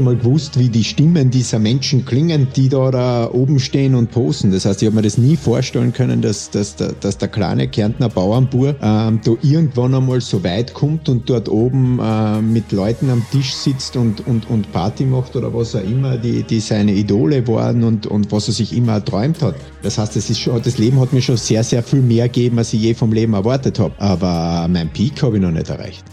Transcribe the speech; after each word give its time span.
einmal 0.00 0.16
gewusst, 0.16 0.58
wie 0.58 0.68
die 0.68 0.82
Stimmen 0.82 1.30
dieser 1.30 1.58
Menschen 1.58 2.04
klingen, 2.06 2.48
die 2.56 2.68
da, 2.68 2.90
da 2.90 3.30
oben 3.30 3.60
stehen 3.60 3.94
und 3.94 4.10
posen. 4.10 4.50
Das 4.50 4.64
heißt, 4.64 4.80
ich 4.80 4.86
habe 4.86 4.96
mir 4.96 5.02
das 5.02 5.18
nie 5.18 5.36
vorstellen 5.36 5.92
können, 5.92 6.22
dass, 6.22 6.50
dass, 6.50 6.76
dass 6.76 7.18
der 7.18 7.28
kleine 7.28 7.68
Kärntner 7.68 8.08
Bauernbur 8.08 8.74
ähm, 8.82 9.20
da 9.22 9.32
irgendwann 9.42 9.94
einmal 9.94 10.20
so 10.20 10.42
weit 10.42 10.72
kommt 10.72 11.08
und 11.08 11.28
dort 11.28 11.48
oben 11.48 11.98
äh, 12.02 12.40
mit 12.40 12.72
Leuten 12.72 13.10
am 13.10 13.22
Tisch 13.30 13.52
sitzt 13.52 13.96
und, 13.96 14.26
und, 14.26 14.48
und 14.48 14.72
Party 14.72 15.04
macht 15.04 15.36
oder 15.36 15.52
was 15.52 15.74
auch 15.74 15.84
immer, 15.84 16.16
die, 16.16 16.42
die 16.42 16.60
seine 16.60 16.92
Idole 16.92 17.46
waren 17.46 17.84
und, 17.84 18.06
und 18.06 18.32
was 18.32 18.48
er 18.48 18.54
sich 18.54 18.74
immer 18.74 18.92
erträumt 18.92 19.42
hat. 19.42 19.56
Das 19.82 19.98
heißt, 19.98 20.16
das, 20.16 20.30
ist 20.30 20.40
schon, 20.40 20.60
das 20.62 20.78
Leben 20.78 20.98
hat 20.98 21.12
mir 21.12 21.22
schon 21.22 21.36
sehr, 21.36 21.62
sehr 21.62 21.82
viel 21.82 22.00
mehr 22.00 22.28
gegeben, 22.28 22.58
als 22.58 22.72
ich 22.72 22.80
je 22.80 22.94
vom 22.94 23.12
Leben 23.12 23.34
erwartet 23.34 23.78
habe. 23.78 23.94
Aber 23.98 24.66
mein 24.68 24.90
Peak 24.90 25.22
habe 25.22 25.36
ich 25.36 25.42
noch 25.42 25.50
nicht 25.50 25.68
erreicht. 25.68 26.04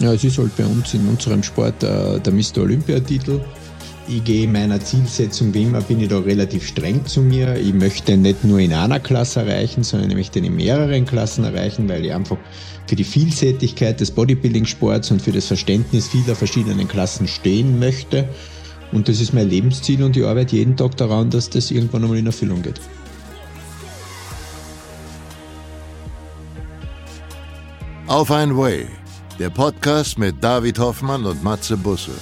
Ja, 0.00 0.12
es 0.12 0.24
ist 0.24 0.36
halt 0.36 0.54
bei 0.56 0.66
uns 0.66 0.92
in 0.92 1.08
unserem 1.08 1.42
Sport 1.42 1.82
äh, 1.82 2.20
der 2.20 2.32
Mr. 2.32 2.58
Olympia-Titel. 2.58 3.40
Ich 4.08 4.22
gehe 4.22 4.46
meiner 4.46 4.78
Zielsetzung 4.78 5.52
wie 5.54 5.64
immer, 5.64 5.80
bin 5.80 6.00
ich 6.00 6.08
da 6.08 6.18
relativ 6.18 6.66
streng 6.66 7.04
zu 7.06 7.22
mir. 7.22 7.56
Ich 7.56 7.72
möchte 7.72 8.16
nicht 8.16 8.44
nur 8.44 8.60
in 8.60 8.72
einer 8.72 9.00
Klasse 9.00 9.40
erreichen, 9.40 9.82
sondern 9.82 10.10
ich 10.10 10.16
möchte 10.16 10.38
in 10.38 10.54
mehreren 10.54 11.06
Klassen 11.06 11.44
erreichen, 11.44 11.88
weil 11.88 12.04
ich 12.04 12.12
einfach 12.12 12.36
für 12.86 12.94
die 12.94 13.04
Vielseitigkeit 13.04 13.98
des 13.98 14.10
Bodybuilding-Sports 14.12 15.10
und 15.10 15.22
für 15.22 15.32
das 15.32 15.46
Verständnis 15.46 16.08
vieler 16.08 16.36
verschiedenen 16.36 16.86
Klassen 16.86 17.26
stehen 17.26 17.78
möchte. 17.78 18.28
Und 18.92 19.08
das 19.08 19.20
ist 19.20 19.32
mein 19.32 19.48
Lebensziel 19.48 20.04
und 20.04 20.16
ich 20.16 20.24
arbeite 20.24 20.56
jeden 20.56 20.76
Tag 20.76 20.96
daran, 20.96 21.30
dass 21.30 21.50
das 21.50 21.70
irgendwann 21.70 22.04
einmal 22.04 22.18
in 22.18 22.26
Erfüllung 22.26 22.62
geht. 22.62 22.80
Auf 28.06 28.30
ein 28.30 28.56
Way, 28.56 28.86
der 29.38 29.50
Podcast 29.50 30.18
mit 30.18 30.42
David 30.42 30.78
Hoffmann 30.78 31.24
und 31.26 31.42
Matze 31.44 31.76
Busse. 31.76 32.12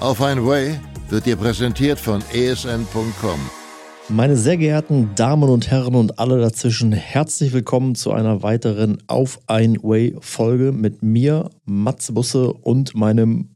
Auf 0.00 0.20
ein 0.20 0.44
Way 0.44 0.80
wird 1.08 1.26
dir 1.26 1.36
präsentiert 1.36 2.00
von 2.00 2.22
esn.com. 2.32 3.38
Meine 4.08 4.36
sehr 4.36 4.56
geehrten 4.56 5.10
Damen 5.14 5.48
und 5.48 5.70
Herren 5.70 5.94
und 5.94 6.18
alle 6.18 6.40
dazwischen, 6.40 6.92
herzlich 6.92 7.52
willkommen 7.52 7.94
zu 7.94 8.12
einer 8.12 8.42
weiteren 8.42 8.98
Auf 9.06 9.40
ein 9.46 9.76
Way 9.82 10.16
Folge 10.20 10.72
mit 10.72 11.02
mir, 11.02 11.50
Matze 11.64 12.12
Busse 12.12 12.52
und 12.52 12.94
meinem 12.96 13.54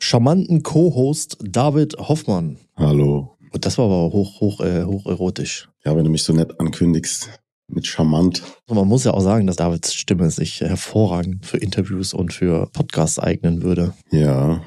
charmanten 0.00 0.62
Co-Host 0.62 1.38
David 1.42 1.96
Hoffmann. 1.98 2.56
Hallo. 2.76 3.36
Und 3.52 3.66
das 3.66 3.78
war 3.78 3.86
aber 3.86 4.12
hoch, 4.12 4.40
hoch, 4.40 4.60
äh, 4.60 4.84
hoch 4.84 5.06
erotisch. 5.06 5.68
Ja, 5.84 5.96
wenn 5.96 6.04
du 6.04 6.10
mich 6.10 6.22
so 6.22 6.32
nett 6.32 6.58
ankündigst, 6.60 7.30
mit 7.74 7.86
charmant. 7.86 8.42
Und 8.66 8.76
man 8.76 8.88
muss 8.88 9.04
ja 9.04 9.12
auch 9.12 9.20
sagen, 9.20 9.46
dass 9.46 9.56
Davids 9.56 9.94
Stimme 9.94 10.30
sich 10.30 10.60
hervorragend 10.60 11.46
für 11.46 11.58
Interviews 11.58 12.14
und 12.14 12.32
für 12.32 12.68
Podcasts 12.72 13.18
eignen 13.18 13.62
würde. 13.62 13.94
Ja, 14.10 14.62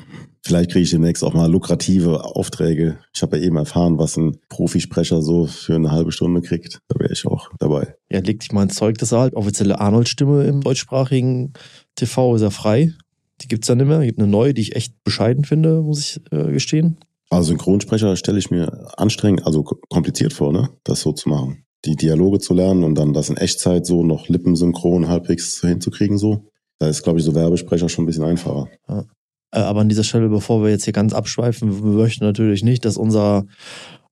vielleicht 0.46 0.72
kriege 0.72 0.84
ich 0.84 0.92
demnächst 0.92 1.24
auch 1.24 1.34
mal 1.34 1.50
lukrative 1.50 2.24
Aufträge. 2.24 3.00
Ich 3.14 3.22
habe 3.22 3.38
ja 3.38 3.44
eben 3.44 3.58
erfahren, 3.58 3.98
was 3.98 4.18
ein 4.18 4.38
Profisprecher 4.50 5.22
so 5.22 5.46
für 5.46 5.76
eine 5.76 5.92
halbe 5.92 6.12
Stunde 6.12 6.42
kriegt. 6.42 6.80
Da 6.88 7.00
wäre 7.00 7.14
ich 7.14 7.26
auch 7.26 7.50
dabei. 7.59 7.96
Ja, 8.09 8.20
leg 8.20 8.40
dich 8.40 8.52
mal 8.52 8.64
ins 8.64 8.76
Zeug, 8.76 8.98
das 8.98 9.12
ist 9.12 9.18
halt 9.18 9.34
offizielle 9.36 9.80
Arnold-Stimme 9.80 10.44
im 10.44 10.62
deutschsprachigen 10.62 11.54
TV 11.96 12.36
ist 12.36 12.42
ja 12.42 12.50
frei. 12.50 12.94
Die 13.42 13.48
gibt's 13.48 13.68
ja 13.68 13.76
nicht 13.76 13.88
mehr. 13.88 14.00
Es 14.00 14.06
gibt 14.06 14.20
eine 14.20 14.28
neue, 14.28 14.54
die 14.54 14.62
ich 14.62 14.76
echt 14.76 15.04
bescheiden 15.04 15.44
finde, 15.44 15.81
muss 15.81 16.00
ich 16.00 16.22
äh, 16.31 16.52
gestehen. 16.52 16.98
Also 17.30 17.50
Synchronsprecher 17.50 18.16
stelle 18.16 18.38
ich 18.38 18.52
mir 18.52 18.92
anstrengend, 18.98 19.46
also 19.46 19.64
kompliziert 19.64 20.34
vor, 20.34 20.54
ne? 20.54 20.70
Das 20.84 21.02
so 21.02 21.14
zu 21.14 21.30
machen. 21.30 21.62
Die 21.86 21.95
Dialoge 21.95 22.39
zu 22.39 22.53
lernen 22.53 22.84
und 22.84 22.95
dann 22.95 23.14
das 23.14 23.30
in 23.30 23.38
Echtzeit 23.38 23.86
so 23.86 24.03
noch 24.03 24.30
lippensynchron 24.30 25.08
halbwegs 25.08 25.62
hinzukriegen 25.62 26.17
so. 26.17 26.45
Da 26.80 26.88
ist, 26.88 27.03
glaube 27.03 27.20
ich, 27.20 27.25
so 27.25 27.36
Werbesprecher 27.36 27.90
schon 27.90 28.03
ein 28.03 28.08
bisschen 28.08 28.23
einfacher. 28.23 28.67
Ja. 28.88 29.06
Äh, 29.53 29.59
aber 29.59 29.81
an 29.81 29.90
dieser 29.90 30.03
Stelle, 30.03 30.30
bevor 30.30 30.63
wir 30.63 30.69
jetzt 30.69 30.85
hier 30.85 30.94
ganz 30.94 31.13
abschweifen, 31.13 31.84
wir 31.84 31.91
möchten 31.91 32.24
natürlich 32.25 32.63
nicht, 32.63 32.85
dass 32.85 32.97
unser 32.97 33.46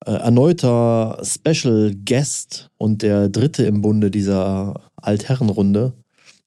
äh, 0.05 0.11
erneuter 0.11 1.21
Special 1.23 1.93
Guest 2.05 2.69
und 2.77 3.01
der 3.01 3.29
dritte 3.29 3.63
im 3.63 3.81
Bunde 3.81 4.11
dieser 4.11 4.81
Altherrenrunde 4.95 5.93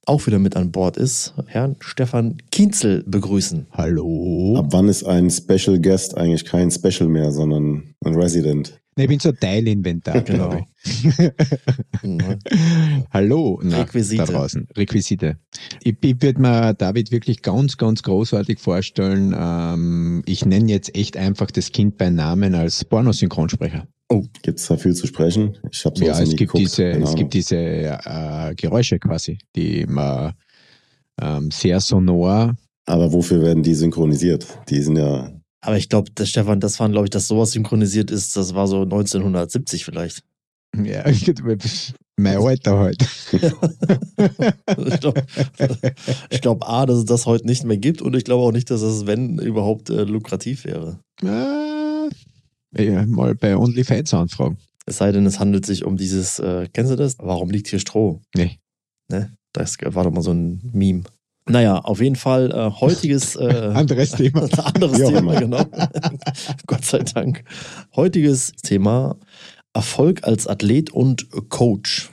auch 0.06 0.26
wieder 0.26 0.38
mit 0.38 0.54
an 0.56 0.70
Bord 0.70 0.96
ist, 0.96 1.34
Herrn 1.46 1.76
Stefan 1.80 2.36
Kienzel 2.50 3.02
begrüßen. 3.06 3.66
Hallo. 3.70 4.56
Ab 4.58 4.66
wann 4.70 4.88
ist 4.88 5.04
ein 5.04 5.30
Special 5.30 5.80
Guest 5.80 6.16
eigentlich 6.16 6.44
kein 6.44 6.70
Special 6.70 7.08
mehr, 7.08 7.32
sondern 7.32 7.94
ein 8.04 8.14
Resident? 8.14 8.80
Nee, 8.96 9.04
ich 9.04 9.08
bin 9.08 9.18
so 9.18 9.32
Teilinventar, 9.32 10.20
Genau. 10.22 10.50
glaube 10.50 10.66
ich. 10.84 11.18
Mhm. 12.02 12.38
Hallo 13.10 13.60
nach 13.62 13.80
Requisite. 13.88 14.24
da 14.24 14.32
draußen. 14.32 14.68
Requisite. 14.76 15.36
Ich, 15.82 15.96
ich 16.00 16.22
würde 16.22 16.40
mir 16.40 16.74
David 16.74 17.10
wirklich 17.10 17.42
ganz, 17.42 17.76
ganz 17.76 18.02
großartig 18.02 18.58
vorstellen. 18.60 19.34
Ähm, 19.36 20.22
ich 20.26 20.44
nenne 20.46 20.70
jetzt 20.70 20.94
echt 20.96 21.16
einfach 21.16 21.50
das 21.50 21.72
Kind 21.72 21.96
beim 21.98 22.14
Namen 22.14 22.54
als 22.54 22.84
Pornosynchronsprecher. 22.84 23.86
Oh, 24.10 24.22
gibt's 24.42 24.66
da 24.68 24.76
viel 24.76 24.94
zu 24.94 25.06
sprechen? 25.06 25.56
Ich 25.72 25.84
habe 25.84 26.04
Ja, 26.04 26.12
es 26.20 26.28
nie 26.30 26.36
gibt 26.36 26.52
geguckt. 26.52 26.60
diese, 26.60 26.90
Keine 26.92 27.04
es 27.04 27.14
gibt 27.16 27.34
diese 27.34 27.56
äh, 27.56 28.54
Geräusche 28.54 28.98
quasi, 28.98 29.38
die 29.56 29.86
man 29.88 30.34
ähm, 31.20 31.50
sehr 31.50 31.80
sonor. 31.80 32.54
Aber 32.86 33.12
wofür 33.12 33.40
werden 33.40 33.62
die 33.62 33.74
synchronisiert? 33.74 34.46
Die 34.68 34.82
sind 34.82 34.96
ja 34.98 35.30
Aber 35.64 35.78
ich 35.78 35.88
glaube, 35.88 36.10
Stefan, 36.26 36.60
das 36.60 36.78
war, 36.78 36.90
glaube 36.90 37.06
ich, 37.06 37.10
dass 37.10 37.26
sowas 37.26 37.52
synchronisiert 37.52 38.10
ist, 38.10 38.36
das 38.36 38.54
war 38.54 38.66
so 38.66 38.82
1970 38.82 39.86
vielleicht. 39.86 40.22
Ja, 40.76 41.04
mein 42.16 42.36
Alter 42.36 42.78
halt. 42.78 43.02
ich 43.32 45.00
glaube, 45.00 45.24
glaub, 46.42 46.68
A, 46.68 46.84
dass 46.84 46.98
es 46.98 47.04
das 47.06 47.24
heute 47.24 47.46
nicht 47.46 47.64
mehr 47.64 47.78
gibt 47.78 48.02
und 48.02 48.14
ich 48.14 48.24
glaube 48.24 48.42
auch 48.42 48.52
nicht, 48.52 48.70
dass 48.70 48.82
es, 48.82 49.06
wenn, 49.06 49.38
überhaupt 49.38 49.88
äh, 49.88 50.04
lukrativ 50.04 50.66
wäre. 50.66 51.00
äh, 51.22 52.84
ja, 52.84 53.06
mal 53.06 53.34
bei 53.34 53.56
OnlyFans 53.56 54.12
anfragen. 54.12 54.58
Es 54.84 54.98
sei 54.98 55.12
denn, 55.12 55.24
es 55.24 55.40
handelt 55.40 55.64
sich 55.64 55.86
um 55.86 55.96
dieses, 55.96 56.40
äh, 56.40 56.68
kennst 56.74 56.92
du 56.92 56.96
das? 56.96 57.16
Warum 57.18 57.48
liegt 57.48 57.68
hier 57.68 57.78
Stroh? 57.78 58.20
Nee. 58.36 58.58
Ne? 59.10 59.34
Das 59.54 59.78
war 59.82 60.04
doch 60.04 60.12
mal 60.12 60.20
so 60.20 60.32
ein 60.32 60.60
Meme. 60.74 61.04
Naja, 61.46 61.78
auf 61.78 62.00
jeden 62.00 62.16
Fall 62.16 62.50
äh, 62.50 62.70
heutiges 62.80 63.36
äh, 63.36 63.72
Anderes 63.74 64.12
Thema. 64.12 64.48
anderes 64.74 65.02
auch 65.02 65.12
Thema, 65.12 65.38
genau. 65.38 65.64
Gott 66.66 66.84
sei 66.84 67.00
Dank. 67.00 67.44
Heutiges 67.94 68.52
Thema 68.62 69.16
Erfolg 69.74 70.24
als 70.24 70.46
Athlet 70.46 70.90
und 70.90 71.28
Coach. 71.50 72.10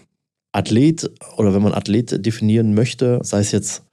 Athlet 0.52 1.10
oder 1.38 1.54
wenn 1.54 1.62
man 1.62 1.74
Athlet 1.74 2.26
definieren 2.26 2.74
möchte, 2.74 3.20
sei 3.24 3.40
es 3.40 3.52
jetzt 3.52 3.84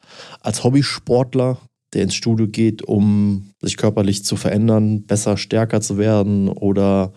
als 0.40 0.64
Hobbysportler, 0.64 1.58
der 1.92 2.02
ins 2.02 2.14
Studio 2.14 2.48
geht, 2.48 2.82
um 2.82 3.50
sich 3.60 3.76
körperlich 3.76 4.24
zu 4.24 4.36
verändern, 4.36 5.04
besser, 5.04 5.36
stärker 5.36 5.80
zu 5.80 5.98
werden 5.98 6.48
oder 6.48 7.12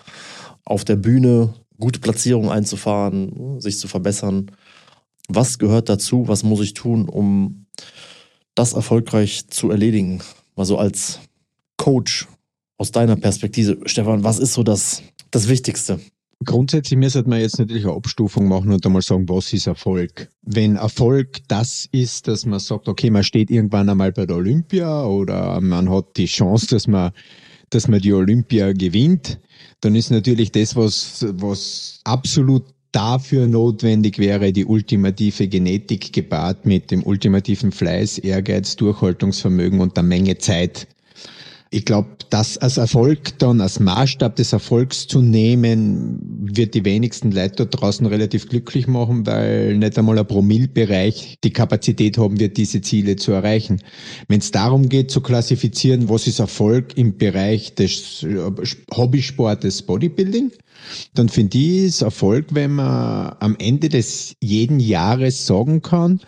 auf 0.64 0.86
der 0.86 0.96
Bühne 0.96 1.54
gute 1.80 2.00
Platzierungen 2.00 2.52
einzufahren, 2.52 3.60
sich 3.60 3.80
zu 3.80 3.88
verbessern. 3.88 4.52
Was 5.28 5.58
gehört 5.58 5.90
dazu? 5.90 6.28
Was 6.28 6.44
muss 6.44 6.62
ich 6.62 6.74
tun, 6.74 7.10
um 7.10 7.66
das 8.56 8.74
erfolgreich 8.74 9.48
zu 9.48 9.72
erledigen? 9.72 10.22
Also 10.56 10.78
als 10.78 11.20
Coach 11.78 12.28
aus 12.78 12.92
deiner 12.92 13.16
Perspektive, 13.16 13.78
Stefan, 13.86 14.24
was 14.24 14.40
ist 14.40 14.54
so 14.54 14.64
das, 14.64 15.04
das 15.32 15.48
Wichtigste? 15.48 16.00
Grundsätzlich 16.44 16.98
müsste 16.98 17.24
man 17.30 17.40
jetzt 17.40 17.60
natürlich 17.60 17.86
eine 17.86 17.94
Abstufung 17.94 18.48
machen 18.48 18.72
und 18.72 18.84
einmal 18.84 19.04
sagen, 19.04 19.30
was 19.30 19.54
ist 19.54 19.68
Erfolg? 19.68 20.30
Wenn 20.42 20.76
Erfolg 20.76 21.38
das 21.48 21.88
ist, 21.92 22.28
dass 22.28 22.48
man 22.48 22.60
sagt, 22.60 22.88
okay, 22.88 23.12
man 23.12 23.24
steht 23.24 23.52
irgendwann 23.52 23.90
einmal 23.90 24.12
bei 24.12 24.26
der 24.26 24.38
Olympia 24.38 25.06
oder 25.06 25.62
man 25.62 25.90
hat 25.92 26.18
die 26.18 26.26
Chance, 26.26 26.66
dass 26.68 26.88
man, 26.88 27.12
dass 27.70 27.88
man 27.88 28.00
die 28.00 28.14
Olympia 28.14 28.74
gewinnt, 28.74 29.40
dann 29.82 29.94
ist 29.94 30.10
natürlich 30.10 30.52
das, 30.52 30.76
was, 30.76 31.24
was 31.34 32.00
absolut 32.04 32.64
dafür 32.92 33.48
notwendig 33.48 34.20
wäre, 34.20 34.52
die 34.52 34.66
ultimative 34.66 35.48
Genetik 35.48 36.14
gepaart 36.14 36.66
mit 36.66 36.92
dem 36.92 37.04
ultimativen 37.04 37.72
Fleiß, 37.72 38.18
Ehrgeiz, 38.20 38.76
Durchhaltungsvermögen 38.76 39.80
und 39.80 39.96
der 39.96 40.04
Menge 40.04 40.38
Zeit. 40.38 40.88
Ich 41.74 41.86
glaube, 41.86 42.10
das 42.30 42.58
als 42.58 42.76
Erfolg 42.76 43.40
dann, 43.40 43.62
als 43.62 43.80
Maßstab 43.80 44.36
des 44.36 44.52
Erfolgs 44.52 45.08
zu 45.08 45.22
nehmen, 45.22 46.20
wird 46.54 46.74
die 46.74 46.84
wenigsten 46.84 47.32
Leute 47.32 47.66
dort 47.66 47.82
draußen 47.82 48.06
relativ 48.06 48.50
glücklich 48.50 48.88
machen, 48.88 49.26
weil 49.26 49.78
nicht 49.78 49.98
einmal 49.98 50.20
ein 50.20 50.28
Promillbereich 50.28 51.38
die 51.42 51.54
Kapazität 51.54 52.18
haben 52.18 52.42
wird, 52.42 52.58
diese 52.58 52.82
Ziele 52.82 53.16
zu 53.16 53.32
erreichen. 53.32 53.82
Wenn 54.28 54.42
es 54.42 54.52
darum 54.52 54.90
geht 54.90 55.12
zu 55.12 55.22
klassifizieren, 55.22 56.10
was 56.10 56.28
ist 56.28 56.40
Erfolg 56.40 56.98
im 56.98 57.18
Bereich 57.18 57.74
des 57.74 58.24
äh, 58.24 58.52
Hobbysportes 58.94 59.84
Bodybuilding, 59.84 60.52
dann 61.14 61.30
finde 61.30 61.58
ich 61.58 61.84
es 61.84 62.02
Erfolg, 62.02 62.48
wenn 62.52 62.72
man 62.72 63.38
am 63.40 63.56
Ende 63.60 63.88
des 63.88 64.36
jeden 64.42 64.82
Jahres 64.82 65.48
sagen 65.48 65.82
kann, 65.82 66.20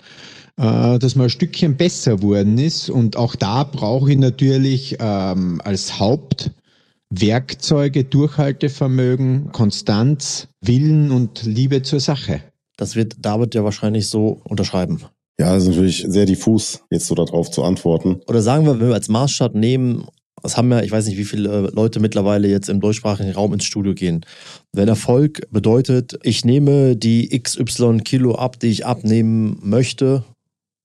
äh, 0.58 1.00
dass 1.00 1.16
man 1.16 1.26
ein 1.26 1.30
Stückchen 1.30 1.78
besser 1.78 2.22
worden 2.22 2.58
ist. 2.58 2.90
Und 2.90 3.18
auch 3.18 3.36
da 3.36 3.64
brauche 3.64 4.12
ich 4.12 4.18
natürlich 4.18 4.98
ähm, 5.00 5.62
als 5.64 6.00
Hauptwerkzeuge 6.00 8.04
Durchhaltevermögen, 8.04 9.52
Konstanz, 9.52 10.48
Willen 10.62 11.12
und 11.12 11.44
Liebe 11.44 11.82
zur 11.82 12.00
Sache. 12.00 12.42
Das 12.78 12.96
wird 12.96 13.16
David 13.20 13.56
ja 13.56 13.64
wahrscheinlich 13.64 14.10
so 14.10 14.42
unterschreiben. 14.44 15.02
Ja, 15.40 15.54
das 15.54 15.64
ist 15.64 15.70
natürlich 15.70 16.06
sehr 16.08 16.26
diffus, 16.26 16.82
jetzt 16.92 17.08
so 17.08 17.16
darauf 17.16 17.50
zu 17.50 17.64
antworten. 17.64 18.22
Oder 18.28 18.42
sagen 18.42 18.66
wir, 18.66 18.80
wenn 18.80 18.90
wir 18.90 18.94
als 18.94 19.10
Maßstab 19.10 19.56
nehmen, 19.56 20.06
das 20.44 20.58
haben 20.58 20.72
ja, 20.72 20.82
ich 20.82 20.92
weiß 20.92 21.08
nicht, 21.08 21.18
wie 21.18 21.26
viele 21.26 21.72
Leute 21.74 22.00
mittlerweile 22.00 22.50
jetzt 22.50 22.70
im 22.70 22.82
deutschsprachigen 22.82 23.32
Raum 23.32 23.54
ins 23.54 23.64
Studio 23.64 23.94
gehen. 23.94 24.26
Wenn 24.74 24.90
Erfolg 24.90 25.48
bedeutet, 25.52 26.20
ich 26.22 26.44
nehme 26.44 26.96
die 26.96 27.30
XY 27.30 28.02
Kilo 28.04 28.36
ab, 28.36 28.60
die 28.60 28.68
ich 28.68 28.86
abnehmen 28.86 29.58
möchte, 29.64 30.24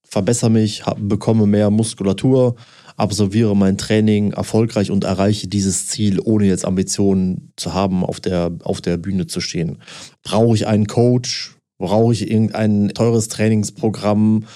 verbessere 0.08 0.50
mich, 0.50 0.82
bekomme 0.99 1.46
mehr 1.46 1.70
Muskulatur, 1.70 2.56
absolviere 2.96 3.55
mein 3.55 3.78
Training 3.78 4.32
erfolgreich 4.32 4.90
und 4.90 5.05
erreiche 5.05 5.46
dieses 5.46 5.87
Ziel, 5.87 6.20
ohne 6.20 6.46
jetzt 6.46 6.64
Ambitionen 6.64 7.52
zu 7.56 7.75
haben, 7.75 8.05
auf 8.05 8.19
der, 8.20 8.50
auf 8.64 8.81
der 8.81 8.96
Bühne 8.96 9.26
zu 9.26 9.40
stehen. 9.40 9.78
Brauche 10.25 10.55
ich 10.56 10.66
einen 10.66 10.87
Coach? 10.87 11.55
Brauche 11.81 12.12
ich 12.12 12.28
irgendein 12.28 12.88
teures 12.88 13.28
Trainingsprogramm? 13.28 14.46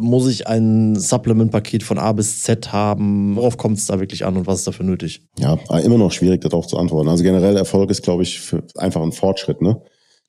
Muss 0.00 0.26
ich 0.26 0.48
ein 0.48 0.96
Supplement-Paket 0.96 1.84
von 1.84 1.96
A 1.96 2.10
bis 2.10 2.42
Z 2.42 2.72
haben? 2.72 3.36
Worauf 3.36 3.56
kommt 3.56 3.78
es 3.78 3.86
da 3.86 4.00
wirklich 4.00 4.24
an 4.24 4.36
und 4.36 4.48
was 4.48 4.60
ist 4.60 4.66
dafür 4.66 4.84
nötig? 4.84 5.22
Ja, 5.38 5.54
immer 5.84 5.98
noch 5.98 6.10
schwierig, 6.10 6.40
darauf 6.40 6.66
zu 6.66 6.78
antworten. 6.78 7.08
Also 7.08 7.22
generell 7.22 7.56
Erfolg 7.56 7.88
ist, 7.90 8.02
glaube 8.02 8.24
ich, 8.24 8.40
einfach 8.76 9.00
ein 9.00 9.12
Fortschritt, 9.12 9.62
ne? 9.62 9.80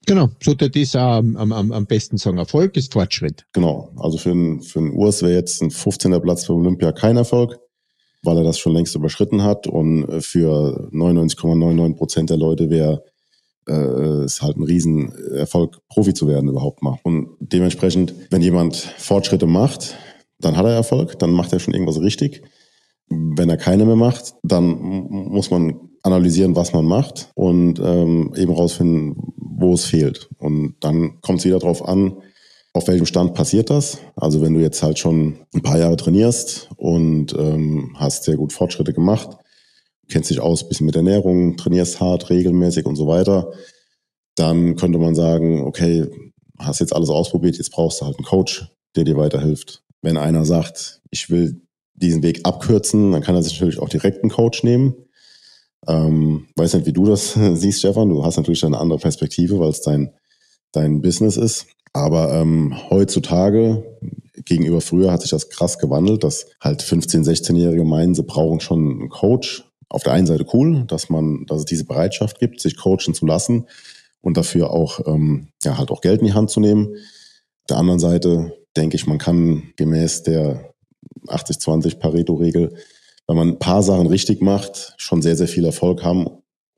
Genau, 0.06 0.30
so 0.42 0.54
das 0.54 0.70
ist 0.74 0.96
am, 0.96 1.36
am, 1.38 1.72
am 1.72 1.86
besten 1.86 2.18
sagen, 2.18 2.38
Erfolg 2.38 2.76
ist 2.76 2.94
Fortschritt. 2.94 3.46
Genau, 3.54 3.90
also 3.98 4.18
für 4.18 4.32
einen 4.32 4.62
für 4.62 4.80
ein 4.80 4.92
Urs 4.92 5.22
wäre 5.22 5.34
jetzt 5.34 5.62
ein 5.62 5.70
15er 5.70 6.20
Platz 6.20 6.46
für 6.46 6.54
Olympia 6.54 6.92
kein 6.92 7.16
Erfolg, 7.16 7.58
weil 8.22 8.38
er 8.38 8.44
das 8.44 8.60
schon 8.60 8.74
längst 8.74 8.96
überschritten 8.96 9.44
hat 9.44 9.66
und 9.68 10.22
für 10.22 10.90
99,99 10.92 11.96
Prozent 11.96 12.30
der 12.30 12.38
Leute 12.38 12.70
wäre 12.70 13.04
äh, 13.68 14.26
ist 14.26 14.42
halt 14.42 14.58
ein 14.58 14.64
Riesenerfolg, 14.64 15.80
Profi 15.88 16.14
zu 16.14 16.28
werden 16.28 16.50
überhaupt 16.50 16.82
mal. 16.84 16.98
Und 17.04 17.30
dementsprechend, 17.40 18.14
wenn 18.30 18.42
jemand 18.42 18.76
Fortschritte 18.76 19.46
macht, 19.46 19.96
dann 20.40 20.58
hat 20.58 20.66
er 20.66 20.74
Erfolg, 20.74 21.18
dann 21.20 21.32
macht 21.32 21.54
er 21.54 21.60
schon 21.60 21.74
irgendwas 21.74 22.02
richtig. 22.02 22.44
Wenn 23.38 23.50
er 23.50 23.58
keine 23.58 23.86
mehr 23.86 23.96
macht, 23.96 24.36
dann 24.44 24.68
muss 25.10 25.52
man 25.52 25.90
analysieren, 26.04 26.56
was 26.56 26.74
man 26.74 26.86
macht 26.86 27.32
und 27.34 27.80
ähm, 27.80 28.34
eben 28.36 28.54
rausfinden, 28.54 29.16
wo 29.38 29.74
es 29.74 29.86
fehlt. 29.86 30.30
Und 30.38 30.76
dann 30.82 31.22
kommt 31.22 31.40
es 31.40 31.46
wieder 31.46 31.60
darauf 31.60 31.88
an, 31.88 32.18
auf 32.74 32.88
welchem 32.88 33.06
Stand 33.06 33.34
passiert 33.36 33.70
das. 33.70 34.00
Also 34.16 34.42
wenn 34.42 34.54
du 34.54 34.60
jetzt 34.60 34.84
halt 34.84 35.00
schon 35.00 35.38
ein 35.54 35.62
paar 35.62 35.78
Jahre 35.78 35.96
trainierst 35.96 36.70
und 36.76 37.34
ähm, 37.38 37.96
hast 37.96 38.24
sehr 38.24 38.36
gut 38.36 38.52
Fortschritte 38.52 38.94
gemacht, 38.94 39.38
kennst 40.10 40.30
dich 40.30 40.42
aus, 40.42 40.68
bisschen 40.68 40.88
mit 40.88 40.96
Ernährung, 40.96 41.56
trainierst 41.56 42.02
hart, 42.02 42.30
regelmäßig 42.30 42.86
und 42.86 42.96
so 42.96 43.08
weiter, 43.08 43.52
dann 44.36 44.76
könnte 44.76 44.98
man 44.98 45.16
sagen, 45.16 45.62
okay, 45.62 46.08
hast 46.60 46.80
jetzt 46.80 46.96
alles 46.96 47.10
ausprobiert, 47.10 47.58
jetzt 47.58 47.72
brauchst 47.72 48.02
du 48.02 48.06
halt 48.06 48.18
einen 48.18 48.26
Coach, 48.26 48.68
der 48.96 49.04
dir 49.04 49.18
weiterhilft. 49.18 49.84
Wenn 50.02 50.18
einer 50.18 50.44
sagt, 50.44 51.02
ich 51.12 51.30
will 51.30 51.62
diesen 51.96 52.24
Weg 52.24 52.42
abkürzen, 52.44 53.12
dann 53.12 53.22
kann 53.22 53.36
er 53.36 53.44
sich 53.44 53.54
natürlich 53.54 53.80
auch 53.80 53.90
direkt 53.90 54.24
einen 54.24 54.32
Coach 54.32 54.64
nehmen. 54.64 54.96
Ähm, 55.88 56.48
weiß 56.56 56.74
nicht, 56.76 56.86
wie 56.86 56.94
du 56.94 57.06
das 57.06 57.34
siehst, 57.54 57.80
Stefan. 57.80 58.10
Du 58.10 58.24
hast 58.26 58.38
natürlich 58.38 58.66
eine 58.66 58.80
andere 58.80 59.00
Perspektive, 59.00 59.60
weil 59.60 59.70
es 59.70 59.82
dein, 59.82 60.14
dein 60.72 61.02
Business 61.02 61.38
ist. 61.38 61.68
Aber 61.94 62.34
ähm, 62.34 62.76
heutzutage, 62.90 63.84
gegenüber 64.46 64.82
früher, 64.82 65.12
hat 65.12 65.22
sich 65.22 65.30
das 65.30 65.50
krass 65.50 65.78
gewandelt, 65.78 66.24
dass 66.24 66.48
halt 66.60 66.82
15-, 66.82 67.24
16-Jährige 67.24 67.84
meinen, 67.84 68.16
sie 68.16 68.24
brauchen 68.24 68.60
schon 68.60 68.80
einen 68.80 69.10
Coach. 69.10 69.70
Auf 69.90 70.02
der 70.02 70.14
einen 70.14 70.26
Seite 70.26 70.46
cool, 70.54 70.86
dass 70.88 71.10
man, 71.10 71.46
dass 71.46 71.60
es 71.60 71.66
diese 71.66 71.86
Bereitschaft 71.86 72.40
gibt, 72.40 72.60
sich 72.60 72.78
coachen 72.78 73.14
zu 73.14 73.28
lassen 73.28 73.68
und 74.22 74.38
dafür 74.38 74.72
auch, 74.72 75.02
ähm, 75.06 75.50
ja, 75.64 75.78
halt 75.78 75.92
auch 75.92 76.02
Geld 76.02 76.22
in 76.22 76.28
die 76.28 76.34
Hand 76.34 76.50
zu 76.50 76.60
nehmen. 76.60 76.96
Auf 76.96 77.68
der 77.70 77.78
anderen 77.78 78.00
Seite 78.00 78.54
denke 78.76 78.96
ich, 78.96 79.06
man 79.06 79.20
kann 79.20 79.72
gemäß 79.76 80.24
der 80.24 80.73
80-20 81.28 82.00
Pareto-Regel 82.00 82.74
wenn 83.28 83.36
man 83.36 83.50
ein 83.50 83.60
paar 83.60 83.84
Sachen 83.84 84.08
richtig 84.08 84.42
macht, 84.42 84.94
schon 84.98 85.22
sehr, 85.22 85.36
sehr 85.36 85.48
viel 85.48 85.66
Erfolg 85.66 86.04
haben 86.04 86.28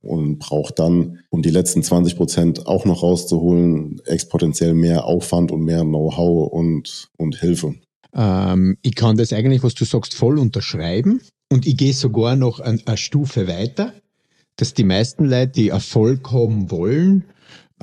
und 0.01 0.37
braucht 0.39 0.79
dann, 0.79 1.19
um 1.29 1.41
die 1.41 1.49
letzten 1.49 1.81
20 1.81 2.15
Prozent 2.15 2.67
auch 2.67 2.85
noch 2.85 3.01
rauszuholen, 3.01 4.01
exponentiell 4.05 4.75
mehr 4.75 5.05
Aufwand 5.05 5.51
und 5.51 5.63
mehr 5.63 5.81
Know-how 5.81 6.51
und, 6.51 7.09
und 7.17 7.37
Hilfe. 7.37 7.75
Ähm, 8.13 8.77
ich 8.83 8.95
kann 8.95 9.17
das 9.17 9.33
eigentlich, 9.33 9.63
was 9.63 9.73
du 9.73 9.85
sagst, 9.85 10.13
voll 10.13 10.37
unterschreiben 10.37 11.21
und 11.51 11.65
ich 11.65 11.77
gehe 11.77 11.93
sogar 11.93 12.35
noch 12.35 12.59
eine, 12.59 12.79
eine 12.85 12.97
Stufe 12.97 13.47
weiter, 13.47 13.93
dass 14.57 14.73
die 14.73 14.83
meisten 14.83 15.25
Leute, 15.25 15.51
die 15.53 15.69
Erfolg 15.69 16.31
haben 16.31 16.69
wollen, 16.69 17.25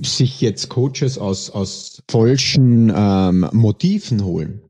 sich 0.00 0.40
jetzt 0.40 0.68
Coaches 0.68 1.18
aus, 1.18 1.50
aus 1.50 2.02
falschen 2.08 2.90
ähm, 2.94 3.46
Motiven 3.52 4.24
holen. 4.24 4.62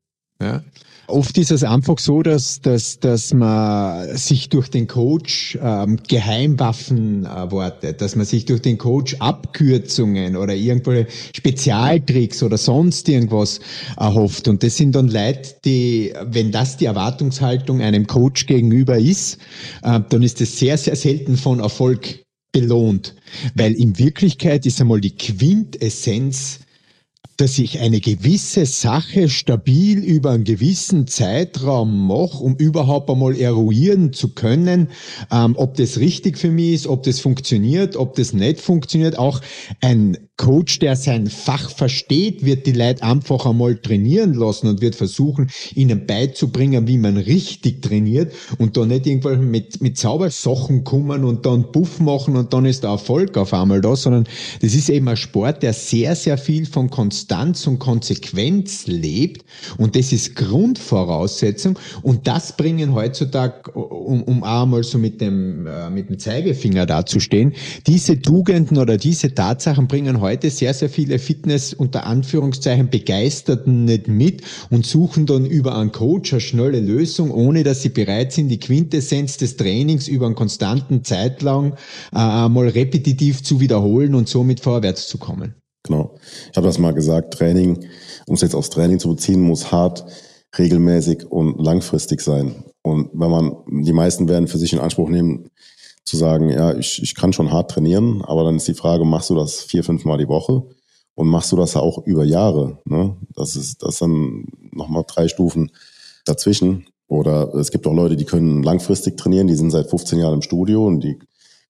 Ja? 0.43 0.63
Oft 1.09 1.37
ist 1.37 1.51
es 1.51 1.65
einfach 1.65 1.99
so, 1.99 2.23
dass, 2.23 2.61
dass, 2.61 3.01
dass 3.01 3.35
man 3.35 4.17
sich 4.17 4.49
durch 4.49 4.69
den 4.69 4.87
Coach 4.87 5.59
ähm, 5.61 5.99
Geheimwaffen 6.09 7.25
erwartet, 7.25 8.01
dass 8.01 8.15
man 8.15 8.25
sich 8.25 8.45
durch 8.45 8.63
den 8.63 8.79
Coach 8.79 9.17
Abkürzungen 9.19 10.37
oder 10.37 10.55
irgendwelche 10.55 11.09
Spezialtricks 11.35 12.43
oder 12.43 12.57
sonst 12.57 13.09
irgendwas 13.09 13.61
erhofft. 13.97 14.47
Und 14.49 14.63
das 14.63 14.77
sind 14.77 14.95
dann 14.95 15.09
Leute, 15.09 15.57
die, 15.65 16.15
wenn 16.25 16.53
das 16.53 16.77
die 16.77 16.87
Erwartungshaltung 16.87 17.83
einem 17.83 18.07
Coach 18.07 18.47
gegenüber 18.47 18.97
ist, 18.97 19.39
äh, 19.83 20.01
dann 20.09 20.23
ist 20.23 20.41
es 20.41 20.59
sehr, 20.59 20.79
sehr 20.79 20.97
selten 20.97 21.37
von 21.37 21.61
Erfolg 21.61 22.23
belohnt. 22.53 23.17
Weil 23.55 23.73
in 23.73 23.99
Wirklichkeit 23.99 24.67
ist 24.67 24.81
einmal 24.81 25.01
die 25.01 25.17
Quintessenz 25.17 26.61
dass 27.43 27.59
ich 27.59 27.81
eine 27.81 27.99
gewisse 27.99 28.67
Sache 28.67 29.29
stabil 29.29 29.99
über 29.99 30.31
einen 30.31 30.45
gewissen 30.45 31.09
Zeitraum 31.09 32.07
mache, 32.07 32.39
um 32.39 32.55
überhaupt 32.55 33.11
einmal 33.11 33.35
eruieren 33.35 34.13
zu 34.13 34.29
können, 34.29 34.91
ähm, 35.33 35.55
ob 35.57 35.75
das 35.75 35.99
richtig 35.99 36.39
für 36.39 36.53
mich 36.53 36.75
ist, 36.75 36.87
ob 36.87 37.03
das 37.03 37.19
funktioniert, 37.19 37.97
ob 37.97 38.15
das 38.15 38.33
nicht 38.33 38.61
funktioniert. 38.61 39.19
Auch 39.19 39.41
ein 39.81 40.19
Coach, 40.37 40.79
der 40.79 40.95
sein 40.95 41.27
Fach 41.27 41.71
versteht, 41.71 42.45
wird 42.45 42.67
die 42.67 42.73
Leute 42.73 43.03
einfach 43.03 43.45
einmal 43.45 43.77
trainieren 43.77 44.35
lassen 44.35 44.69
und 44.69 44.81
wird 44.81 44.95
versuchen, 44.95 45.51
ihnen 45.75 46.07
beizubringen, 46.07 46.87
wie 46.87 46.99
man 46.99 47.17
richtig 47.17 47.83
trainiert 47.83 48.33
und 48.59 48.77
da 48.77 48.87
nicht 48.87 49.07
irgendwann 49.07 49.51
mit, 49.51 49.83
mit 49.83 49.99
Zaubersachen 49.99 50.85
kommen 50.85 51.25
und 51.25 51.45
dann 51.45 51.71
Puff 51.73 51.99
machen 51.99 52.37
und 52.37 52.53
dann 52.53 52.67
ist 52.67 52.85
der 52.85 52.91
Erfolg 52.91 53.37
auf 53.37 53.53
einmal 53.53 53.81
da, 53.81 53.97
sondern 53.97 54.25
das 54.61 54.75
ist 54.75 54.89
eben 54.89 55.09
ein 55.09 55.17
Sport, 55.17 55.63
der 55.63 55.73
sehr, 55.73 56.15
sehr 56.15 56.39
viel 56.39 56.67
von 56.67 56.89
Konstanz 56.89 57.32
und 57.33 57.79
Konsequenz 57.79 58.87
lebt 58.87 59.45
und 59.79 59.97
das 59.97 60.13
ist 60.13 60.37
Grundvoraussetzung 60.37 61.79
und 62.03 62.27
das 62.27 62.57
bringen 62.57 62.95
heutzutage, 62.95 63.71
um, 63.73 64.23
um 64.25 64.45
einmal 64.45 64.83
so 64.83 64.99
mit 64.99 65.21
dem, 65.21 65.67
äh, 65.67 65.89
mit 65.89 66.11
dem 66.11 66.19
Zeigefinger 66.19 66.85
dazustehen, 66.85 67.55
diese 67.87 68.21
Tugenden 68.21 68.77
oder 68.77 68.99
diese 68.99 69.35
Tatsachen 69.35 69.89
bringen 69.89 70.21
heute 70.21 70.51
sehr, 70.51 70.75
sehr 70.75 70.91
viele 70.91 71.19
Fitness 71.19 71.73
unter 71.73 72.07
Anführungszeichen 72.07 72.91
Begeisterten 72.91 73.87
nicht 73.87 74.09
mit 74.09 74.43
und 74.69 74.85
suchen 74.85 75.25
dann 75.25 75.47
über 75.47 75.77
einen 75.77 75.93
Coach 75.93 76.33
eine 76.33 76.41
schnelle 76.41 76.81
Lösung, 76.81 77.31
ohne 77.31 77.63
dass 77.63 77.81
sie 77.81 77.89
bereit 77.89 78.33
sind, 78.33 78.49
die 78.49 78.61
Quintessenz 78.61 79.39
des 79.39 79.57
Trainings 79.57 80.07
über 80.07 80.27
einen 80.27 80.35
konstanten 80.35 81.03
Zeitlang 81.05 81.77
äh, 82.15 82.49
mal 82.49 82.69
repetitiv 82.69 83.43
zu 83.43 83.61
wiederholen 83.61 84.15
und 84.15 84.29
somit 84.29 84.61
vorwärts 84.61 85.09
zu 85.09 85.17
kommen. 85.17 85.62
Genau. 85.93 86.15
Ich 86.51 86.57
habe 86.57 86.67
das 86.67 86.79
mal 86.79 86.95
gesagt, 86.95 87.35
Training, 87.35 87.87
um 88.27 88.35
es 88.35 88.41
jetzt 88.41 88.55
aufs 88.55 88.71
Training 88.71 88.99
zu 88.99 89.09
beziehen, 89.09 89.43
muss 89.43 89.73
hart, 89.73 90.05
regelmäßig 90.59 91.31
und 91.31 91.63
langfristig 91.63 92.23
sein. 92.23 92.65
Und 92.81 93.11
wenn 93.13 93.31
man, 93.31 93.57
die 93.69 93.93
meisten 93.93 94.29
werden 94.29 94.49
für 94.49 94.59
sich 94.59 94.73
in 94.73 94.79
Anspruch 94.79 95.11
nehmen, 95.11 95.51
zu 96.05 96.17
sagen, 96.17 96.49
ja, 96.49 96.75
ich, 96.75 97.03
ich 97.03 97.15
kann 97.15 97.33
schon 97.33 97.53
hart 97.53 97.71
trainieren, 97.71 98.23
aber 98.23 98.43
dann 98.43 98.57
ist 98.57 98.69
die 98.69 98.75
Frage, 98.75 99.05
machst 99.05 99.31
du 99.31 99.35
das 99.35 99.61
vier, 99.61 99.85
fünf 99.85 100.05
Mal 100.05 100.19
die 100.19 100.29
Woche? 100.29 100.63
Und 101.15 101.29
machst 101.29 101.53
du 101.53 101.57
das 101.57 101.77
auch 101.77 102.05
über 102.07 102.25
Jahre? 102.25 102.79
Ne? 102.87 103.15
Das 103.37 103.55
ist 103.55 103.83
das 103.83 103.99
dann 103.99 104.47
nochmal 104.73 105.05
drei 105.07 105.29
Stufen 105.29 105.71
dazwischen. 106.25 106.87
Oder 107.07 107.55
es 107.55 107.71
gibt 107.71 107.87
auch 107.87 107.93
Leute, 107.93 108.17
die 108.17 108.25
können 108.25 108.63
langfristig 108.63 109.19
trainieren, 109.19 109.47
die 109.47 109.55
sind 109.55 109.71
seit 109.71 109.91
15 109.91 110.19
Jahren 110.19 110.35
im 110.35 110.43
Studio 110.43 110.87
und 110.87 111.01
die 111.01 111.19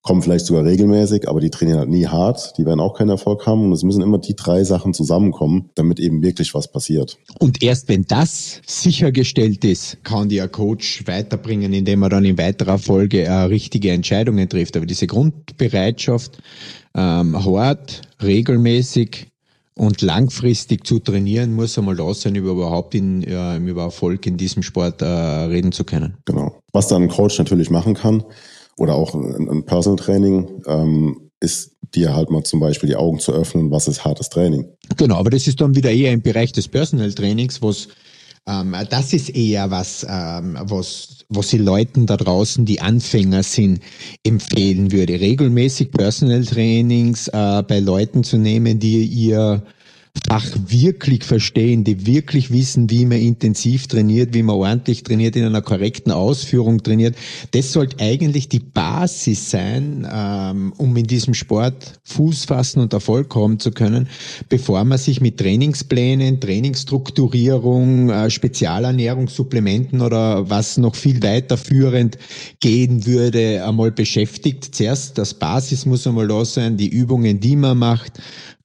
kommen 0.02 0.20
vielleicht 0.20 0.46
sogar 0.46 0.64
regelmäßig, 0.64 1.28
aber 1.28 1.40
die 1.40 1.50
trainieren 1.50 1.78
halt 1.78 1.88
nie 1.88 2.06
hart, 2.06 2.58
die 2.58 2.66
werden 2.66 2.80
auch 2.80 2.94
keinen 2.94 3.10
Erfolg 3.10 3.46
haben 3.46 3.66
und 3.66 3.72
es 3.72 3.84
müssen 3.84 4.02
immer 4.02 4.18
die 4.18 4.34
drei 4.34 4.64
Sachen 4.64 4.94
zusammenkommen, 4.94 5.70
damit 5.76 6.00
eben 6.00 6.22
wirklich 6.22 6.54
was 6.54 6.70
passiert. 6.70 7.18
Und 7.38 7.62
erst 7.62 7.88
wenn 7.88 8.04
das 8.04 8.60
sichergestellt 8.66 9.64
ist, 9.64 10.02
kann 10.02 10.28
dir 10.28 10.48
Coach 10.48 11.06
weiterbringen, 11.06 11.72
indem 11.72 12.02
er 12.02 12.08
dann 12.08 12.24
in 12.24 12.36
weiterer 12.36 12.78
Folge 12.78 13.22
äh, 13.22 13.32
richtige 13.32 13.92
Entscheidungen 13.92 14.48
trifft. 14.48 14.76
Aber 14.76 14.86
diese 14.86 15.06
Grundbereitschaft, 15.06 16.38
ähm, 16.94 17.44
hart, 17.44 18.02
regelmäßig 18.22 19.28
und 19.74 20.02
langfristig 20.02 20.86
zu 20.86 20.98
trainieren, 20.98 21.54
muss 21.54 21.78
einmal 21.78 21.96
da 21.96 22.12
sein, 22.12 22.34
über 22.34 22.50
überhaupt 22.50 22.94
in, 22.94 23.22
äh, 23.22 23.56
über 23.56 23.84
Erfolg 23.84 24.26
in 24.26 24.36
diesem 24.36 24.62
Sport 24.62 25.00
äh, 25.00 25.06
reden 25.06 25.72
zu 25.72 25.84
können. 25.84 26.18
Genau. 26.24 26.60
Was 26.72 26.88
dann 26.88 27.02
ein 27.02 27.08
Coach 27.08 27.38
natürlich 27.38 27.70
machen 27.70 27.94
kann, 27.94 28.24
oder 28.76 28.94
auch 28.94 29.14
ein 29.14 29.64
Personal 29.64 29.98
Training, 29.98 30.62
ähm, 30.66 31.30
ist 31.40 31.72
dir 31.94 32.14
halt 32.14 32.30
mal 32.30 32.44
zum 32.44 32.60
Beispiel 32.60 32.88
die 32.88 32.96
Augen 32.96 33.18
zu 33.18 33.32
öffnen, 33.32 33.70
was 33.70 33.88
ist 33.88 34.04
hartes 34.04 34.28
Training. 34.28 34.66
Genau, 34.96 35.16
aber 35.16 35.30
das 35.30 35.46
ist 35.46 35.60
dann 35.60 35.74
wieder 35.74 35.90
eher 35.90 36.12
im 36.12 36.22
Bereich 36.22 36.52
des 36.52 36.68
Personal 36.68 37.12
Trainings, 37.12 37.60
was 37.60 37.88
ähm, 38.46 38.74
das 38.90 39.12
ist 39.12 39.30
eher 39.30 39.70
was, 39.70 40.04
ähm, 40.08 40.58
was, 40.62 41.24
was 41.28 41.48
die 41.48 41.58
Leuten 41.58 42.06
da 42.06 42.16
draußen, 42.16 42.64
die 42.64 42.80
Anfänger 42.80 43.42
sind, 43.42 43.80
empfehlen 44.24 44.90
würde. 44.90 45.20
Regelmäßig 45.20 45.92
Personal 45.92 46.44
Trainings 46.44 47.28
äh, 47.28 47.62
bei 47.62 47.78
Leuten 47.78 48.24
zu 48.24 48.38
nehmen, 48.38 48.80
die 48.80 49.04
ihr 49.04 49.62
Fach 50.28 50.46
wirklich 50.66 51.24
verstehen, 51.24 51.84
die 51.84 52.06
wirklich 52.06 52.50
wissen, 52.50 52.90
wie 52.90 53.06
man 53.06 53.18
intensiv 53.18 53.86
trainiert, 53.86 54.34
wie 54.34 54.42
man 54.42 54.56
ordentlich 54.56 55.04
trainiert, 55.04 55.36
in 55.36 55.44
einer 55.44 55.62
korrekten 55.62 56.12
Ausführung 56.12 56.82
trainiert. 56.82 57.16
Das 57.52 57.72
sollte 57.72 57.98
eigentlich 57.98 58.50
die 58.50 58.58
Basis 58.58 59.50
sein, 59.50 60.06
ähm, 60.10 60.74
um 60.76 60.94
in 60.98 61.06
diesem 61.06 61.32
Sport 61.32 61.98
Fuß 62.04 62.44
fassen 62.44 62.80
und 62.80 62.92
Erfolg 62.92 63.34
haben 63.34 63.58
zu 63.58 63.70
können, 63.70 64.06
bevor 64.50 64.84
man 64.84 64.98
sich 64.98 65.22
mit 65.22 65.38
Trainingsplänen, 65.38 66.40
Trainingsstrukturierung, 66.40 68.10
äh, 68.10 68.28
Spezialernährung, 68.28 69.28
Supplementen 69.28 70.02
oder 70.02 70.50
was 70.50 70.76
noch 70.76 70.94
viel 70.94 71.22
weiterführend 71.22 72.18
gehen 72.60 73.06
würde, 73.06 73.64
einmal 73.66 73.92
beschäftigt. 73.92 74.74
Zuerst 74.74 75.16
das 75.16 75.32
Basis 75.32 75.86
muss 75.86 76.06
einmal 76.06 76.28
da 76.28 76.44
sein, 76.44 76.76
die 76.76 76.88
Übungen, 76.88 77.40
die 77.40 77.56
man 77.56 77.78
macht, 77.78 78.20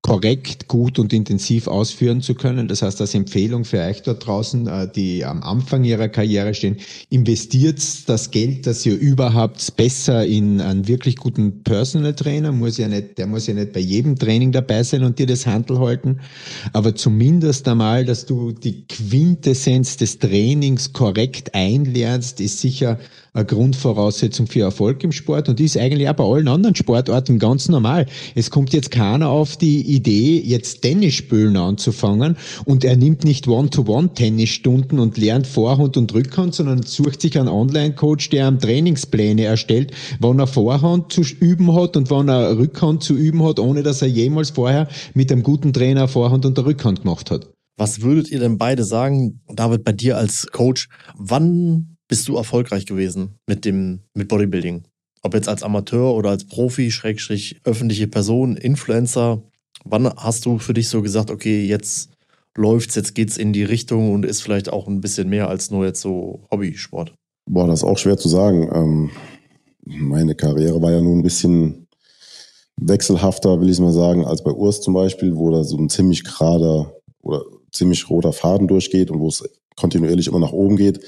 korrekt, 0.07 0.69
gut 0.69 0.99
und 0.99 1.11
intensiv 1.11 1.67
ausführen 1.67 2.21
zu 2.21 2.33
können. 2.33 2.69
Das 2.69 2.81
heißt, 2.81 3.01
als 3.01 3.13
Empfehlung 3.13 3.65
für 3.65 3.81
euch 3.81 4.03
dort 4.03 4.25
draußen, 4.25 4.65
äh, 4.65 4.89
die 4.89 5.25
am 5.25 5.43
Anfang 5.43 5.83
ihrer 5.83 6.07
Karriere 6.07 6.53
stehen, 6.53 6.77
investiert 7.09 7.81
das 8.07 8.31
Geld, 8.31 8.65
das 8.67 8.85
ihr 8.85 8.97
überhaupt 8.97 9.75
besser 9.75 10.25
in 10.25 10.61
einen 10.61 10.87
wirklich 10.87 11.17
guten 11.17 11.61
Personal 11.61 12.13
Trainer, 12.13 12.53
muss 12.53 12.77
ja 12.77 12.87
nicht, 12.87 13.17
der 13.17 13.27
muss 13.27 13.47
ja 13.47 13.53
nicht 13.53 13.73
bei 13.73 13.81
jedem 13.81 14.17
Training 14.17 14.53
dabei 14.53 14.83
sein 14.83 15.03
und 15.03 15.19
dir 15.19 15.25
das 15.25 15.45
Handel 15.45 15.79
halten, 15.79 16.21
aber 16.71 16.95
zumindest 16.95 17.67
einmal, 17.67 18.05
dass 18.05 18.25
du 18.25 18.53
die 18.53 18.87
Quintessenz 18.87 19.97
des 19.97 20.19
Trainings 20.19 20.93
korrekt 20.93 21.53
einlernst, 21.53 22.39
ist 22.39 22.59
sicher 22.59 22.97
eine 23.37 23.45
Grundvoraussetzung 23.45 24.47
für 24.47 24.61
Erfolg 24.61 25.03
im 25.03 25.11
Sport 25.11 25.47
und 25.47 25.59
ist 25.59 25.77
eigentlich 25.77 26.09
auch 26.09 26.13
bei 26.13 26.23
allen 26.23 26.47
anderen 26.47 26.75
Sportarten 26.75 27.37
ganz 27.37 27.69
normal. 27.69 28.07
Es 28.35 28.49
kommt 28.49 28.73
jetzt 28.73 28.89
keiner 28.89 29.29
auf 29.29 29.57
die 29.57 29.81
Idee, 29.81 30.41
jetzt 30.43 30.81
Tennisspülen 30.81 31.55
anzufangen 31.55 32.35
und 32.65 32.83
er 32.83 32.97
nimmt 32.97 33.23
nicht 33.23 33.47
One-to-One-Tennisstunden 33.47 34.99
und 34.99 35.17
lernt 35.17 35.45
Vorhand 35.45 35.97
und 35.97 36.13
Rückhand, 36.13 36.55
sondern 36.55 36.81
sucht 36.81 37.21
sich 37.21 37.37
einen 37.37 37.47
Online-Coach, 37.47 38.29
der 38.29 38.47
ihm 38.47 38.59
Trainingspläne 38.59 39.43
erstellt, 39.43 39.91
wann 40.19 40.39
er 40.39 40.47
Vorhand 40.47 41.13
zu 41.13 41.21
üben 41.21 41.75
hat 41.75 41.95
und 41.95 42.09
wann 42.09 42.29
er 42.29 42.57
Rückhand 42.57 43.03
zu 43.03 43.13
üben 43.13 43.43
hat, 43.43 43.59
ohne 43.59 43.83
dass 43.83 44.01
er 44.01 44.07
jemals 44.07 44.49
vorher 44.49 44.87
mit 45.13 45.31
einem 45.31 45.43
guten 45.43 45.73
Trainer 45.73 46.07
Vorhand 46.07 46.45
und 46.45 46.57
Rückhand 46.57 47.03
gemacht 47.03 47.29
hat. 47.29 47.47
Was 47.79 48.01
würdet 48.01 48.31
ihr 48.31 48.39
denn 48.39 48.57
beide 48.57 48.83
sagen, 48.83 49.41
David, 49.53 49.83
bei 49.83 49.91
dir 49.91 50.17
als 50.17 50.47
Coach? 50.51 50.89
Wann 51.15 51.96
bist 52.07 52.27
du 52.27 52.37
erfolgreich 52.37 52.85
gewesen 52.85 53.39
mit 53.47 53.65
dem 53.65 53.99
mit 54.13 54.27
Bodybuilding? 54.27 54.83
Ob 55.23 55.33
jetzt 55.33 55.49
als 55.49 55.63
Amateur 55.63 56.13
oder 56.13 56.29
als 56.29 56.45
Profi, 56.45 56.91
Schrägstrich, 56.91 57.59
öffentliche 57.63 58.07
Person, 58.07 58.55
Influencer. 58.55 59.41
Wann 59.83 60.07
hast 60.15 60.45
du 60.45 60.59
für 60.59 60.73
dich 60.73 60.89
so 60.89 61.01
gesagt, 61.01 61.31
okay, 61.31 61.65
jetzt 61.65 62.09
läuft's, 62.55 62.95
jetzt 62.95 63.15
geht's 63.15 63.37
in 63.37 63.53
die 63.53 63.63
Richtung 63.63 64.13
und 64.13 64.25
ist 64.25 64.41
vielleicht 64.41 64.69
auch 64.71 64.87
ein 64.87 65.01
bisschen 65.01 65.29
mehr 65.29 65.49
als 65.49 65.71
nur 65.71 65.85
jetzt 65.85 66.01
so 66.01 66.41
Hobbysport? 66.51 67.13
Boah, 67.49 67.67
das 67.67 67.79
ist 67.79 67.83
auch 67.83 67.97
schwer 67.97 68.17
zu 68.17 68.29
sagen. 68.29 68.69
Ähm, 68.73 69.09
meine 69.85 70.35
Karriere 70.35 70.81
war 70.81 70.91
ja 70.91 71.01
nun 71.01 71.19
ein 71.19 71.23
bisschen 71.23 71.87
wechselhafter, 72.77 73.59
will 73.59 73.69
ich 73.69 73.79
mal 73.79 73.93
sagen, 73.93 74.25
als 74.25 74.43
bei 74.43 74.51
Urs 74.51 74.81
zum 74.81 74.93
Beispiel, 74.93 75.35
wo 75.35 75.49
da 75.49 75.63
so 75.63 75.77
ein 75.77 75.89
ziemlich 75.89 76.23
gerader 76.23 76.93
oder 77.21 77.43
ziemlich 77.71 78.09
roter 78.09 78.33
Faden 78.33 78.67
durchgeht 78.67 79.11
und 79.11 79.19
wo 79.19 79.29
es 79.29 79.43
kontinuierlich 79.77 80.27
immer 80.27 80.39
nach 80.39 80.51
oben 80.51 80.75
geht. 80.75 80.99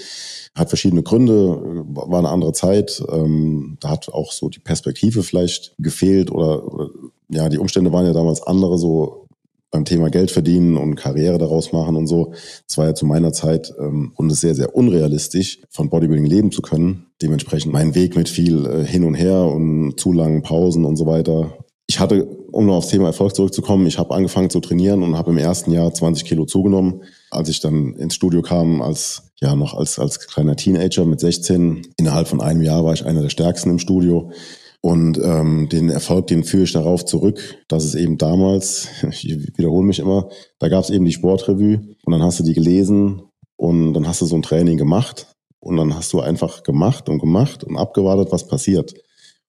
Hat 0.56 0.70
verschiedene 0.70 1.04
Gründe, 1.04 1.84
war 1.90 2.20
eine 2.20 2.30
andere 2.30 2.54
Zeit. 2.54 3.04
Ähm, 3.12 3.78
da 3.82 3.90
hat 3.90 4.10
auch 4.10 4.32
so 4.32 4.50
die 4.50 4.60
Perspektive 4.60 5.24
vielleicht 5.24 5.74
gefehlt 5.78 6.32
oder, 6.32 6.72
oder 6.74 6.90
ja, 7.30 7.50
die 7.50 7.58
Umstände 7.58 7.92
waren 7.92 8.06
ja 8.06 8.14
damals 8.14 8.42
andere, 8.42 8.78
so 8.78 9.28
beim 9.72 9.86
Thema 9.86 10.10
Geld 10.10 10.32
verdienen 10.32 10.78
und 10.78 10.96
Karriere 10.96 11.38
daraus 11.38 11.72
machen 11.72 11.96
und 11.96 12.08
so. 12.08 12.34
Das 12.68 12.78
war 12.78 12.88
ja 12.88 12.96
zu 12.96 13.06
meiner 13.06 13.32
Zeit 13.32 13.74
ähm, 13.80 14.12
und 14.16 14.32
es 14.32 14.42
sehr, 14.42 14.56
sehr 14.56 14.76
unrealistisch, 14.76 15.60
von 15.70 15.90
Bodybuilding 15.90 16.26
leben 16.26 16.52
zu 16.52 16.62
können. 16.62 17.08
Dementsprechend 17.22 17.72
mein 17.72 17.94
Weg 17.94 18.16
mit 18.16 18.30
viel 18.30 18.66
äh, 18.66 18.86
hin 18.86 19.04
und 19.04 19.14
her 19.14 19.44
und 19.44 20.00
zu 20.00 20.12
langen 20.12 20.42
Pausen 20.42 20.86
und 20.86 20.98
so 20.98 21.06
weiter. 21.06 21.54
Ich 21.88 22.00
hatte, 22.00 22.26
um 22.52 22.66
noch 22.66 22.78
aufs 22.78 22.90
Thema 22.90 23.08
Erfolg 23.08 23.36
zurückzukommen, 23.36 23.86
ich 23.88 24.00
habe 24.00 24.14
angefangen 24.14 24.50
zu 24.50 24.60
trainieren 24.60 25.04
und 25.04 25.18
habe 25.18 25.32
im 25.32 25.38
ersten 25.38 25.72
Jahr 25.72 25.94
20 25.94 26.26
Kilo 26.26 26.46
zugenommen. 26.46 27.02
Als 27.32 27.50
ich 27.50 27.60
dann 27.60 27.96
ins 27.96 28.16
Studio 28.16 28.42
kam, 28.42 28.82
als 28.82 29.32
ja 29.42 29.56
noch 29.56 29.74
als, 29.74 30.00
als 30.00 30.20
kleiner 30.20 30.56
Teenager 30.56 31.06
mit 31.06 31.20
16, 31.20 31.88
innerhalb 31.98 32.28
von 32.28 32.42
einem 32.42 32.62
Jahr 32.62 32.84
war 32.84 32.94
ich 32.94 33.06
einer 33.06 33.22
der 33.22 33.30
stärksten 33.30 33.70
im 33.72 33.80
Studio. 33.80 34.32
Und 34.82 35.20
ähm, 35.22 35.68
den 35.70 35.90
Erfolg, 35.90 36.28
den 36.28 36.46
führe 36.46 36.64
ich 36.64 36.72
darauf 36.72 37.04
zurück, 37.04 37.58
dass 37.68 37.84
es 37.84 37.96
eben 37.96 38.18
damals, 38.18 38.88
ich 39.10 39.58
wiederhole 39.58 39.86
mich 39.86 40.00
immer, 40.00 40.30
da 40.60 40.70
gab 40.70 40.84
es 40.84 40.90
eben 40.90 41.06
die 41.06 41.12
Sportrevue 41.12 41.82
und 42.06 42.12
dann 42.12 42.24
hast 42.24 42.40
du 42.40 42.44
die 42.44 42.54
gelesen 42.54 43.24
und 43.58 43.94
dann 43.94 44.08
hast 44.08 44.22
du 44.22 44.26
so 44.26 44.36
ein 44.36 44.42
Training 44.42 44.78
gemacht 44.78 45.28
und 45.60 45.76
dann 45.76 45.96
hast 45.96 46.14
du 46.14 46.22
einfach 46.22 46.64
gemacht 46.64 47.10
und 47.10 47.20
gemacht 47.20 47.64
und 47.66 47.76
abgewartet, 47.76 48.32
was 48.32 48.48
passiert. 48.48 48.94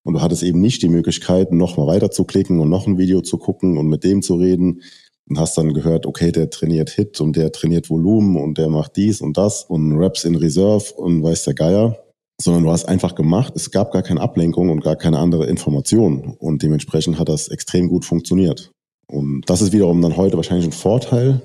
Und 0.02 0.14
du 0.14 0.20
hattest 0.20 0.42
eben 0.42 0.60
nicht 0.60 0.82
die 0.82 0.88
Möglichkeit, 0.88 1.52
noch 1.52 1.76
mal 1.76 1.86
weiter 1.86 2.10
zu 2.10 2.24
klicken 2.24 2.58
und 2.58 2.68
noch 2.68 2.86
ein 2.86 2.98
Video 2.98 3.20
zu 3.20 3.38
gucken 3.38 3.78
und 3.78 3.86
mit 3.86 4.02
dem 4.02 4.22
zu 4.22 4.34
reden 4.34 4.82
und 5.30 5.38
hast 5.38 5.56
dann 5.56 5.72
gehört, 5.72 6.04
okay, 6.04 6.32
der 6.32 6.50
trainiert 6.50 6.90
Hit 6.90 7.20
und 7.20 7.36
der 7.36 7.52
trainiert 7.52 7.88
Volumen 7.88 8.36
und 8.36 8.58
der 8.58 8.68
macht 8.68 8.96
dies 8.96 9.22
und 9.22 9.38
das 9.38 9.62
und 9.62 9.96
Raps 9.96 10.24
in 10.24 10.34
Reserve 10.34 10.92
und 10.96 11.22
weiß 11.22 11.44
der 11.44 11.54
Geier 11.54 11.96
sondern 12.40 12.64
du 12.64 12.70
hast 12.70 12.86
einfach 12.86 13.14
gemacht. 13.14 13.52
Es 13.54 13.70
gab 13.70 13.92
gar 13.92 14.02
keine 14.02 14.20
Ablenkung 14.20 14.70
und 14.70 14.82
gar 14.82 14.96
keine 14.96 15.18
andere 15.18 15.46
Information. 15.46 16.34
Und 16.38 16.62
dementsprechend 16.62 17.18
hat 17.18 17.28
das 17.28 17.48
extrem 17.48 17.88
gut 17.88 18.04
funktioniert. 18.04 18.72
Und 19.06 19.42
das 19.46 19.60
ist 19.60 19.72
wiederum 19.72 20.00
dann 20.00 20.16
heute 20.16 20.36
wahrscheinlich 20.36 20.66
ein 20.66 20.72
Vorteil 20.72 21.42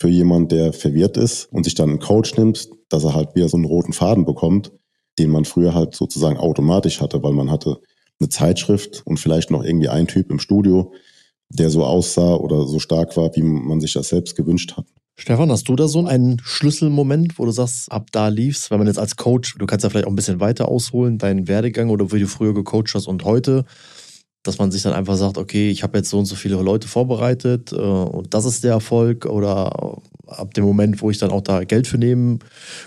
für 0.00 0.08
jemand, 0.08 0.50
der 0.50 0.72
verwirrt 0.72 1.16
ist 1.16 1.46
und 1.52 1.64
sich 1.64 1.74
dann 1.74 1.90
einen 1.90 1.98
Coach 2.00 2.36
nimmt, 2.36 2.68
dass 2.88 3.04
er 3.04 3.14
halt 3.14 3.34
wieder 3.34 3.48
so 3.48 3.56
einen 3.56 3.66
roten 3.66 3.92
Faden 3.92 4.24
bekommt, 4.24 4.72
den 5.18 5.30
man 5.30 5.44
früher 5.44 5.74
halt 5.74 5.94
sozusagen 5.94 6.36
automatisch 6.36 7.00
hatte, 7.00 7.22
weil 7.22 7.32
man 7.32 7.50
hatte 7.50 7.78
eine 8.20 8.28
Zeitschrift 8.28 9.02
und 9.04 9.18
vielleicht 9.18 9.50
noch 9.50 9.62
irgendwie 9.62 9.88
ein 9.88 10.08
Typ 10.08 10.30
im 10.30 10.38
Studio, 10.38 10.92
der 11.54 11.70
so 11.70 11.84
aussah 11.84 12.34
oder 12.34 12.66
so 12.66 12.78
stark 12.78 13.16
war, 13.16 13.34
wie 13.34 13.42
man 13.42 13.80
sich 13.80 13.92
das 13.92 14.08
selbst 14.08 14.36
gewünscht 14.36 14.76
hat. 14.76 14.86
Stefan, 15.16 15.50
hast 15.50 15.68
du 15.68 15.76
da 15.76 15.86
so 15.86 16.04
einen 16.04 16.40
Schlüsselmoment, 16.42 17.38
wo 17.38 17.44
du 17.44 17.52
sagst, 17.52 17.90
ab 17.92 18.08
da 18.10 18.28
lief's, 18.28 18.70
wenn 18.70 18.78
man 18.78 18.88
jetzt 18.88 18.98
als 18.98 19.16
Coach, 19.16 19.56
du 19.56 19.64
kannst 19.64 19.84
ja 19.84 19.90
vielleicht 19.90 20.06
auch 20.06 20.10
ein 20.10 20.16
bisschen 20.16 20.40
weiter 20.40 20.68
ausholen, 20.68 21.18
deinen 21.18 21.46
Werdegang 21.46 21.90
oder 21.90 22.10
wie 22.10 22.18
du 22.18 22.26
früher 22.26 22.52
gecoacht 22.52 22.92
hast 22.94 23.06
und 23.06 23.24
heute, 23.24 23.64
dass 24.42 24.58
man 24.58 24.72
sich 24.72 24.82
dann 24.82 24.92
einfach 24.92 25.16
sagt, 25.16 25.38
okay, 25.38 25.70
ich 25.70 25.84
habe 25.84 25.98
jetzt 25.98 26.10
so 26.10 26.18
und 26.18 26.26
so 26.26 26.34
viele 26.34 26.56
Leute 26.56 26.88
vorbereitet 26.88 27.72
äh, 27.72 27.76
und 27.76 28.34
das 28.34 28.44
ist 28.44 28.64
der 28.64 28.72
Erfolg 28.72 29.24
oder 29.26 30.00
ab 30.26 30.52
dem 30.54 30.64
Moment, 30.64 31.00
wo 31.00 31.10
ich 31.10 31.18
dann 31.18 31.30
auch 31.30 31.42
da 31.42 31.62
Geld 31.62 31.86
für 31.86 31.98
nehmen 31.98 32.40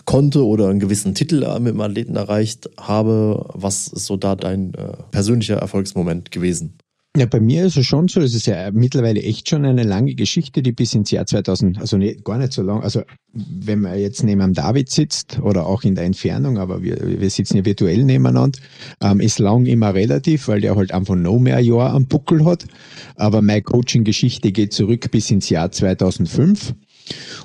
konnte 0.04 0.46
oder 0.46 0.68
einen 0.68 0.82
gewissen 0.82 1.16
Titel 1.16 1.46
mit 1.60 1.74
dem 1.74 1.82
Athleten 1.82 2.18
erreicht 2.18 2.70
habe, 2.78 3.46
was 3.54 3.88
ist 3.88 4.06
so 4.06 4.18
da 4.18 4.36
dein 4.36 4.74
äh, 4.74 4.98
persönlicher 5.12 5.56
Erfolgsmoment 5.56 6.32
gewesen? 6.32 6.78
Ja, 7.18 7.26
bei 7.26 7.40
mir 7.40 7.66
ist 7.66 7.78
es 7.78 7.88
schon 7.88 8.08
so, 8.08 8.22
es 8.22 8.36
ist 8.36 8.46
ja 8.46 8.70
mittlerweile 8.72 9.24
echt 9.24 9.50
schon 9.50 9.66
eine 9.66 9.82
lange 9.82 10.14
Geschichte, 10.14 10.62
die 10.62 10.72
bis 10.72 10.94
ins 10.94 11.10
Jahr 11.10 11.26
2000, 11.26 11.80
also 11.80 11.98
nicht, 11.98 12.24
gar 12.24 12.38
nicht 12.38 12.54
so 12.54 12.62
lang, 12.62 12.84
also 12.84 13.02
wenn 13.34 13.82
man 13.82 14.00
jetzt 14.00 14.24
neben 14.24 14.40
am 14.42 14.54
David 14.54 14.92
sitzt 14.92 15.40
oder 15.42 15.66
auch 15.66 15.82
in 15.84 15.96
der 15.96 16.04
Entfernung, 16.04 16.60
aber 16.60 16.84
wir, 16.84 17.20
wir 17.20 17.30
sitzen 17.32 17.58
ja 17.58 17.66
virtuell 17.66 18.04
nebeneinander, 18.04 18.60
ähm, 19.02 19.20
ist 19.20 19.40
lang 19.40 19.66
immer 19.66 19.96
relativ, 19.96 20.48
weil 20.48 20.62
der 20.62 20.76
halt 20.76 20.92
einfach 20.92 21.16
noch 21.16 21.40
mehr 21.40 21.60
Jahr 21.60 21.92
am 21.94 22.06
Buckel 22.06 22.46
hat. 22.46 22.66
Aber 23.16 23.42
meine 23.42 23.64
Coaching-Geschichte 23.64 24.52
geht 24.52 24.72
zurück 24.74 25.10
bis 25.10 25.32
ins 25.32 25.50
Jahr 25.50 25.72
2005. 25.72 26.76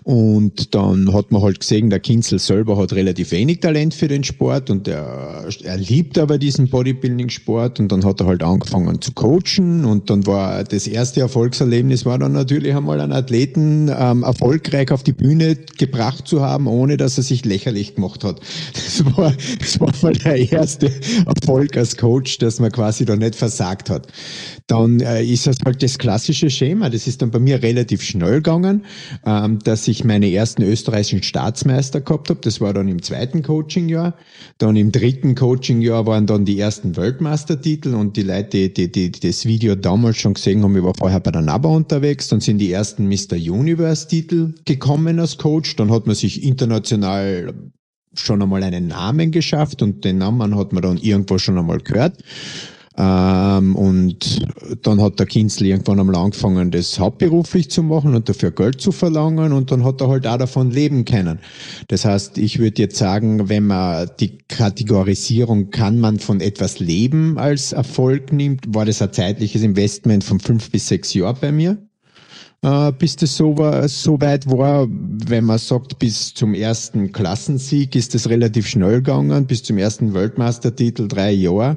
Und 0.04 0.75
dann 0.75 1.12
hat 1.12 1.31
man 1.31 1.42
halt 1.42 1.61
gesehen, 1.61 1.90
der 1.90 2.00
Kinzel 2.00 2.38
selber 2.38 2.76
hat 2.76 2.92
relativ 2.92 3.31
wenig 3.31 3.61
Talent 3.61 3.95
für 3.95 4.09
den 4.09 4.25
Sport 4.25 4.71
und 4.71 4.88
er, 4.88 5.47
er 5.62 5.76
liebt 5.76 6.19
aber 6.19 6.38
diesen 6.38 6.69
Bodybuilding-Sport 6.69 7.78
und 7.78 7.92
dann 7.92 8.04
hat 8.04 8.21
er 8.21 8.26
halt 8.26 8.42
angefangen 8.42 9.00
zu 9.00 9.12
coachen 9.12 9.85
und 9.85 10.11
dann 10.11 10.26
war 10.26 10.64
das 10.64 10.87
erste 10.87 11.21
Erfolgserlebnis 11.21 12.04
war 12.04 12.19
dann 12.19 12.33
natürlich 12.33 12.75
einmal 12.75 13.00
einen 13.00 13.12
Athleten 13.12 13.90
ähm, 13.97 14.25
erfolgreich 14.25 14.90
auf 14.90 15.02
die 15.02 15.12
Bühne 15.12 15.57
gebracht 15.78 16.26
zu 16.26 16.40
haben, 16.40 16.66
ohne 16.66 16.97
dass 16.97 17.16
er 17.16 17.25
sich 17.25 17.45
lächerlich 17.45 17.95
gemacht 17.95 18.25
hat. 18.25 18.40
Das 18.92 19.16
war, 19.16 19.33
das 19.59 19.81
war 19.81 19.92
mal 20.02 20.12
der 20.12 20.52
erste 20.52 20.90
Erfolg 21.25 21.76
als 21.76 21.97
Coach, 21.97 22.38
dass 22.38 22.61
man 22.61 22.71
quasi 22.71 23.04
da 23.04 23.16
nicht 23.16 23.35
versagt 23.35 23.88
hat. 23.88 24.07
Dann 24.66 25.00
äh, 25.00 25.23
ist 25.23 25.47
das 25.47 25.57
halt 25.64 25.83
das 25.83 25.99
klassische 25.99 26.50
Schema. 26.50 26.90
Das 26.90 27.07
ist 27.07 27.23
dann 27.23 27.31
bei 27.31 27.38
mir 27.38 27.62
relativ 27.62 28.02
schnell 28.02 28.37
gegangen, 28.37 28.85
ähm, 29.25 29.59
dass 29.61 29.88
ich 29.88 30.04
meine 30.04 30.31
ersten 30.31 30.62
österreichischen 30.62 31.23
Staatsmeister 31.23 32.00
gehabt 32.00 32.31
habe. 32.31 32.40
Das 32.42 32.61
war 32.61 32.73
dann 32.73 32.88
im 32.88 33.02
zweiten 33.02 33.42
Coachingjahr. 33.42 34.14
Dann 34.59 34.76
im 34.76 34.92
dritten 34.92 35.35
Coachingjahr 35.35 36.07
waren 36.07 36.26
dann 36.26 36.45
die 36.45 36.59
ersten 36.59 36.97
Weltmeistertitel 36.97 37.95
und 37.95 38.16
die 38.16 38.23
Leute, 38.23 38.69
die, 38.71 38.90
die, 38.90 39.11
die 39.11 39.21
das 39.21 39.45
Video 39.45 39.75
damals 39.75 40.19
schon 40.19 40.35
gesehen 40.35 40.62
haben, 40.62 40.76
ich 40.76 40.83
war 40.83 40.95
vorher 40.95 41.21
bei 41.21 41.31
der 41.31 41.42
NABA 41.42 41.69
unterwegs. 41.69 42.28
Dann 42.28 42.40
sind 42.40 42.59
die 42.59 42.73
ersten 42.73 43.09
Mr. 43.09 43.37
Universe 43.37 44.09
Titel 44.09 44.54
gekommen 44.64 45.19
als 45.19 45.38
Coach. 45.38 45.76
Dann 45.76 45.90
hat 45.90 46.07
man 46.07 46.16
sich 46.16 46.42
international 46.42 47.52
schon 48.14 48.42
einmal 48.42 48.62
einen 48.62 48.88
Namen 48.88 49.31
geschafft 49.31 49.83
und 49.83 50.04
den 50.04 50.19
Namen 50.19 50.57
hat 50.57 50.73
man 50.73 50.83
dann 50.83 50.99
irgendwo 50.99 51.38
schon 51.38 51.59
einmal 51.59 51.78
gehört. 51.78 52.19
Ähm, 52.99 53.75
und 53.75 54.47
dann 54.83 55.01
hat 55.01 55.19
der 55.19 55.27
Kinzel 55.27 55.67
irgendwann 55.67 56.01
einmal 56.01 56.17
angefangen, 56.17 56.71
das 56.71 56.99
hauptberuflich 56.99 57.71
zu 57.71 57.83
machen 57.83 58.15
und 58.15 58.29
dafür 58.29 58.51
Geld 58.51 58.81
zu 58.81 58.93
verlangen 58.93 59.53
und 59.53 59.71
dann 59.71 59.85
hat 59.85 60.01
er 60.01 60.09
halt 60.09 60.27
auch 60.27 60.37
davon 60.37 60.71
leben 60.71 61.05
können. 61.05 61.39
Das 61.89 62.05
heißt, 62.05 62.37
ich 62.39 62.59
würde 62.59 62.83
jetzt 62.83 62.97
sagen, 62.97 63.49
wenn 63.49 63.67
man 63.67 64.11
die 64.21 64.39
Kategorisierung 64.49 65.71
kann 65.71 66.01
man 66.01 66.19
von 66.19 66.41
etwas 66.41 66.81
leben 66.81 67.39
als 67.39 67.73
Erfolg 67.73 68.33
nimmt, 68.33 68.75
war 68.75 68.85
das 68.85 69.01
ein 69.01 69.13
zeitliches 69.13 69.63
Investment 69.63 70.23
von 70.25 70.39
fünf 70.39 70.71
bis 70.71 70.89
sechs 70.89 71.15
Jahren 71.15 71.39
bei 71.41 71.53
mir 71.53 71.79
äh, 72.63 72.93
bis 72.93 73.17
das 73.17 73.37
so, 73.37 73.57
war, 73.59 73.87
so 73.89 74.21
weit 74.21 74.47
war. 74.47 74.87
Wenn 74.89 75.45
man 75.45 75.59
sagt, 75.59 75.99
bis 75.99 76.33
zum 76.33 76.55
ersten 76.55 77.13
Klassensieg 77.13 77.95
ist 77.97 78.15
das 78.15 78.29
relativ 78.29 78.67
schnell 78.67 78.97
gegangen, 78.97 79.47
bis 79.47 79.63
zum 79.63 79.79
ersten 79.79 80.15
Weltmeistertitel 80.15 81.09
drei 81.09 81.33
Jahre. 81.33 81.77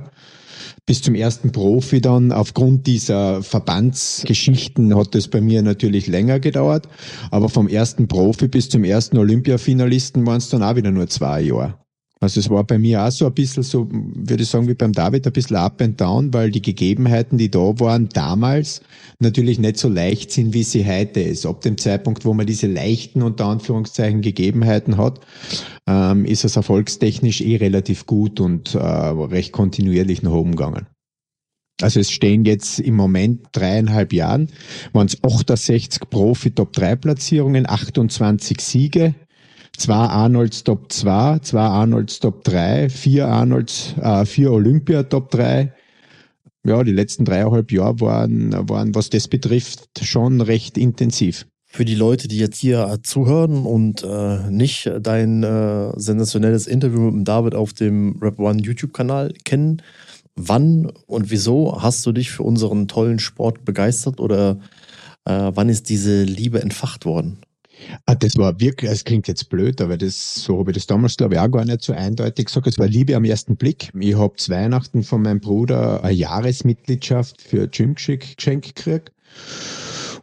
Bis 0.88 1.02
zum 1.02 1.16
ersten 1.16 1.52
Profi 1.52 2.00
dann, 2.00 2.32
aufgrund 2.32 2.86
dieser 2.86 3.42
Verbandsgeschichten 3.42 4.96
hat 4.96 5.16
es 5.16 5.28
bei 5.28 5.42
mir 5.42 5.64
natürlich 5.64 6.06
länger 6.06 6.40
gedauert. 6.40 6.88
Aber 7.32 7.50
vom 7.50 7.68
ersten 7.68 8.08
Profi 8.08 8.48
bis 8.48 8.70
zum 8.70 8.84
ersten 8.84 9.18
Olympiafinalisten 9.18 10.28
waren 10.28 10.38
es 10.38 10.50
dann 10.50 10.62
auch 10.62 10.76
wieder 10.76 10.92
nur 10.92 11.08
zwei 11.08 11.42
Jahre. 11.42 11.85
Also 12.22 12.40
es 12.40 12.50
war 12.50 12.64
bei 12.64 12.78
mir 12.78 13.04
auch 13.04 13.12
so 13.12 13.26
ein 13.26 13.34
bisschen 13.34 13.64
so, 13.64 13.88
würde 13.92 14.44
ich 14.44 14.50
sagen, 14.50 14.68
wie 14.68 14.74
beim 14.74 14.94
David, 14.94 15.28
ein 15.28 15.34
bisschen 15.34 15.58
up 15.58 15.82
and 15.82 16.00
down, 16.00 16.34
weil 16.34 16.50
die 16.50 16.62
Gegebenheiten, 16.62 17.38
die 17.38 17.52
da 17.52 17.78
waren 17.80 18.08
damals, 18.10 18.82
natürlich 19.20 19.60
nicht 19.60 19.78
so 19.78 19.90
leicht 19.90 20.32
sind, 20.32 20.54
wie 20.54 20.64
sie 20.64 20.86
heute 20.86 21.20
ist. 21.20 21.46
Ab 21.46 21.62
dem 21.62 21.78
Zeitpunkt, 21.78 22.24
wo 22.24 22.34
man 22.34 22.46
diese 22.46 22.68
leichten, 22.68 23.22
unter 23.22 23.46
Anführungszeichen, 23.46 24.22
Gegebenheiten 24.22 24.98
hat, 24.98 25.20
ähm, 25.88 26.24
ist 26.26 26.46
es 26.46 26.56
erfolgstechnisch 26.56 27.42
eh 27.42 27.58
relativ 27.58 28.06
gut 28.06 28.40
und 28.40 28.76
äh, 28.76 28.80
recht 28.80 29.52
kontinuierlich 29.52 30.24
nach 30.24 30.32
oben 30.32 30.52
gegangen. 30.52 30.88
Also 31.82 32.00
es 32.00 32.10
stehen 32.10 32.46
jetzt 32.46 32.80
im 32.80 32.96
Moment 32.96 33.48
dreieinhalb 33.52 34.14
Jahren, 34.14 34.50
waren 34.94 35.08
es 35.08 35.22
68 35.22 36.10
Profi-Top-3-Platzierungen, 36.10 37.70
28 37.70 38.62
Siege, 38.62 39.14
zwei 39.78 39.94
Arnolds 39.96 40.64
Top 40.64 40.92
2, 40.92 41.40
zwei 41.40 41.62
Arnolds 41.62 42.20
Top 42.20 42.44
3, 42.44 42.90
vier 42.90 43.28
Arnolds, 43.28 43.96
äh, 44.02 44.26
vier 44.26 44.52
Olympia 44.52 45.04
Top 45.04 45.32
3. 45.32 45.74
Ja, 46.66 46.84
die 46.84 46.92
letzten 46.92 47.26
dreieinhalb 47.26 47.72
Jahre 47.72 48.00
waren, 48.02 48.52
waren, 48.70 48.96
was 48.96 49.10
das 49.10 49.28
betrifft, 49.28 49.88
schon 50.02 50.42
recht 50.42 50.78
intensiv. 50.78 51.46
Für 51.66 51.86
die 51.86 51.96
Leute, 51.96 52.28
die 52.28 52.38
jetzt 52.38 52.58
hier 52.58 53.00
zuhören 53.04 53.66
und 53.66 54.04
äh, 54.04 54.50
nicht 54.50 54.92
dein 55.02 55.44
äh, 55.44 55.92
sensationelles 55.96 56.68
Interview 56.68 57.12
mit 57.12 57.28
David 57.28 57.54
auf 57.54 57.74
dem 57.74 58.18
Rap 58.22 58.40
One 58.40 58.62
YouTube-Kanal 58.62 59.34
kennen, 59.44 59.82
wann 60.36 60.92
und 61.06 61.30
wieso 61.30 61.82
hast 61.82 62.06
du 62.06 62.12
dich 62.12 62.32
für 62.32 62.44
unseren 62.44 62.88
tollen 62.88 63.20
Sport 63.20 63.66
begeistert 63.66 64.20
oder 64.20 64.58
äh, 65.26 65.52
wann 65.54 65.70
ist 65.70 65.90
diese 65.90 66.24
Liebe 66.24 66.62
entfacht 66.62 67.06
worden? 67.06 67.40
Ah, 68.06 68.16
das 68.16 68.38
war 68.38 68.60
wirklich, 68.60 68.92
es 68.92 69.04
klingt 69.04 69.28
jetzt 69.28 69.50
blöd, 69.50 69.82
aber 69.82 69.98
das, 69.98 70.36
so 70.36 70.60
habe 70.60 70.72
ich 70.72 70.76
das 70.76 70.88
damals, 70.88 71.18
glaube 71.18 71.36
ich, 71.36 71.40
auch 71.40 71.52
gar 71.52 71.66
nicht 71.66 71.82
so 71.82 71.94
eindeutig 71.94 72.46
gesagt. 72.46 72.68
Es 72.68 72.80
war 72.80 72.88
Liebe 72.88 73.16
am 73.16 73.26
ersten 73.26 73.56
Blick. 73.56 73.92
Ich 74.00 74.18
habe 74.18 74.36
zu 74.36 74.52
Weihnachten 74.52 75.04
von 75.04 75.22
meinem 75.22 75.40
Bruder 75.40 76.04
eine 76.04 76.14
Jahresmitgliedschaft 76.14 77.42
für 77.42 77.68
Gym 77.68 77.96
geschenkt 77.96 78.76
gekriegt 78.76 79.12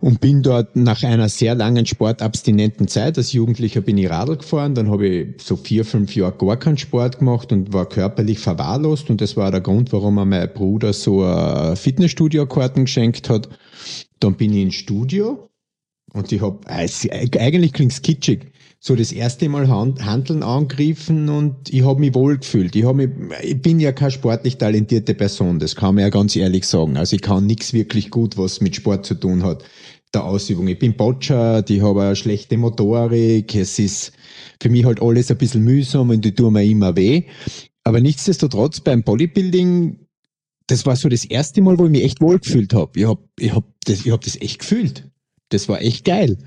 und 0.03 0.21
bin 0.21 0.43
dort 0.43 0.75
nach 0.75 1.05
einer 1.05 1.29
sehr 1.29 1.55
langen 1.55 1.87
sportabstinenten 1.87 2.89
Zeit, 2.89 3.17
als 3.19 3.33
Jugendlicher 3.33 3.81
bin 3.81 3.97
ich 3.99 4.11
Radl 4.11 4.37
gefahren, 4.37 4.75
dann 4.75 4.91
habe 4.91 5.07
ich 5.07 5.43
so 5.43 5.55
vier, 5.55 5.85
fünf 5.85 6.17
Jahre 6.17 6.37
gar 6.37 6.57
keinen 6.57 6.77
Sport 6.77 7.21
gemacht 7.21 7.53
und 7.53 7.73
war 7.73 7.89
körperlich 7.89 8.41
verwahrlost 8.41 9.11
und 9.11 9.21
das 9.21 9.37
war 9.37 9.53
der 9.53 9.61
Grund, 9.61 9.93
warum 9.93 10.17
mir 10.17 10.27
mein 10.27 10.53
Bruder 10.53 10.93
so 10.93 11.23
ein 11.25 11.77
Fitnessstudio-Karten 11.77 12.87
geschenkt 12.87 13.31
hat. 13.31 13.49
Dann 14.19 14.35
bin 14.35 14.53
ich 14.53 14.63
ins 14.63 14.75
Studio 14.75 15.49
und 16.13 16.31
ich 16.33 16.41
habe, 16.41 16.59
eigentlich 16.67 17.73
klingt's 17.73 18.03
kitschig, 18.03 18.53
so 18.81 18.97
das 18.97 19.13
erste 19.13 19.49
Mal 19.49 19.69
Handeln 19.69 20.43
angegriffen 20.43 21.29
und 21.29 21.73
ich 21.73 21.85
habe 21.85 22.01
mich 22.01 22.15
wohl 22.15 22.39
gefühlt. 22.39 22.75
Ich, 22.75 22.85
hab 22.85 22.97
mich, 22.97 23.11
ich 23.41 23.63
bin 23.63 23.79
ja 23.79 23.93
keine 23.93 24.11
sportlich 24.11 24.59
talentierte 24.59 25.15
Person, 25.15 25.59
das 25.59 25.77
kann 25.77 25.95
man 25.95 26.03
ja 26.03 26.11
ganz 26.11 26.35
ehrlich 26.35 26.67
sagen. 26.67 26.97
Also 26.97 27.15
ich 27.15 27.23
kann 27.23 27.47
nichts 27.47 27.73
wirklich 27.73 28.11
gut, 28.11 28.37
was 28.37 28.61
mit 28.61 28.75
Sport 28.75 29.07
zu 29.07 29.15
tun 29.15 29.45
hat, 29.45 29.65
der 30.13 30.25
Ausübung. 30.25 30.67
Ich 30.67 30.81
bin 30.81 30.97
Botcher, 30.97 31.65
ich 31.69 31.81
habe 31.81 32.03
eine 32.03 32.17
schlechte 32.17 32.59
Motorik, 32.59 33.55
es 33.55 33.79
ist 33.79 34.13
für 34.61 34.69
mich 34.69 34.85
halt 34.85 35.01
alles 35.01 35.31
ein 35.31 35.39
bisschen 35.39 35.63
mühsam 35.63 36.11
und 36.11 36.27
ich 36.27 36.35
tue 36.35 36.51
mir 36.51 36.65
immer 36.65 36.97
weh. 36.97 37.23
Aber 37.85 38.01
nichtsdestotrotz 38.01 38.81
beim 38.81 39.05
Bodybuilding, 39.05 40.07
das 40.67 40.85
war 40.87 40.97
so 40.97 41.09
das 41.09 41.25
erste 41.25 41.63
Mal, 41.63 41.79
wo 41.79 41.87
ich 41.87 41.91
mich 41.93 42.05
echt 42.05 42.21
wohl 42.21 42.39
gefühlt 42.39 42.75
habe. 42.75 42.99
Ich 42.99 43.07
habe 43.07 43.23
ich 43.39 43.55
hab 43.55 43.65
das, 43.85 44.05
ich 44.05 44.11
hab 44.11 44.23
das 44.23 44.41
echt 44.41 44.59
gefühlt. 44.59 45.12
Das 45.53 45.69
war 45.69 45.81
echt 45.81 46.05
geil. 46.05 46.39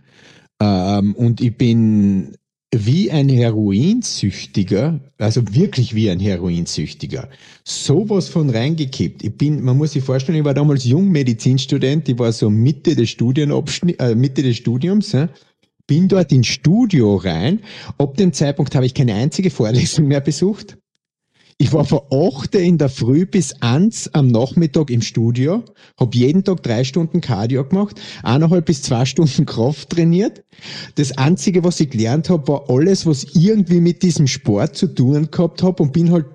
Ähm, 0.62 1.16
und 1.16 1.42
ich 1.42 1.56
bin 1.58 2.36
wie 2.74 3.12
ein 3.12 3.30
Heroinsüchtiger, 3.30 5.00
also 5.18 5.42
wirklich 5.54 5.96
wie 5.96 6.10
ein 6.10 6.20
Heroinsüchtiger, 6.20 7.30
sowas 7.64 8.28
von 8.28 8.50
reingekippt. 8.50 9.24
Ich 9.24 9.38
bin, 9.38 9.64
man 9.64 9.78
muss 9.78 9.94
sich 9.94 10.04
vorstellen, 10.04 10.40
ich 10.40 10.46
war 10.46 10.54
damals 10.54 10.84
Jungmedizinstudent, 10.84 12.10
ich 12.10 12.20
war 12.20 12.32
so 12.32 12.50
Mitte 12.50 12.96
des 12.96 13.10
Studienabschnitt, 13.10 14.00
äh, 14.00 14.16
Mitte 14.16 14.44
des 14.44 14.58
Studiums, 14.58 15.14
äh, 15.14 15.28
bin 15.88 16.08
dort 16.08 16.32
ins 16.32 16.48
Studio 16.48 17.16
rein. 17.16 17.60
Ab 17.98 18.18
dem 18.18 18.34
Zeitpunkt 18.34 18.76
habe 18.76 18.86
ich 18.86 18.94
keine 18.94 19.14
einzige 19.14 19.52
Vorlesung 19.52 20.08
mehr 20.08 20.22
besucht. 20.22 20.78
Ich 21.58 21.72
war 21.72 21.86
von 21.86 22.02
8 22.12 22.56
in 22.56 22.78
der 22.78 22.90
Früh 22.90 23.26
bis 23.26 23.62
1 23.62 24.14
am 24.14 24.28
Nachmittag 24.28 24.90
im 24.90 25.02
Studio, 25.02 25.64
habe 25.98 26.18
jeden 26.18 26.44
Tag 26.44 26.62
drei 26.64 26.84
Stunden 26.84 27.22
Cardio 27.22 27.64
gemacht, 27.64 27.98
eineinhalb 28.24 28.66
bis 28.66 28.82
zwei 28.82 29.06
Stunden 29.06 29.46
Kraft 29.46 29.92
trainiert. 29.92 30.44
Das 30.96 31.18
Einzige, 31.18 31.64
was 31.64 31.80
ich 31.80 31.92
gelernt 31.92 32.30
habe, 32.30 32.46
war 32.50 32.70
alles, 32.70 33.06
was 33.06 33.36
irgendwie 33.36 33.80
mit 33.80 34.04
diesem 34.04 34.28
Sport 34.28 34.76
zu 34.76 34.88
tun 34.88 35.32
gehabt 35.32 35.64
habe 35.64 35.82
und 35.82 35.94
bin 35.94 36.12
halt 36.12 36.26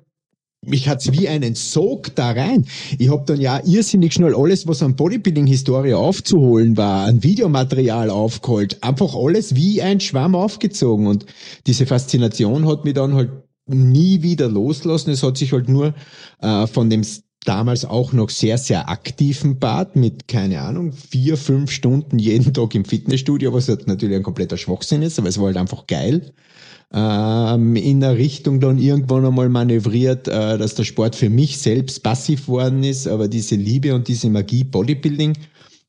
mich 0.66 0.88
hat's 0.88 1.12
wie 1.12 1.28
einen 1.28 1.54
Sog 1.54 2.14
da 2.14 2.32
rein. 2.32 2.66
Ich 2.98 3.10
habe 3.10 3.24
dann 3.26 3.40
ja 3.40 3.60
irrsinnig 3.64 4.12
schnell 4.12 4.34
alles, 4.34 4.66
was 4.66 4.82
an 4.82 4.96
Bodybuilding-Historie 4.96 5.94
aufzuholen 5.94 6.76
war, 6.76 7.06
an 7.06 7.22
Videomaterial 7.22 8.10
aufgeholt, 8.10 8.82
einfach 8.82 9.14
alles 9.14 9.54
wie 9.54 9.80
ein 9.80 10.00
Schwamm 10.00 10.34
aufgezogen. 10.34 11.06
Und 11.06 11.26
diese 11.66 11.86
Faszination 11.86 12.66
hat 12.66 12.84
mich 12.84 12.94
dann 12.94 13.14
halt 13.14 13.30
nie 13.74 14.22
wieder 14.22 14.48
loslassen. 14.48 15.10
Es 15.10 15.22
hat 15.22 15.36
sich 15.36 15.52
halt 15.52 15.68
nur 15.68 15.94
äh, 16.40 16.66
von 16.66 16.90
dem 16.90 17.02
damals 17.44 17.84
auch 17.84 18.12
noch 18.12 18.30
sehr, 18.30 18.58
sehr 18.58 18.88
aktiven 18.88 19.58
Bad 19.58 19.96
mit, 19.96 20.28
keine 20.28 20.60
Ahnung, 20.60 20.92
vier, 20.92 21.36
fünf 21.36 21.70
Stunden 21.70 22.18
jeden 22.18 22.52
Tag 22.54 22.74
im 22.74 22.84
Fitnessstudio, 22.84 23.52
was 23.52 23.68
halt 23.68 23.86
natürlich 23.86 24.16
ein 24.16 24.22
kompletter 24.22 24.56
Schwachsinn 24.56 25.02
ist, 25.02 25.18
aber 25.18 25.28
es 25.28 25.38
war 25.38 25.46
halt 25.46 25.56
einfach 25.56 25.86
geil. 25.86 26.32
Ähm, 26.92 27.76
in 27.76 28.00
der 28.00 28.16
Richtung 28.16 28.58
dann 28.58 28.78
irgendwann 28.78 29.24
einmal 29.24 29.48
manövriert, 29.48 30.26
äh, 30.26 30.58
dass 30.58 30.74
der 30.74 30.84
Sport 30.84 31.14
für 31.14 31.30
mich 31.30 31.58
selbst 31.58 32.02
passiv 32.02 32.48
worden 32.48 32.82
ist, 32.82 33.06
aber 33.06 33.28
diese 33.28 33.54
Liebe 33.54 33.94
und 33.94 34.08
diese 34.08 34.28
Magie 34.28 34.64
Bodybuilding, 34.64 35.34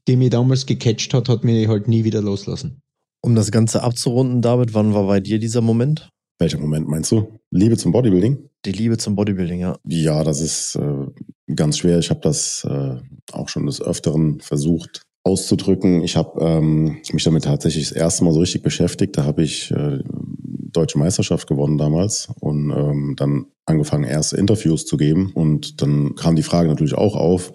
die 0.07 0.15
mich 0.15 0.29
damals 0.29 0.65
gecatcht 0.65 1.13
hat, 1.13 1.27
hat 1.27 1.43
mich 1.43 1.67
halt 1.67 1.87
nie 1.87 2.03
wieder 2.03 2.21
loslassen. 2.21 2.81
Um 3.23 3.35
das 3.35 3.51
Ganze 3.51 3.83
abzurunden, 3.83 4.41
David, 4.41 4.73
wann 4.73 4.93
war 4.93 5.07
bei 5.07 5.19
dir 5.19 5.39
dieser 5.39 5.61
Moment? 5.61 6.09
Welcher 6.41 6.57
Moment 6.57 6.87
meinst 6.87 7.11
du? 7.11 7.39
Liebe 7.51 7.77
zum 7.77 7.91
Bodybuilding? 7.91 8.49
Die 8.65 8.71
Liebe 8.71 8.97
zum 8.97 9.15
Bodybuilding, 9.15 9.59
ja. 9.59 9.77
Ja, 9.85 10.23
das 10.23 10.41
ist 10.41 10.73
äh, 10.75 11.53
ganz 11.53 11.77
schwer. 11.77 11.99
Ich 11.99 12.09
habe 12.09 12.19
das 12.19 12.65
äh, 12.67 12.95
auch 13.31 13.47
schon 13.47 13.67
des 13.67 13.79
Öfteren 13.79 14.39
versucht 14.39 15.03
auszudrücken. 15.23 16.01
Ich 16.01 16.17
habe 16.17 16.43
ähm, 16.43 16.97
mich 17.13 17.23
damit 17.23 17.43
tatsächlich 17.43 17.89
das 17.89 17.95
erste 17.95 18.23
Mal 18.23 18.33
so 18.33 18.39
richtig 18.39 18.63
beschäftigt. 18.63 19.19
Da 19.19 19.23
habe 19.23 19.43
ich 19.43 19.69
äh, 19.69 19.99
deutsche 20.07 20.97
Meisterschaft 20.97 21.47
gewonnen 21.47 21.77
damals 21.77 22.29
und 22.39 22.71
ähm, 22.71 23.13
dann 23.17 23.45
angefangen, 23.67 24.03
erste 24.03 24.37
Interviews 24.37 24.87
zu 24.87 24.97
geben. 24.97 25.33
Und 25.35 25.83
dann 25.83 26.15
kam 26.15 26.35
die 26.35 26.41
Frage 26.41 26.69
natürlich 26.69 26.95
auch 26.95 27.15
auf, 27.15 27.53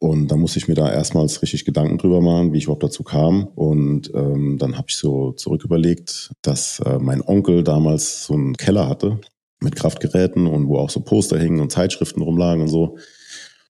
und 0.00 0.28
da 0.28 0.36
musste 0.36 0.58
ich 0.58 0.68
mir 0.68 0.74
da 0.74 0.90
erstmals 0.92 1.42
richtig 1.42 1.64
Gedanken 1.64 1.98
drüber 1.98 2.20
machen, 2.20 2.52
wie 2.52 2.58
ich 2.58 2.64
überhaupt 2.64 2.84
dazu 2.84 3.02
kam. 3.02 3.48
Und 3.48 4.12
ähm, 4.14 4.56
dann 4.58 4.76
habe 4.76 4.86
ich 4.88 4.96
so 4.96 5.32
zurück 5.32 5.64
überlegt, 5.64 6.30
dass 6.42 6.80
äh, 6.80 6.98
mein 7.00 7.20
Onkel 7.20 7.64
damals 7.64 8.24
so 8.24 8.34
einen 8.34 8.56
Keller 8.56 8.88
hatte 8.88 9.20
mit 9.60 9.74
Kraftgeräten 9.74 10.46
und 10.46 10.68
wo 10.68 10.78
auch 10.78 10.90
so 10.90 11.00
Poster 11.00 11.36
hingen 11.38 11.60
und 11.60 11.72
Zeitschriften 11.72 12.22
rumlagen 12.22 12.62
und 12.62 12.68
so. 12.68 12.96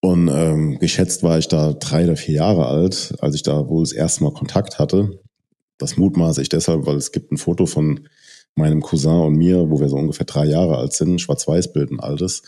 Und 0.01 0.29
ähm, 0.29 0.79
geschätzt 0.79 1.23
war 1.23 1.39
ich 1.39 1.49
da 1.49 1.73
drei 1.73 2.05
oder 2.05 2.17
vier 2.17 2.35
Jahre 2.35 2.67
alt, 2.67 3.15
als 3.21 3.35
ich 3.35 3.43
da 3.43 3.67
wohl 3.69 3.83
das 3.83 3.93
erste 3.93 4.23
Mal 4.23 4.33
Kontakt 4.33 4.79
hatte. 4.79 5.21
Das 5.79 5.97
mutmaße 5.97 6.43
ich 6.43 6.51
deshalb, 6.51 6.85
weil 6.87 6.97
es 6.97 7.11
gibt 7.11 7.33
ein 7.33 7.39
Foto 7.39 7.65
von 7.65 8.07
meinem 8.55 8.83
Cousin 8.83 9.23
und 9.23 9.37
mir, 9.37 9.71
wo 9.71 9.81
wir 9.81 9.89
so 9.89 9.97
ungefähr 9.97 10.27
drei 10.27 10.45
Jahre 10.45 10.77
alt 10.77 10.93
sind, 10.93 11.21
Schwarz-Weiß-Bild, 11.21 11.91
ein 11.91 12.01
altes, 12.01 12.43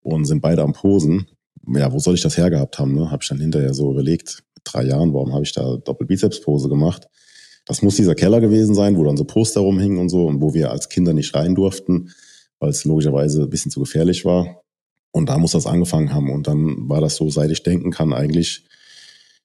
und 0.00 0.24
sind 0.24 0.40
beide 0.40 0.62
am 0.62 0.72
Posen. 0.72 1.26
Ja, 1.68 1.92
wo 1.92 1.98
soll 1.98 2.14
ich 2.14 2.22
das 2.22 2.36
hergehabt 2.36 2.78
haben? 2.78 2.94
Ne? 2.94 3.10
Habe 3.10 3.22
ich 3.22 3.28
dann 3.28 3.40
hinterher 3.40 3.74
so 3.74 3.90
überlegt, 3.90 4.42
drei 4.64 4.84
Jahren, 4.84 5.12
warum 5.12 5.32
habe 5.32 5.44
ich 5.44 5.52
da 5.52 5.76
Doppelbizeps-Pose 5.76 6.68
gemacht? 6.68 7.08
Das 7.64 7.82
muss 7.82 7.96
dieser 7.96 8.14
Keller 8.14 8.40
gewesen 8.40 8.74
sein, 8.74 8.96
wo 8.96 9.04
dann 9.04 9.16
so 9.16 9.24
Poster 9.24 9.60
rumhingen 9.60 9.98
und 9.98 10.08
so 10.08 10.26
und 10.26 10.40
wo 10.40 10.54
wir 10.54 10.70
als 10.70 10.88
Kinder 10.88 11.12
nicht 11.12 11.34
rein 11.34 11.54
durften, 11.54 12.12
weil 12.60 12.70
es 12.70 12.84
logischerweise 12.84 13.42
ein 13.42 13.50
bisschen 13.50 13.72
zu 13.72 13.80
gefährlich 13.80 14.24
war. 14.24 14.62
Und 15.10 15.28
da 15.28 15.38
muss 15.38 15.52
das 15.52 15.66
angefangen 15.66 16.12
haben. 16.12 16.30
Und 16.30 16.46
dann 16.46 16.88
war 16.88 17.00
das 17.00 17.16
so, 17.16 17.28
seit 17.28 17.50
ich 17.50 17.62
denken 17.62 17.90
kann, 17.90 18.12
eigentlich, 18.12 18.64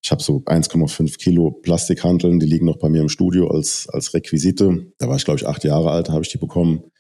ich 0.03 0.11
habe 0.11 0.21
so 0.21 0.37
1,5 0.37 1.17
Kilo 1.17 1.51
Plastikhanteln, 1.51 2.39
die 2.39 2.45
liegen 2.45 2.65
noch 2.65 2.77
bei 2.77 2.89
mir 2.89 3.01
im 3.01 3.09
Studio 3.09 3.47
als, 3.47 3.87
als 3.89 4.13
Requisite. 4.13 4.87
Da 4.99 5.07
war 5.07 5.15
ich, 5.15 5.25
glaube 5.25 5.39
ich, 5.39 5.47
acht 5.47 5.63
Jahre 5.63 5.91
alt, 5.91 6.09
habe 6.09 6.23
ich 6.23 6.29
die 6.29 6.37
bekommen 6.37 6.90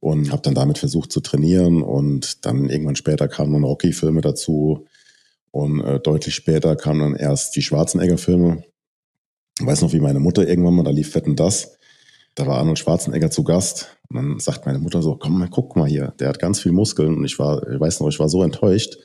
und 0.00 0.30
habe 0.30 0.42
dann 0.42 0.54
damit 0.54 0.78
versucht 0.78 1.12
zu 1.12 1.20
trainieren. 1.20 1.82
Und 1.82 2.46
dann 2.46 2.68
irgendwann 2.68 2.96
später 2.96 3.28
kamen 3.28 3.52
dann 3.52 3.64
Rocky-Filme 3.64 4.20
dazu. 4.20 4.86
Und 5.50 5.80
äh, 5.80 5.98
deutlich 6.00 6.34
später 6.34 6.76
kamen 6.76 7.00
dann 7.00 7.14
erst 7.16 7.56
die 7.56 7.62
Schwarzenegger-Filme. 7.62 8.62
Ich 9.60 9.66
weiß 9.66 9.82
noch, 9.82 9.92
wie 9.92 10.00
meine 10.00 10.20
Mutter 10.20 10.46
irgendwann 10.46 10.74
mal, 10.74 10.84
da 10.84 10.90
lief 10.90 11.10
Fetten 11.10 11.34
das. 11.34 11.78
Da 12.34 12.46
war 12.46 12.58
Arnold 12.58 12.78
Schwarzenegger 12.78 13.30
zu 13.30 13.42
Gast. 13.42 13.96
Und 14.08 14.16
dann 14.16 14.38
sagt 14.38 14.66
meine 14.66 14.78
Mutter 14.78 15.02
so, 15.02 15.16
komm 15.16 15.38
mal, 15.38 15.48
guck 15.48 15.74
mal 15.74 15.88
hier, 15.88 16.14
der 16.20 16.28
hat 16.28 16.38
ganz 16.38 16.60
viel 16.60 16.72
Muskeln. 16.72 17.16
Und 17.16 17.24
ich 17.24 17.38
war, 17.38 17.68
ich 17.68 17.80
weiß 17.80 18.00
noch, 18.00 18.08
ich 18.08 18.20
war 18.20 18.28
so 18.28 18.44
enttäuscht, 18.44 18.98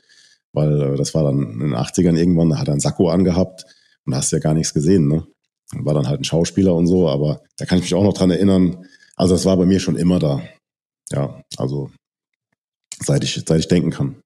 weil 0.52 0.80
äh, 0.80 0.96
das 0.96 1.14
war 1.14 1.24
dann 1.24 1.40
in 1.40 1.58
den 1.58 1.74
80ern 1.74 2.16
irgendwann, 2.16 2.50
da 2.50 2.58
hat 2.58 2.68
er 2.68 2.72
einen 2.72 2.80
Sakko 2.80 3.08
angehabt 3.08 3.64
und 4.06 4.12
da 4.12 4.18
hast 4.18 4.30
du 4.30 4.36
ja 4.36 4.40
gar 4.40 4.54
nichts 4.54 4.74
gesehen, 4.74 5.08
ne? 5.08 5.26
War 5.72 5.94
dann 5.94 6.06
halt 6.06 6.20
ein 6.20 6.24
Schauspieler 6.24 6.74
und 6.74 6.86
so, 6.86 7.08
aber 7.08 7.40
da 7.56 7.64
kann 7.64 7.78
ich 7.78 7.84
mich 7.84 7.94
auch 7.94 8.04
noch 8.04 8.12
dran 8.12 8.30
erinnern. 8.30 8.86
Also 9.16 9.34
das 9.34 9.44
war 9.44 9.56
bei 9.56 9.66
mir 9.66 9.80
schon 9.80 9.96
immer 9.96 10.18
da. 10.18 10.42
Ja, 11.12 11.42
also 11.56 11.90
seit 13.00 13.24
ich, 13.24 13.42
seit 13.46 13.60
ich 13.60 13.68
denken 13.68 13.90
kann. 13.90 14.16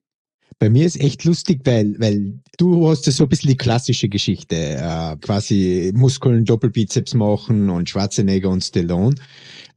Bei 0.60 0.70
mir 0.70 0.86
ist 0.86 1.00
echt 1.00 1.24
lustig, 1.24 1.60
weil, 1.64 1.94
weil 2.00 2.40
du 2.56 2.88
hast 2.88 3.06
ja 3.06 3.12
so 3.12 3.24
ein 3.24 3.28
bisschen 3.28 3.50
die 3.50 3.56
klassische 3.56 4.08
Geschichte, 4.08 4.56
äh, 4.56 5.16
quasi 5.20 5.92
Muskeln, 5.94 6.44
Doppelbizeps 6.44 7.14
machen 7.14 7.70
und 7.70 7.88
Schwarzenegger 7.88 8.50
und 8.50 8.64
Stallone. 8.64 9.14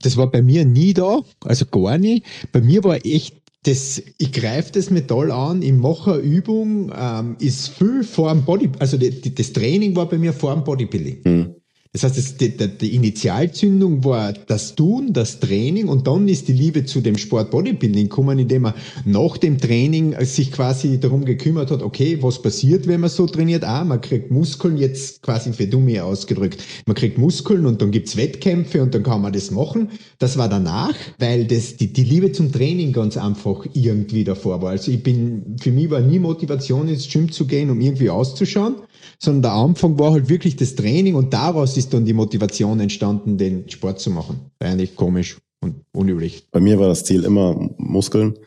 Das 0.02 0.18
war 0.18 0.32
bei 0.32 0.42
mir 0.42 0.66
nie 0.66 0.94
da, 0.94 1.22
also 1.46 1.66
gar 1.66 2.00
nicht. 2.00 2.26
Bei 2.52 2.62
mir 2.62 2.84
war 2.84 3.06
echt 3.06 3.42
das, 3.64 4.02
ich 4.18 4.32
greife 4.32 4.72
das 4.72 4.90
Metall 4.90 5.32
an, 5.32 5.62
ich 5.62 5.74
mache 5.74 6.14
eine 6.14 6.22
Übung, 6.22 6.92
ähm, 6.96 7.36
ist 7.40 7.70
viel 7.70 8.04
vor 8.04 8.34
dem 8.34 8.44
Body, 8.44 8.72
also 8.80 8.98
die, 8.98 9.22
die, 9.22 9.36
das 9.36 9.54
Training 9.54 9.96
war 9.96 10.10
bei 10.10 10.18
mir 10.18 10.34
vor 10.34 10.56
dem 10.56 10.64
Bodybuilding. 10.64 11.22
Mhm. 11.24 11.56
Das 11.94 12.04
heißt, 12.04 12.18
das, 12.18 12.38
die, 12.38 12.56
die 12.56 12.96
Initialzündung 12.96 14.06
war 14.06 14.32
das 14.32 14.76
Tun, 14.76 15.12
das 15.12 15.42
Training 15.42 15.90
und 15.90 16.08
dann 16.08 16.30
ist 16.30 16.48
die 16.48 16.54
Liebe 16.54 16.86
zu 16.86 17.02
dem 17.02 17.18
Sport 17.18 17.52
Bodybuilding 17.52 18.04
gekommen, 18.04 18.40
indem 18.40 18.68
er 18.68 18.76
nach 19.04 19.38
dem 19.38 19.58
Training 19.58 20.16
sich 20.22 20.54
quasi 20.54 21.02
darum 21.02 21.26
gekümmert 21.26 21.70
hat, 21.70 21.82
okay, 21.84 22.18
was 22.22 22.42
passiert, 22.42 22.88
wenn 22.88 23.02
man 23.02 23.10
so 23.10 23.28
trainiert? 23.28 23.66
Ah, 23.66 23.84
man 23.84 24.00
kriegt 24.00 24.32
Muskeln, 24.32 24.78
jetzt 24.78 25.22
quasi 25.22 25.52
für 25.52 25.68
Dummy 25.68 26.00
ausgedrückt. 26.00 26.64
Man 26.86 26.96
kriegt 26.96 27.18
Muskeln 27.18 27.66
und 27.66 27.82
dann 27.82 27.92
gibt's 27.92 28.16
Wettkämpfe 28.16 28.82
und 28.82 28.96
dann 28.96 29.04
kann 29.04 29.22
man 29.22 29.34
das 29.34 29.52
machen. 29.52 29.90
Das 30.18 30.38
war 30.38 30.48
danach, 30.48 30.96
weil 31.20 31.46
das, 31.46 31.76
die, 31.76 31.92
die 31.92 32.06
Liebe 32.06 32.32
zum 32.32 32.54
Training 32.54 32.94
ganz 32.94 33.18
einfach 33.18 33.66
irgendwie 33.74 34.24
davor 34.24 34.62
war. 34.62 34.70
Also 34.70 34.92
ich 34.92 35.04
bin, 35.04 35.58
für 35.60 35.72
mich 35.74 35.90
war 35.90 36.00
nie 36.00 36.20
Motivation 36.20 36.88
ins 36.88 37.10
Gym 37.10 37.30
zu 37.30 37.46
gehen, 37.48 37.70
um 37.70 37.82
irgendwie 37.82 38.10
auszuschauen, 38.10 38.76
sondern 39.20 39.42
der 39.42 39.52
Anfang 39.54 40.00
war 40.00 40.14
halt 40.14 40.30
wirklich 40.30 40.56
das 40.56 40.76
Training 40.76 41.16
und 41.16 41.34
daraus 41.34 41.78
ist 41.78 41.81
dann 41.90 42.06
die 42.06 42.14
Motivation 42.14 42.80
entstanden, 42.80 43.38
den 43.38 43.70
Sport 43.70 44.00
zu 44.00 44.10
machen. 44.10 44.52
Eigentlich 44.60 44.96
komisch 44.96 45.38
und 45.62 45.76
unüblich. 45.94 46.48
Bei 46.52 46.60
mir 46.60 46.80
war 46.80 46.88
das 46.88 47.04
Ziel 47.04 47.24
immer 47.24 47.70
Muskeln. 47.78 48.38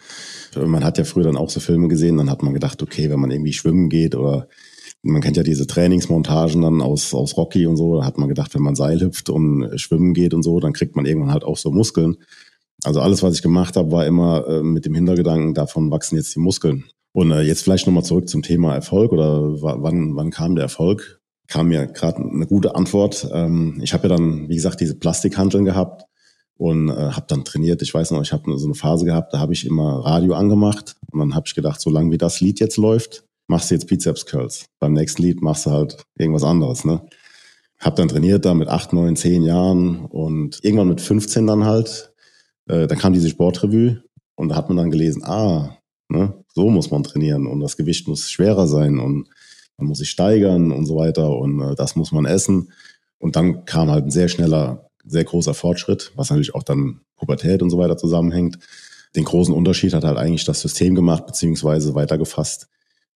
Man 0.57 0.85
hat 0.85 0.99
ja 0.99 1.05
früher 1.05 1.25
dann 1.25 1.37
auch 1.37 1.51
so 1.51 1.61
Filme 1.61 1.89
gesehen, 1.89 2.17
dann 2.17 2.31
hat 2.31 2.43
man 2.43 2.55
gedacht, 2.55 2.83
okay, 2.83 3.11
wenn 3.11 3.21
man 3.21 3.31
irgendwie 3.31 3.53
schwimmen 3.53 3.89
geht 3.89 4.15
oder 4.15 4.49
man 5.03 5.21
kennt 5.21 5.37
ja 5.37 5.43
diese 5.43 5.67
Trainingsmontagen 5.67 6.63
dann 6.63 6.81
aus, 6.81 7.13
aus 7.13 7.37
Rocky 7.37 7.67
und 7.67 7.77
so, 7.77 7.99
da 7.99 8.07
hat 8.07 8.19
man 8.19 8.29
gedacht, 8.29 8.55
wenn 8.55 8.63
man 8.63 8.75
Seil 8.75 9.01
hüpft 9.01 9.29
und 9.29 9.79
schwimmen 9.79 10.15
geht 10.15 10.33
und 10.33 10.43
so, 10.43 10.61
dann 10.61 10.73
kriegt 10.73 10.97
man 10.97 11.05
irgendwann 11.05 11.33
halt 11.33 11.45
auch 11.45 11.59
so 11.59 11.71
Muskeln. 11.71 12.17
Also 12.85 13.01
alles, 13.01 13.23
was 13.23 13.35
ich 13.35 13.43
gemacht 13.43 13.77
habe, 13.77 13.93
war 13.93 14.07
immer 14.07 14.47
äh, 14.47 14.63
mit 14.63 14.87
dem 14.87 14.95
Hintergedanken, 14.95 15.55
davon 15.55 15.91
wachsen 15.91 16.17
jetzt 16.17 16.35
die 16.35 16.41
Muskeln. 16.41 16.85
Und 17.13 17.31
äh, 17.31 17.43
jetzt 17.43 17.63
vielleicht 17.63 17.87
nochmal 17.87 18.05
zurück 18.05 18.29
zum 18.29 18.43
Thema 18.43 18.75
Erfolg 18.75 19.13
oder 19.13 19.63
wann, 19.63 20.17
wann 20.17 20.31
kam 20.31 20.55
der 20.55 20.65
Erfolg? 20.65 21.21
Kam 21.49 21.69
mir 21.69 21.87
gerade 21.87 22.19
eine 22.19 22.47
gute 22.47 22.75
Antwort. 22.75 23.29
Ähm, 23.33 23.81
ich 23.83 23.93
habe 23.93 24.09
ja 24.09 24.17
dann, 24.17 24.49
wie 24.49 24.55
gesagt, 24.55 24.81
diese 24.81 24.95
Plastikhanteln 24.95 25.65
gehabt 25.65 26.05
und 26.57 26.89
äh, 26.89 26.93
habe 26.93 27.27
dann 27.29 27.45
trainiert. 27.45 27.83
Ich 27.83 27.93
weiß 27.93 28.11
noch, 28.13 28.23
ich 28.23 28.33
habe 28.33 28.57
so 28.59 28.67
eine 28.67 28.75
Phase 28.75 29.05
gehabt, 29.05 29.35
da 29.35 29.39
habe 29.39 29.53
ich 29.53 29.67
immer 29.67 30.05
Radio 30.05 30.35
angemacht 30.35 30.97
und 31.11 31.19
dann 31.19 31.35
habe 31.35 31.47
ich 31.47 31.55
gedacht, 31.55 31.81
solange 31.81 32.11
wie 32.11 32.19
das 32.19 32.41
Lied 32.41 32.61
jetzt 32.61 32.77
läuft, 32.77 33.25
machst 33.47 33.71
du 33.71 33.75
jetzt 33.75 33.87
Bizeps 33.87 34.27
Curls. 34.27 34.67
Beim 34.79 34.93
nächsten 34.93 35.23
Lied 35.23 35.43
machst 35.43 35.67
du 35.67 35.71
halt 35.71 36.05
irgendwas 36.17 36.45
anderes. 36.45 36.85
Ne? 36.85 37.03
Hab 37.79 37.97
dann 37.97 38.09
trainiert 38.09 38.45
da 38.45 38.55
mit 38.55 38.69
acht, 38.69 38.93
neun, 38.93 39.17
zehn 39.17 39.43
Jahren 39.43 40.07
und 40.07 40.61
irgendwann 40.63 40.89
mit 40.89 41.01
15 41.01 41.47
dann 41.47 41.65
halt. 41.65 42.13
Äh, 42.67 42.87
dann 42.87 42.99
kam 42.99 43.13
diese 43.13 43.29
Sportrevue 43.29 44.03
und 44.37 44.49
da 44.49 44.57
hat 44.57 44.69
man 44.69 44.79
dann 44.79 44.91
gelesen, 44.91 45.25
ah, 45.25 45.77
ne, 46.09 46.35
so 46.55 46.71
muss 46.71 46.91
man 46.91 47.03
trainieren 47.03 47.47
und 47.47 47.61
das 47.61 47.77
Gewicht 47.77 48.09
muss 48.09 48.31
schwerer 48.31 48.67
sein 48.67 48.99
und 48.99 49.29
man 49.77 49.89
muss 49.89 49.99
sich 49.99 50.11
steigern 50.11 50.73
und 50.73 50.87
so 50.87 50.97
weiter 50.97 51.37
und 51.37 51.61
äh, 51.61 51.75
das 51.75 51.97
muss 51.97 52.13
man 52.13 52.27
essen. 52.27 52.73
Und 53.19 53.37
dann 53.37 53.65
kam 53.65 53.91
halt 53.91 54.05
ein 54.05 54.11
sehr 54.11 54.29
schneller, 54.29 54.91
sehr 55.05 55.25
großer 55.25 55.55
Fortschritt, 55.55 56.13
was 56.15 56.31
natürlich 56.31 56.55
auch 56.55 56.63
dann 56.63 57.01
Pubertät 57.17 57.63
und 57.63 57.71
so 57.71 57.79
weiter 57.79 57.97
zusammenhängt. 57.97 58.59
Den 59.17 59.25
großen 59.25 59.55
Unterschied 59.55 59.95
hat 59.95 60.05
halt 60.05 60.19
eigentlich 60.19 60.45
das 60.45 60.61
System 60.61 60.95
gemacht, 60.95 61.27
beziehungsweise 61.27 61.95
weitergefasst, 61.95 62.69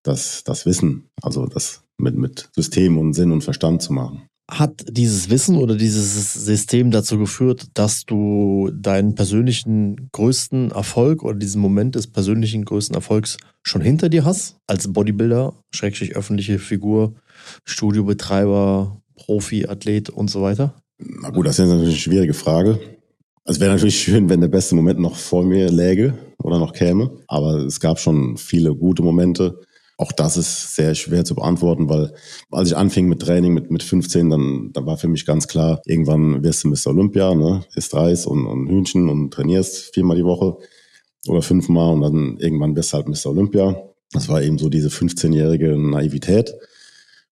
das, 0.03 0.45
das 0.45 0.65
Wissen, 0.65 1.11
also 1.23 1.47
das 1.47 1.83
mit, 1.97 2.17
mit 2.17 2.49
System 2.55 2.99
und 2.99 3.15
Sinn 3.15 3.33
und 3.33 3.43
Verstand 3.43 3.83
zu 3.83 3.93
machen 3.93 4.29
hat 4.51 4.87
dieses 4.89 5.29
Wissen 5.29 5.57
oder 5.57 5.77
dieses 5.77 6.33
System 6.33 6.91
dazu 6.91 7.19
geführt, 7.19 7.67
dass 7.75 8.07
du 8.07 8.71
deinen 8.73 9.15
persönlichen 9.15 10.09
größten 10.13 10.71
Erfolg 10.71 11.23
oder 11.23 11.39
diesen 11.39 11.61
Moment 11.61 11.95
des 11.95 12.07
persönlichen 12.07 12.65
größten 12.65 12.95
Erfolgs 12.95 13.37
schon 13.63 13.83
hinter 13.83 14.09
dir 14.09 14.25
hast? 14.25 14.57
Als 14.67 14.91
Bodybuilder, 14.91 15.53
schrägstrich 15.71 16.17
öffentliche 16.17 16.59
Figur, 16.59 17.15
Studiobetreiber, 17.65 19.03
Profi, 19.17 19.67
Athlet 19.67 20.09
und 20.09 20.31
so 20.31 20.41
weiter? 20.41 20.75
Na 20.99 21.31
gut, 21.31 21.47
das 21.47 21.59
ist 21.59 21.67
natürlich 21.67 21.89
eine 21.89 21.97
schwierige 21.97 22.35
Frage. 22.35 22.81
Es 23.45 23.61
wäre 23.61 23.73
natürlich 23.73 24.01
schön, 24.01 24.29
wenn 24.29 24.41
der 24.41 24.49
beste 24.49 24.75
Moment 24.75 24.99
noch 24.99 25.17
vor 25.17 25.45
mir 25.45 25.71
läge 25.71 26.15
oder 26.43 26.59
noch 26.59 26.73
käme. 26.73 27.11
Aber 27.29 27.67
es 27.67 27.81
gab 27.81 27.99
schon 27.99 28.37
viele 28.37 28.75
gute 28.75 29.03
Momente 29.03 29.61
auch 29.99 30.13
das 30.13 30.37
ist 30.37 30.77
sehr 30.77 30.95
schwer 30.95 31.25
zu 31.25 31.35
beantworten, 31.35 31.89
weil 31.89 32.15
als 32.53 32.71
ich 32.71 32.77
anfing 32.77 33.09
mit 33.09 33.21
Training 33.21 33.53
mit, 33.53 33.71
mit 33.71 33.83
15, 33.83 34.31
dann, 34.31 34.71
dann 34.73 34.87
war 34.87 34.97
für 34.97 35.09
mich 35.09 35.27
ganz 35.27 35.49
klar, 35.49 35.83
irgendwann 35.85 36.43
wirst 36.45 36.63
du 36.63 36.69
Mr. 36.69 36.87
Olympia, 36.87 37.35
ne? 37.35 37.65
isst 37.75 37.95
Reis 37.95 38.25
und, 38.25 38.47
und 38.47 38.69
Hühnchen 38.69 39.09
und 39.09 39.33
trainierst 39.33 39.93
viermal 39.93 40.17
die 40.17 40.25
Woche 40.25 40.57
oder 41.27 41.43
fünfmal 41.43 41.95
und 41.95 42.01
dann 42.03 42.37
irgendwann 42.39 42.77
wirst 42.77 42.93
du 42.93 42.97
halt 42.97 43.09
Mr. 43.09 43.27
Olympia. 43.27 43.77
Das 44.13 44.29
war 44.29 44.41
eben 44.41 44.57
so 44.57 44.69
diese 44.69 44.89
15-jährige 44.89 45.77
Naivität 45.77 46.55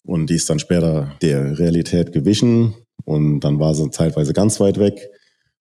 und 0.02 0.28
die 0.28 0.34
ist 0.34 0.50
dann 0.50 0.58
später 0.58 1.14
der 1.22 1.60
Realität 1.60 2.12
gewichen 2.12 2.74
und 3.04 3.40
dann 3.40 3.60
war 3.60 3.74
sie 3.74 3.88
zeitweise 3.90 4.32
ganz 4.32 4.58
weit 4.58 4.78
weg. 4.78 5.10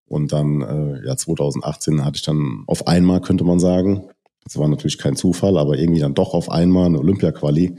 Und 0.08 0.32
dann, 0.32 0.62
äh, 0.62 1.06
ja, 1.06 1.16
2018 1.16 2.04
hatte 2.04 2.16
ich 2.16 2.22
dann 2.22 2.64
auf 2.66 2.86
einmal, 2.86 3.20
könnte 3.20 3.44
man 3.44 3.58
sagen, 3.58 4.08
das 4.46 4.56
war 4.58 4.68
natürlich 4.68 4.98
kein 4.98 5.16
Zufall, 5.16 5.58
aber 5.58 5.76
irgendwie 5.76 6.00
dann 6.00 6.14
doch 6.14 6.32
auf 6.32 6.48
einmal 6.48 6.86
eine 6.86 7.00
Olympia-Quali. 7.00 7.76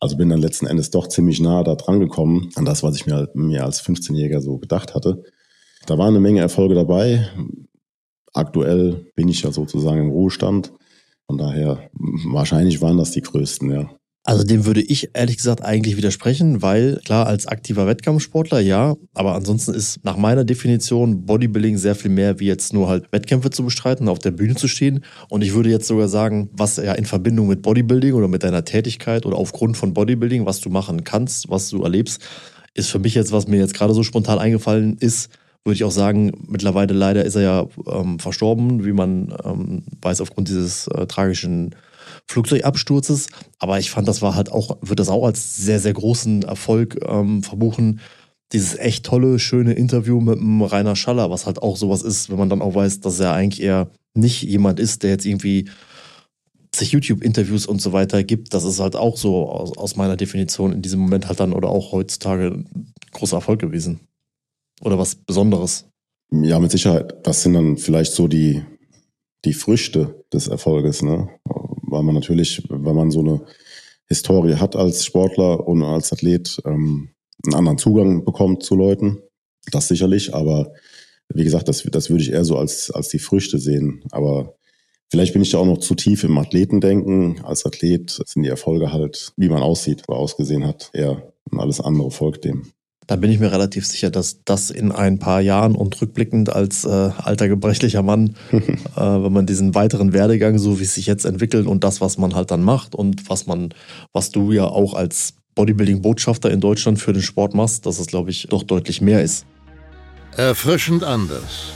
Also 0.00 0.16
bin 0.16 0.30
dann 0.30 0.40
letzten 0.40 0.66
Endes 0.66 0.90
doch 0.90 1.06
ziemlich 1.08 1.38
nah 1.38 1.62
da 1.62 1.74
dran 1.74 2.00
gekommen 2.00 2.48
an 2.54 2.64
das, 2.64 2.82
was 2.82 2.96
ich 2.96 3.04
mir, 3.04 3.28
mir 3.34 3.64
als 3.64 3.84
15-Jähriger 3.84 4.40
so 4.40 4.56
gedacht 4.56 4.94
hatte. 4.94 5.22
Da 5.84 5.98
waren 5.98 6.08
eine 6.08 6.20
Menge 6.20 6.40
Erfolge 6.40 6.74
dabei. 6.74 7.28
Aktuell 8.32 9.10
bin 9.16 9.28
ich 9.28 9.42
ja 9.42 9.52
sozusagen 9.52 10.00
im 10.00 10.10
Ruhestand. 10.10 10.72
Von 11.26 11.36
daher, 11.36 11.90
wahrscheinlich 11.92 12.80
waren 12.80 12.96
das 12.96 13.10
die 13.10 13.20
größten, 13.20 13.70
ja. 13.70 13.90
Also 14.28 14.44
dem 14.44 14.66
würde 14.66 14.82
ich 14.82 15.08
ehrlich 15.14 15.38
gesagt 15.38 15.64
eigentlich 15.64 15.96
widersprechen, 15.96 16.60
weil 16.60 17.00
klar, 17.02 17.26
als 17.26 17.46
aktiver 17.46 17.86
Wettkampfsportler 17.86 18.60
ja, 18.60 18.94
aber 19.14 19.34
ansonsten 19.34 19.72
ist 19.72 20.04
nach 20.04 20.18
meiner 20.18 20.44
Definition 20.44 21.24
Bodybuilding 21.24 21.78
sehr 21.78 21.94
viel 21.94 22.10
mehr 22.10 22.38
wie 22.38 22.44
jetzt 22.44 22.74
nur 22.74 22.90
halt 22.90 23.10
Wettkämpfe 23.10 23.48
zu 23.48 23.64
bestreiten, 23.64 24.06
auf 24.06 24.18
der 24.18 24.32
Bühne 24.32 24.54
zu 24.54 24.68
stehen. 24.68 25.02
Und 25.30 25.40
ich 25.40 25.54
würde 25.54 25.70
jetzt 25.70 25.86
sogar 25.86 26.08
sagen, 26.08 26.50
was 26.52 26.76
ja 26.76 26.92
in 26.92 27.06
Verbindung 27.06 27.48
mit 27.48 27.62
Bodybuilding 27.62 28.12
oder 28.12 28.28
mit 28.28 28.42
deiner 28.42 28.66
Tätigkeit 28.66 29.24
oder 29.24 29.38
aufgrund 29.38 29.78
von 29.78 29.94
Bodybuilding, 29.94 30.44
was 30.44 30.60
du 30.60 30.68
machen 30.68 31.04
kannst, 31.04 31.48
was 31.48 31.70
du 31.70 31.82
erlebst, 31.82 32.20
ist 32.74 32.90
für 32.90 32.98
mich 32.98 33.14
jetzt, 33.14 33.32
was 33.32 33.48
mir 33.48 33.56
jetzt 33.56 33.72
gerade 33.72 33.94
so 33.94 34.02
spontan 34.02 34.38
eingefallen 34.38 34.98
ist, 35.00 35.30
würde 35.64 35.76
ich 35.76 35.84
auch 35.84 35.90
sagen, 35.90 36.32
mittlerweile 36.46 36.92
leider 36.92 37.24
ist 37.24 37.34
er 37.34 37.42
ja 37.42 37.66
ähm, 37.90 38.18
verstorben, 38.18 38.84
wie 38.84 38.92
man 38.92 39.34
ähm, 39.42 39.84
weiß, 40.02 40.20
aufgrund 40.20 40.48
dieses 40.48 40.86
äh, 40.88 41.06
tragischen 41.06 41.74
Flugzeugabsturzes. 42.28 43.28
Aber 43.58 43.78
ich 43.78 43.90
fand, 43.90 44.06
das 44.06 44.22
war 44.22 44.34
halt 44.34 44.52
auch, 44.52 44.78
wird 44.80 45.00
das 45.00 45.08
auch 45.08 45.24
als 45.24 45.56
sehr, 45.56 45.80
sehr 45.80 45.94
großen 45.94 46.42
Erfolg 46.42 46.98
ähm, 47.06 47.42
verbuchen. 47.42 48.00
Dieses 48.52 48.76
echt 48.78 49.04
tolle, 49.04 49.38
schöne 49.38 49.74
Interview 49.74 50.20
mit 50.20 50.38
dem 50.38 50.62
Rainer 50.62 50.96
Schaller, 50.96 51.30
was 51.30 51.46
halt 51.46 51.62
auch 51.62 51.76
sowas 51.76 52.02
ist, 52.02 52.30
wenn 52.30 52.38
man 52.38 52.48
dann 52.48 52.62
auch 52.62 52.74
weiß, 52.74 53.00
dass 53.00 53.20
er 53.20 53.32
eigentlich 53.32 53.62
eher 53.62 53.90
nicht 54.14 54.42
jemand 54.42 54.80
ist, 54.80 55.02
der 55.02 55.10
jetzt 55.10 55.26
irgendwie 55.26 55.68
sich 56.74 56.92
YouTube-Interviews 56.92 57.66
und 57.66 57.80
so 57.80 57.92
weiter 57.92 58.22
gibt. 58.24 58.54
Das 58.54 58.64
ist 58.64 58.80
halt 58.80 58.96
auch 58.96 59.16
so 59.16 59.48
aus, 59.50 59.76
aus 59.76 59.96
meiner 59.96 60.16
Definition 60.16 60.72
in 60.72 60.82
diesem 60.82 61.00
Moment 61.00 61.28
halt 61.28 61.40
dann 61.40 61.52
oder 61.52 61.68
auch 61.68 61.92
heutzutage 61.92 62.48
ein 62.48 62.92
großer 63.12 63.36
Erfolg 63.36 63.60
gewesen. 63.60 64.00
Oder 64.82 64.98
was 64.98 65.14
Besonderes. 65.14 65.86
Ja, 66.30 66.58
mit 66.58 66.70
Sicherheit. 66.70 67.26
Das 67.26 67.42
sind 67.42 67.54
dann 67.54 67.78
vielleicht 67.78 68.12
so 68.12 68.28
die, 68.28 68.62
die 69.44 69.54
Früchte 69.54 70.24
des 70.32 70.48
Erfolges, 70.48 71.02
ne? 71.02 71.28
Weil 71.90 72.02
man 72.02 72.14
natürlich, 72.14 72.62
wenn 72.68 72.94
man 72.94 73.10
so 73.10 73.20
eine 73.20 73.40
Historie 74.06 74.54
hat 74.54 74.76
als 74.76 75.04
Sportler 75.04 75.66
und 75.66 75.82
als 75.82 76.12
Athlet, 76.12 76.60
ähm, 76.64 77.10
einen 77.44 77.54
anderen 77.54 77.78
Zugang 77.78 78.24
bekommt 78.24 78.62
zu 78.62 78.74
Leuten. 78.74 79.18
Das 79.70 79.88
sicherlich, 79.88 80.34
aber 80.34 80.72
wie 81.28 81.44
gesagt, 81.44 81.68
das, 81.68 81.82
das 81.82 82.10
würde 82.10 82.22
ich 82.22 82.32
eher 82.32 82.44
so 82.44 82.56
als, 82.56 82.90
als 82.90 83.08
die 83.08 83.18
Früchte 83.18 83.58
sehen. 83.58 84.02
Aber 84.10 84.54
vielleicht 85.10 85.34
bin 85.34 85.42
ich 85.42 85.50
da 85.50 85.58
auch 85.58 85.66
noch 85.66 85.78
zu 85.78 85.94
tief 85.94 86.24
im 86.24 86.38
Athletendenken. 86.38 87.44
Als 87.44 87.66
Athlet 87.66 88.10
sind 88.26 88.42
die 88.42 88.48
Erfolge 88.48 88.92
halt, 88.92 89.32
wie 89.36 89.48
man 89.48 89.62
aussieht 89.62 90.04
oder 90.08 90.18
ausgesehen 90.18 90.66
hat, 90.66 90.90
eher 90.94 91.32
und 91.50 91.60
alles 91.60 91.80
andere 91.80 92.10
folgt 92.10 92.44
dem. 92.44 92.72
Da 93.08 93.16
bin 93.16 93.30
ich 93.30 93.40
mir 93.40 93.50
relativ 93.50 93.86
sicher, 93.86 94.10
dass 94.10 94.44
das 94.44 94.68
in 94.68 94.92
ein 94.92 95.18
paar 95.18 95.40
Jahren 95.40 95.74
und 95.74 95.98
rückblickend 95.98 96.50
als 96.50 96.84
äh, 96.84 96.88
alter 96.88 97.48
gebrechlicher 97.48 98.02
Mann, 98.02 98.36
äh, 98.52 98.60
wenn 98.96 99.32
man 99.32 99.46
diesen 99.46 99.74
weiteren 99.74 100.12
Werdegang, 100.12 100.58
so 100.58 100.78
wie 100.78 100.84
es 100.84 100.94
sich 100.94 101.06
jetzt 101.06 101.24
entwickelt 101.24 101.66
und 101.66 101.84
das, 101.84 102.02
was 102.02 102.18
man 102.18 102.34
halt 102.34 102.50
dann 102.50 102.62
macht 102.62 102.94
und 102.94 103.30
was 103.30 103.46
man, 103.46 103.70
was 104.12 104.30
du 104.30 104.52
ja 104.52 104.66
auch 104.66 104.92
als 104.92 105.32
Bodybuilding-Botschafter 105.54 106.50
in 106.50 106.60
Deutschland 106.60 107.00
für 107.00 107.14
den 107.14 107.22
Sport 107.22 107.54
machst, 107.54 107.86
dass 107.86 107.98
es, 107.98 108.08
glaube 108.08 108.28
ich, 108.28 108.48
doch 108.50 108.62
deutlich 108.62 109.00
mehr 109.00 109.22
ist. 109.22 109.46
Erfrischend 110.36 111.02
anders. 111.02 111.72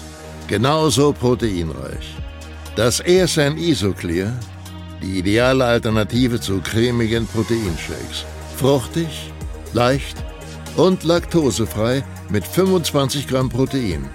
Genauso 0.49 1.15
proteinreich. 1.15 2.15
Das 2.77 3.01
ESN 3.01 3.57
Isoclear, 3.57 4.35
die 5.03 5.21
ideale 5.21 5.65
Alternative 5.65 6.39
zu 6.41 6.61
cremigen 6.61 7.27
Proteinshakes. 7.27 8.27
Fruchtig, 8.59 9.33
leicht 9.73 10.23
und 10.77 11.05
laktosefrei 11.05 12.03
mit 12.31 12.45
25 12.47 13.29
Gramm 13.29 13.49
Protein. 13.49 14.09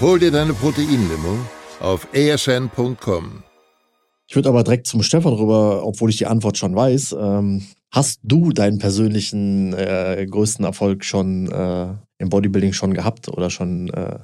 Hol 0.00 0.18
dir 0.18 0.30
deine 0.30 0.54
Proteinlimo 0.54 1.38
auf 1.80 2.08
esn.com. 2.12 3.42
Ich 4.26 4.36
würde 4.36 4.48
aber 4.48 4.64
direkt 4.64 4.86
zum 4.86 5.02
Stefan 5.02 5.34
rüber, 5.34 5.84
obwohl 5.84 6.10
ich 6.10 6.16
die 6.16 6.26
Antwort 6.26 6.56
schon 6.56 6.74
weiß. 6.74 7.14
Ähm, 7.18 7.66
hast 7.90 8.20
du 8.22 8.52
deinen 8.52 8.78
persönlichen 8.78 9.74
äh, 9.74 10.26
größten 10.28 10.64
Erfolg 10.64 11.04
schon 11.04 11.50
äh, 11.52 11.94
im 12.18 12.28
Bodybuilding 12.30 12.72
schon 12.72 12.94
gehabt 12.94 13.28
oder 13.28 13.50
schon 13.50 13.90
äh, 13.90 14.18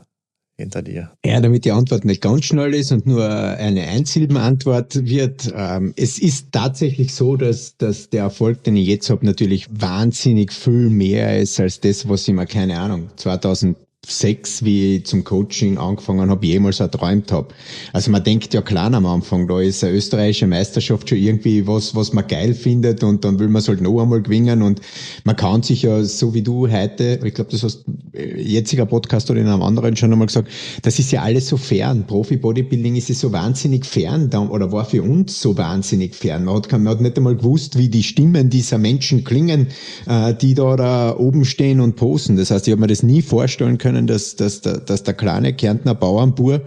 hinter 0.59 0.83
dir? 0.83 1.13
Ja, 1.25 1.41
damit 1.41 1.65
die 1.65 1.73
Antwort 1.73 2.05
nicht 2.05 2.21
ganz 2.21 2.45
schnell 2.45 2.75
ist 2.75 2.93
und 2.93 3.07
nur 3.07 3.29
eine 3.29 3.87
Einsilbenantwort 3.87 5.07
wird. 5.07 5.53
Ähm, 5.55 5.95
es 5.97 6.19
ist 6.19 6.53
tatsächlich 6.53 7.15
so, 7.15 7.37
dass, 7.37 7.77
dass 7.77 8.11
der 8.11 8.25
Erfolg, 8.25 8.65
den 8.65 8.77
ich 8.77 8.89
jetzt 8.89 9.09
habe, 9.09 9.25
natürlich 9.25 9.69
wahnsinnig 9.71 10.53
viel 10.53 10.91
mehr 10.91 11.39
ist 11.39 11.61
als 11.61 11.81
das, 11.81 12.09
was 12.09 12.27
ich 12.27 12.35
mir, 12.35 12.47
keine 12.47 12.79
Ahnung, 12.79 13.09
2000 13.17 13.77
sechs, 14.07 14.65
wie 14.65 14.97
ich 14.97 15.07
zum 15.07 15.25
Coaching 15.25 15.77
angefangen 15.77 16.31
habe, 16.31 16.47
jemals 16.47 16.81
erträumt 16.81 17.31
habe. 17.31 17.49
Also 17.93 18.11
man 18.11 18.25
denkt 18.25 18.55
ja 18.55 18.63
klar 18.63 18.93
am 18.93 19.07
Anfang, 19.07 19.47
da 19.49 19.61
ist 19.61 19.85
eine 19.85 19.95
österreichische 19.95 20.47
Meisterschaft 20.47 21.09
schon 21.09 21.19
irgendwie 21.19 21.67
was, 21.67 21.95
was 21.95 22.13
man 22.13 22.27
geil 22.27 22.55
findet 22.55 23.03
und 23.03 23.25
dann 23.25 23.39
will 23.39 23.49
man 23.49 23.61
es 23.61 23.69
halt 23.69 23.81
noch 23.81 24.01
einmal 24.01 24.23
gewinnen 24.23 24.63
und 24.63 24.81
man 25.25 25.37
kann 25.37 25.63
sich 25.63 25.83
ja, 25.83 26.03
so 26.05 26.33
wie 26.33 26.43
du 26.43 26.71
heute, 26.71 27.21
ich 27.23 27.35
glaube, 27.35 27.51
das 27.51 27.63
hast 27.63 27.85
jetziger 28.19 28.87
Podcast 28.87 29.31
oder 29.31 29.41
in 29.41 29.47
einem 29.47 29.63
anderen 29.63 29.97
schon 29.97 30.13
einmal 30.13 30.27
gesagt, 30.27 30.49
das 30.83 30.99
ist 30.99 31.13
ja 31.13 31.23
alles 31.23 31.49
so 31.49 31.57
fern. 31.57 32.05
Profi-Bodybuilding 32.07 32.97
ist 32.97 33.09
ja 33.09 33.15
so 33.15 33.33
wahnsinnig 33.33 33.87
fern 33.87 34.31
oder 34.51 34.73
war 34.73 34.85
für 34.85 35.03
uns 35.03 35.41
so 35.41 35.57
wahnsinnig 35.57 36.15
fern. 36.15 36.45
Man 36.45 36.57
hat, 36.57 36.73
man 36.73 36.89
hat 36.89 37.01
nicht 37.01 37.17
einmal 37.17 37.37
gewusst, 37.37 37.79
wie 37.79 37.89
die 37.89 38.03
Stimmen 38.03 38.51
dieser 38.51 38.79
Menschen 38.79 39.25
klingen, 39.25 39.69
äh, 40.07 40.35
die 40.35 40.55
da, 40.55 40.77
da 40.77 41.17
oben 41.17 41.45
stehen 41.45 41.81
und 41.81 41.97
posen. 41.97 42.37
Das 42.37 42.51
heißt, 42.51 42.67
ich 42.67 42.73
habe 42.73 42.81
mir 42.81 42.87
das 42.87 43.03
nie 43.03 43.23
vorstellen 43.23 43.79
können, 43.79 44.07
dass, 44.07 44.37
dass, 44.37 44.61
der, 44.61 44.79
dass 44.79 45.03
der 45.03 45.15
kleine 45.15 45.53
Kärntner 45.53 45.95
Bauernbur 45.95 46.63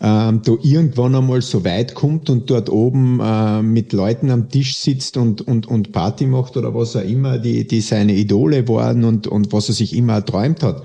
ähm, 0.00 0.40
da 0.44 0.52
irgendwann 0.62 1.14
einmal 1.14 1.42
so 1.42 1.64
weit 1.64 1.94
kommt 1.94 2.30
und 2.30 2.50
dort 2.50 2.70
oben 2.70 3.20
äh, 3.20 3.62
mit 3.62 3.92
Leuten 3.92 4.30
am 4.30 4.48
Tisch 4.48 4.76
sitzt 4.76 5.16
und, 5.16 5.40
und, 5.42 5.66
und 5.66 5.92
Party 5.92 6.26
macht 6.26 6.56
oder 6.56 6.74
was 6.74 6.96
auch 6.96 7.02
immer, 7.02 7.38
die, 7.38 7.66
die 7.66 7.80
seine 7.80 8.14
Idole 8.14 8.66
waren 8.68 9.04
und, 9.04 9.26
und 9.26 9.52
was 9.52 9.68
er 9.68 9.74
sich 9.74 9.96
immer 9.96 10.14
erträumt 10.14 10.62
hat. 10.62 10.82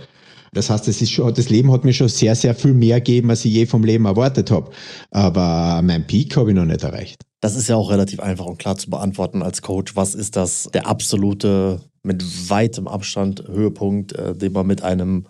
Das 0.53 0.69
heißt, 0.69 0.87
das, 0.87 1.01
ist 1.01 1.11
schon, 1.11 1.33
das 1.33 1.49
Leben 1.49 1.71
hat 1.71 1.85
mir 1.85 1.93
schon 1.93 2.09
sehr, 2.09 2.35
sehr 2.35 2.55
viel 2.55 2.73
mehr 2.73 2.99
gegeben, 2.99 3.29
als 3.29 3.45
ich 3.45 3.53
je 3.53 3.65
vom 3.65 3.83
Leben 3.83 4.05
erwartet 4.05 4.51
habe. 4.51 4.71
Aber 5.11 5.81
mein 5.83 6.07
Peak 6.07 6.35
habe 6.37 6.51
ich 6.51 6.55
noch 6.55 6.65
nicht 6.65 6.83
erreicht. 6.83 7.21
Das 7.41 7.55
ist 7.55 7.69
ja 7.69 7.75
auch 7.75 7.89
relativ 7.89 8.19
einfach 8.19 8.45
und 8.45 8.57
klar 8.57 8.77
zu 8.77 8.89
beantworten 8.89 9.41
als 9.43 9.61
Coach. 9.61 9.95
Was 9.95 10.15
ist 10.15 10.35
das 10.35 10.69
der 10.73 10.87
absolute, 10.87 11.81
mit 12.03 12.49
weitem 12.49 12.87
Abstand 12.87 13.43
Höhepunkt, 13.47 14.13
äh, 14.13 14.35
den 14.35 14.53
man 14.53 14.67
mit 14.67 14.81
einem 14.81 15.25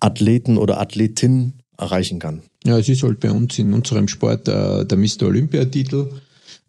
Athleten 0.00 0.58
oder 0.58 0.80
Athletin 0.80 1.54
erreichen 1.76 2.18
kann. 2.18 2.42
Ja, 2.64 2.78
es 2.78 2.88
ist 2.88 3.02
halt 3.02 3.20
bei 3.20 3.30
uns 3.30 3.58
in 3.58 3.72
unserem 3.72 4.08
Sport 4.08 4.48
äh, 4.48 4.84
der 4.84 4.98
Mr. 4.98 5.24
Olympiatitel. 5.24 6.10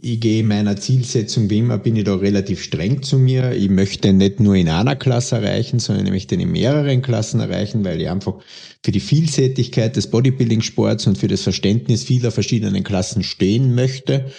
Ich 0.07 0.19
gehe 0.19 0.43
meiner 0.43 0.77
Zielsetzung 0.77 1.49
wie 1.49 1.57
immer, 1.57 1.79
bin 1.79 1.95
ich 1.95 2.03
da 2.03 2.13
relativ 2.13 2.61
streng 2.61 3.01
zu 3.01 3.17
mir. 3.17 3.53
Ich 3.53 3.71
möchte 3.71 4.13
nicht 4.13 4.39
nur 4.39 4.53
in 4.53 4.69
einer 4.69 4.95
Klasse 4.95 5.37
erreichen, 5.37 5.79
sondern 5.79 6.05
ich 6.05 6.11
möchte 6.11 6.35
in 6.35 6.51
mehreren 6.51 7.01
Klassen 7.01 7.39
erreichen, 7.39 7.83
weil 7.83 7.99
ich 7.99 8.07
einfach 8.07 8.35
für 8.83 8.91
die 8.91 8.99
Vielseitigkeit 8.99 9.95
des 9.95 10.11
Bodybuilding-Sports 10.11 11.07
und 11.07 11.17
für 11.17 11.27
das 11.27 11.41
Verständnis 11.41 12.03
vieler 12.03 12.29
verschiedenen 12.29 12.83
Klassen 12.83 13.23
stehen 13.23 13.73
möchte. 13.73 14.31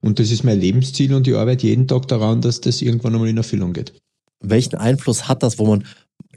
Und 0.00 0.20
das 0.20 0.30
ist 0.30 0.42
mein 0.42 0.58
Lebensziel 0.58 1.12
und 1.12 1.28
ich 1.28 1.36
arbeite 1.36 1.66
jeden 1.66 1.86
Tag 1.86 2.08
daran, 2.08 2.40
dass 2.40 2.62
das 2.62 2.80
irgendwann 2.80 3.12
einmal 3.12 3.28
in 3.28 3.36
Erfüllung 3.36 3.74
geht. 3.74 3.92
Welchen 4.40 4.76
Einfluss 4.76 5.28
hat 5.28 5.42
das, 5.42 5.58
wo 5.58 5.66
man 5.66 5.84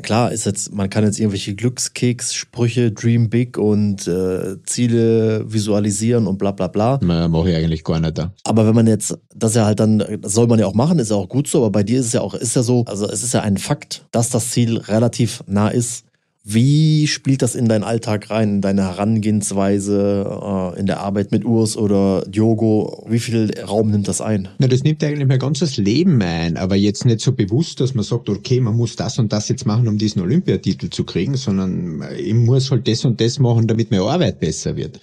Klar 0.01 0.31
ist 0.31 0.45
jetzt, 0.45 0.73
man 0.73 0.89
kann 0.89 1.03
jetzt 1.03 1.19
irgendwelche 1.19 1.53
Glückskeks-Sprüche, 1.53 2.91
Dream 2.91 3.29
Big 3.29 3.59
und 3.59 4.07
äh, 4.07 4.57
Ziele 4.65 5.45
visualisieren 5.51 6.25
und 6.25 6.39
bla 6.39 6.51
bla 6.51 6.67
bla. 6.67 6.99
Na, 7.03 7.27
mache 7.27 7.51
ich 7.51 7.55
eigentlich 7.55 7.83
gar 7.83 7.99
nicht 7.99 8.17
da. 8.17 8.33
Aber 8.43 8.65
wenn 8.65 8.73
man 8.73 8.87
jetzt, 8.87 9.15
das 9.35 9.51
ist 9.51 9.57
ja 9.57 9.65
halt 9.65 9.79
dann, 9.79 9.99
das 9.99 10.33
soll 10.33 10.47
man 10.47 10.57
ja 10.57 10.65
auch 10.65 10.73
machen, 10.73 10.97
ist 10.97 11.11
ja 11.11 11.17
auch 11.17 11.29
gut 11.29 11.47
so, 11.47 11.59
aber 11.59 11.69
bei 11.69 11.83
dir 11.83 11.99
ist 11.99 12.07
es 12.07 12.13
ja 12.13 12.21
auch, 12.21 12.33
ist 12.33 12.55
ja 12.55 12.63
so, 12.63 12.85
also 12.85 13.07
es 13.07 13.21
ist 13.21 13.35
ja 13.35 13.41
ein 13.41 13.57
Fakt, 13.57 14.05
dass 14.11 14.29
das 14.29 14.49
Ziel 14.49 14.77
relativ 14.77 15.43
nah 15.45 15.67
ist. 15.67 16.05
Wie 16.45 17.07
spielt 17.07 17.41
das 17.41 17.55
in 17.55 17.69
deinen 17.69 17.85
Alltag 17.85 18.29
rein, 18.29 18.55
in 18.55 18.61
deine 18.61 18.83
Herangehensweise, 18.83 20.73
äh, 20.75 20.77
in 20.77 20.87
der 20.87 20.99
Arbeit 20.99 21.31
mit 21.31 21.45
Urs 21.45 21.77
oder 21.77 22.25
Diogo? 22.27 23.05
Wie 23.07 23.19
viel 23.19 23.53
Raum 23.61 23.91
nimmt 23.91 24.09
das 24.09 24.19
ein? 24.19 24.49
Na, 24.59 24.67
das 24.67 24.83
nimmt 24.83 25.01
eigentlich 25.05 25.25
mein 25.25 25.39
ganzes 25.39 25.77
Leben 25.77 26.21
ein, 26.21 26.57
aber 26.57 26.75
jetzt 26.75 27.05
nicht 27.05 27.21
so 27.21 27.31
bewusst, 27.31 27.79
dass 27.79 27.95
man 27.95 28.03
sagt, 28.03 28.27
okay, 28.29 28.59
man 28.59 28.75
muss 28.75 28.97
das 28.97 29.19
und 29.19 29.31
das 29.31 29.47
jetzt 29.47 29.65
machen, 29.65 29.87
um 29.87 29.97
diesen 29.97 30.21
Olympiatitel 30.21 30.89
zu 30.89 31.05
kriegen, 31.05 31.37
sondern 31.37 32.03
ich 32.17 32.33
muss 32.33 32.69
halt 32.71 32.89
das 32.89 33.05
und 33.05 33.21
das 33.21 33.39
machen, 33.39 33.65
damit 33.65 33.89
meine 33.89 34.03
Arbeit 34.03 34.41
besser 34.41 34.75
wird. 34.75 34.99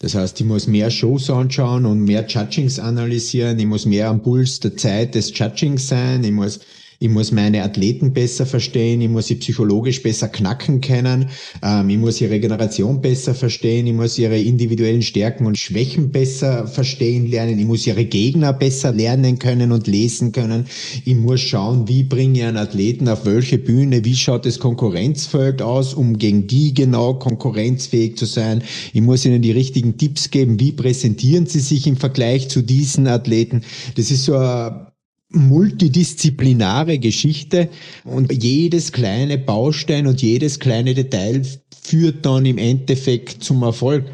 Das 0.00 0.16
heißt, 0.16 0.40
ich 0.40 0.46
muss 0.46 0.66
mehr 0.66 0.90
Shows 0.90 1.30
anschauen 1.30 1.86
und 1.86 2.00
mehr 2.00 2.26
Judgings 2.26 2.80
analysieren, 2.80 3.60
ich 3.60 3.66
muss 3.66 3.86
mehr 3.86 4.08
am 4.08 4.22
Puls 4.22 4.58
der 4.58 4.76
Zeit 4.76 5.14
des 5.14 5.38
Judgings 5.38 5.86
sein, 5.86 6.24
ich 6.24 6.32
muss 6.32 6.58
ich 7.02 7.08
muss 7.08 7.32
meine 7.32 7.64
Athleten 7.64 8.12
besser 8.12 8.44
verstehen, 8.44 9.00
ich 9.00 9.08
muss 9.08 9.28
sie 9.28 9.36
psychologisch 9.36 10.02
besser 10.02 10.28
knacken 10.28 10.82
können, 10.82 11.30
ähm, 11.62 11.88
ich 11.88 11.96
muss 11.96 12.20
ihre 12.20 12.32
Regeneration 12.32 13.00
besser 13.00 13.34
verstehen, 13.34 13.86
ich 13.86 13.94
muss 13.94 14.18
ihre 14.18 14.38
individuellen 14.38 15.00
Stärken 15.00 15.46
und 15.46 15.56
Schwächen 15.56 16.12
besser 16.12 16.66
verstehen 16.66 17.26
lernen, 17.26 17.58
ich 17.58 17.64
muss 17.64 17.86
ihre 17.86 18.04
Gegner 18.04 18.52
besser 18.52 18.92
lernen 18.92 19.38
können 19.38 19.72
und 19.72 19.86
lesen 19.86 20.32
können, 20.32 20.66
ich 21.06 21.16
muss 21.16 21.40
schauen, 21.40 21.88
wie 21.88 22.02
bringe 22.02 22.40
ich 22.40 22.44
einen 22.44 22.58
Athleten 22.58 23.08
auf 23.08 23.24
welche 23.24 23.56
Bühne, 23.56 24.04
wie 24.04 24.14
schaut 24.14 24.44
das 24.44 24.58
Konkurrenzfeld 24.58 25.62
aus, 25.62 25.94
um 25.94 26.18
gegen 26.18 26.48
die 26.48 26.74
genau 26.74 27.14
konkurrenzfähig 27.14 28.18
zu 28.18 28.26
sein, 28.26 28.62
ich 28.92 29.00
muss 29.00 29.24
ihnen 29.24 29.40
die 29.40 29.52
richtigen 29.52 29.96
Tipps 29.96 30.30
geben, 30.30 30.60
wie 30.60 30.72
präsentieren 30.72 31.46
sie 31.46 31.60
sich 31.60 31.86
im 31.86 31.96
Vergleich 31.96 32.50
zu 32.50 32.60
diesen 32.60 33.06
Athleten. 33.06 33.62
Das 33.96 34.10
ist 34.10 34.24
so 34.24 34.36
ein 34.36 34.89
multidisziplinare 35.30 36.98
Geschichte 36.98 37.68
und 38.04 38.32
jedes 38.42 38.92
kleine 38.92 39.38
Baustein 39.38 40.06
und 40.06 40.22
jedes 40.22 40.58
kleine 40.58 40.94
Detail 40.94 41.42
führt 41.82 42.26
dann 42.26 42.46
im 42.46 42.58
Endeffekt 42.58 43.42
zum 43.42 43.62
Erfolg. 43.62 44.06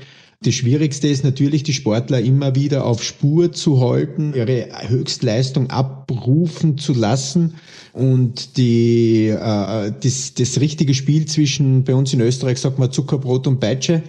Das 0.42 0.55
Schwierigste 0.55 1.09
ist 1.09 1.24
natürlich, 1.24 1.62
die 1.62 1.72
Sportler 1.72 2.20
immer 2.20 2.55
wieder 2.55 2.85
auf 2.85 3.02
Spur 3.02 3.52
zu 3.52 3.81
halten, 3.81 4.35
ihre 4.35 4.68
Höchstleistung 4.87 5.70
abrufen 5.70 6.76
zu 6.76 6.92
lassen 6.92 7.55
und 7.94 8.59
die, 8.59 9.29
äh, 9.29 9.92
das, 10.02 10.35
das 10.35 10.61
richtige 10.61 10.92
Spiel 10.92 11.24
zwischen, 11.24 11.85
bei 11.85 11.94
uns 11.94 12.12
in 12.12 12.20
Österreich 12.20 12.59
sagt 12.59 12.79
man 12.79 12.92
Zuckerbrot 12.92 13.46
und 13.46 13.61
Peitsche, 13.61 14.02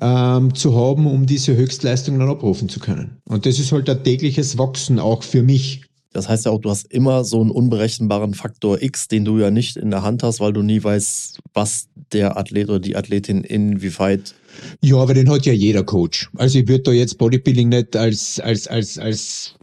ähm, 0.00 0.54
zu 0.54 0.74
haben, 0.76 1.06
um 1.06 1.26
diese 1.26 1.56
Höchstleistung 1.56 2.18
dann 2.18 2.28
abrufen 2.28 2.68
zu 2.68 2.78
können. 2.78 3.18
Und 3.24 3.44
das 3.44 3.58
ist 3.58 3.72
halt 3.72 3.90
ein 3.90 4.02
tägliches 4.04 4.56
Wachsen 4.58 4.98
auch 4.98 5.22
für 5.22 5.42
mich. 5.42 5.82
Das 6.14 6.28
heißt 6.28 6.46
ja 6.46 6.52
auch, 6.52 6.60
du 6.60 6.70
hast 6.70 6.90
immer 6.92 7.24
so 7.24 7.40
einen 7.40 7.50
unberechenbaren 7.50 8.34
Faktor 8.34 8.80
X, 8.80 9.08
den 9.08 9.24
du 9.24 9.38
ja 9.38 9.50
nicht 9.50 9.76
in 9.76 9.90
der 9.90 10.02
Hand 10.02 10.22
hast, 10.22 10.38
weil 10.38 10.52
du 10.52 10.62
nie 10.62 10.82
weißt, 10.82 11.40
was 11.52 11.88
der 12.12 12.38
Athlet 12.38 12.68
oder 12.68 12.78
die 12.78 12.94
Athletin 12.94 13.42
inwieweit. 13.42 14.32
Ja, 14.80 14.98
aber 14.98 15.14
den 15.14 15.28
hat 15.28 15.44
ja 15.44 15.52
jeder 15.52 15.82
Coach. 15.82 16.30
Also 16.36 16.60
ich 16.60 16.68
würde 16.68 16.84
da 16.84 16.92
jetzt 16.92 17.18
Bodybuilding 17.18 17.68
nicht 17.68 17.96
als, 17.96 18.38
als, 18.38 18.68
als, 18.68 18.96
als 18.96 19.54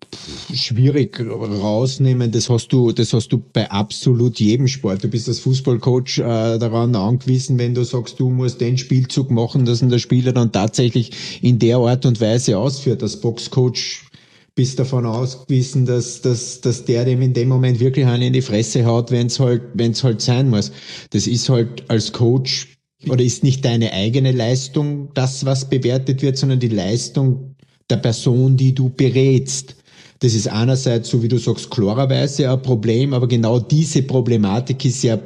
schwierig 0.53 1.17
rausnehmen. 1.21 2.31
Das 2.31 2.49
hast 2.49 2.67
du, 2.67 2.91
das 2.91 3.13
hast 3.13 3.29
du 3.29 3.41
bei 3.53 3.71
absolut 3.71 4.37
jedem 4.41 4.67
Sport. 4.67 5.05
Du 5.05 5.07
bist 5.07 5.29
als 5.29 5.39
Fußballcoach 5.39 6.17
äh, 6.17 6.57
daran 6.59 6.93
angewiesen, 6.93 7.57
wenn 7.59 7.73
du 7.73 7.85
sagst, 7.85 8.19
du 8.19 8.29
musst 8.29 8.59
den 8.59 8.77
Spielzug 8.77 9.31
machen, 9.31 9.63
dass 9.63 9.79
der 9.79 9.99
Spieler 9.99 10.33
dann 10.33 10.51
tatsächlich 10.51 11.11
in 11.41 11.59
der 11.59 11.77
Art 11.77 12.05
und 12.05 12.19
Weise 12.19 12.57
ausführt. 12.57 13.01
Als 13.01 13.21
Boxcoach 13.21 14.10
bist 14.55 14.79
davon 14.79 15.05
ausgewiesen, 15.05 15.85
dass, 15.85 16.21
dass, 16.21 16.61
dass 16.61 16.85
der 16.85 17.05
dem 17.05 17.21
in 17.21 17.33
dem 17.33 17.47
Moment 17.47 17.79
wirklich 17.79 18.05
einen 18.05 18.23
in 18.23 18.33
die 18.33 18.41
Fresse 18.41 18.85
haut, 18.85 19.11
wenn 19.11 19.27
es 19.27 19.39
halt, 19.39 19.61
wenn's 19.73 20.03
halt 20.03 20.21
sein 20.21 20.49
muss. 20.49 20.71
Das 21.11 21.27
ist 21.27 21.49
halt 21.49 21.89
als 21.89 22.11
Coach 22.11 22.77
oder 23.07 23.23
ist 23.23 23.43
nicht 23.43 23.63
deine 23.63 23.93
eigene 23.93 24.31
Leistung 24.31 25.09
das, 25.13 25.45
was 25.45 25.69
bewertet 25.69 26.21
wird, 26.21 26.37
sondern 26.37 26.59
die 26.59 26.67
Leistung 26.67 27.55
der 27.89 27.97
Person, 27.97 28.57
die 28.57 28.75
du 28.75 28.89
berätst. 28.89 29.75
Das 30.19 30.33
ist 30.35 30.47
einerseits, 30.47 31.09
so 31.09 31.23
wie 31.23 31.27
du 31.27 31.37
sagst, 31.37 31.71
klarerweise 31.71 32.51
ein 32.51 32.61
Problem, 32.61 33.13
aber 33.13 33.27
genau 33.27 33.59
diese 33.59 34.03
Problematik 34.03 34.85
ist 34.85 35.03
ja 35.03 35.17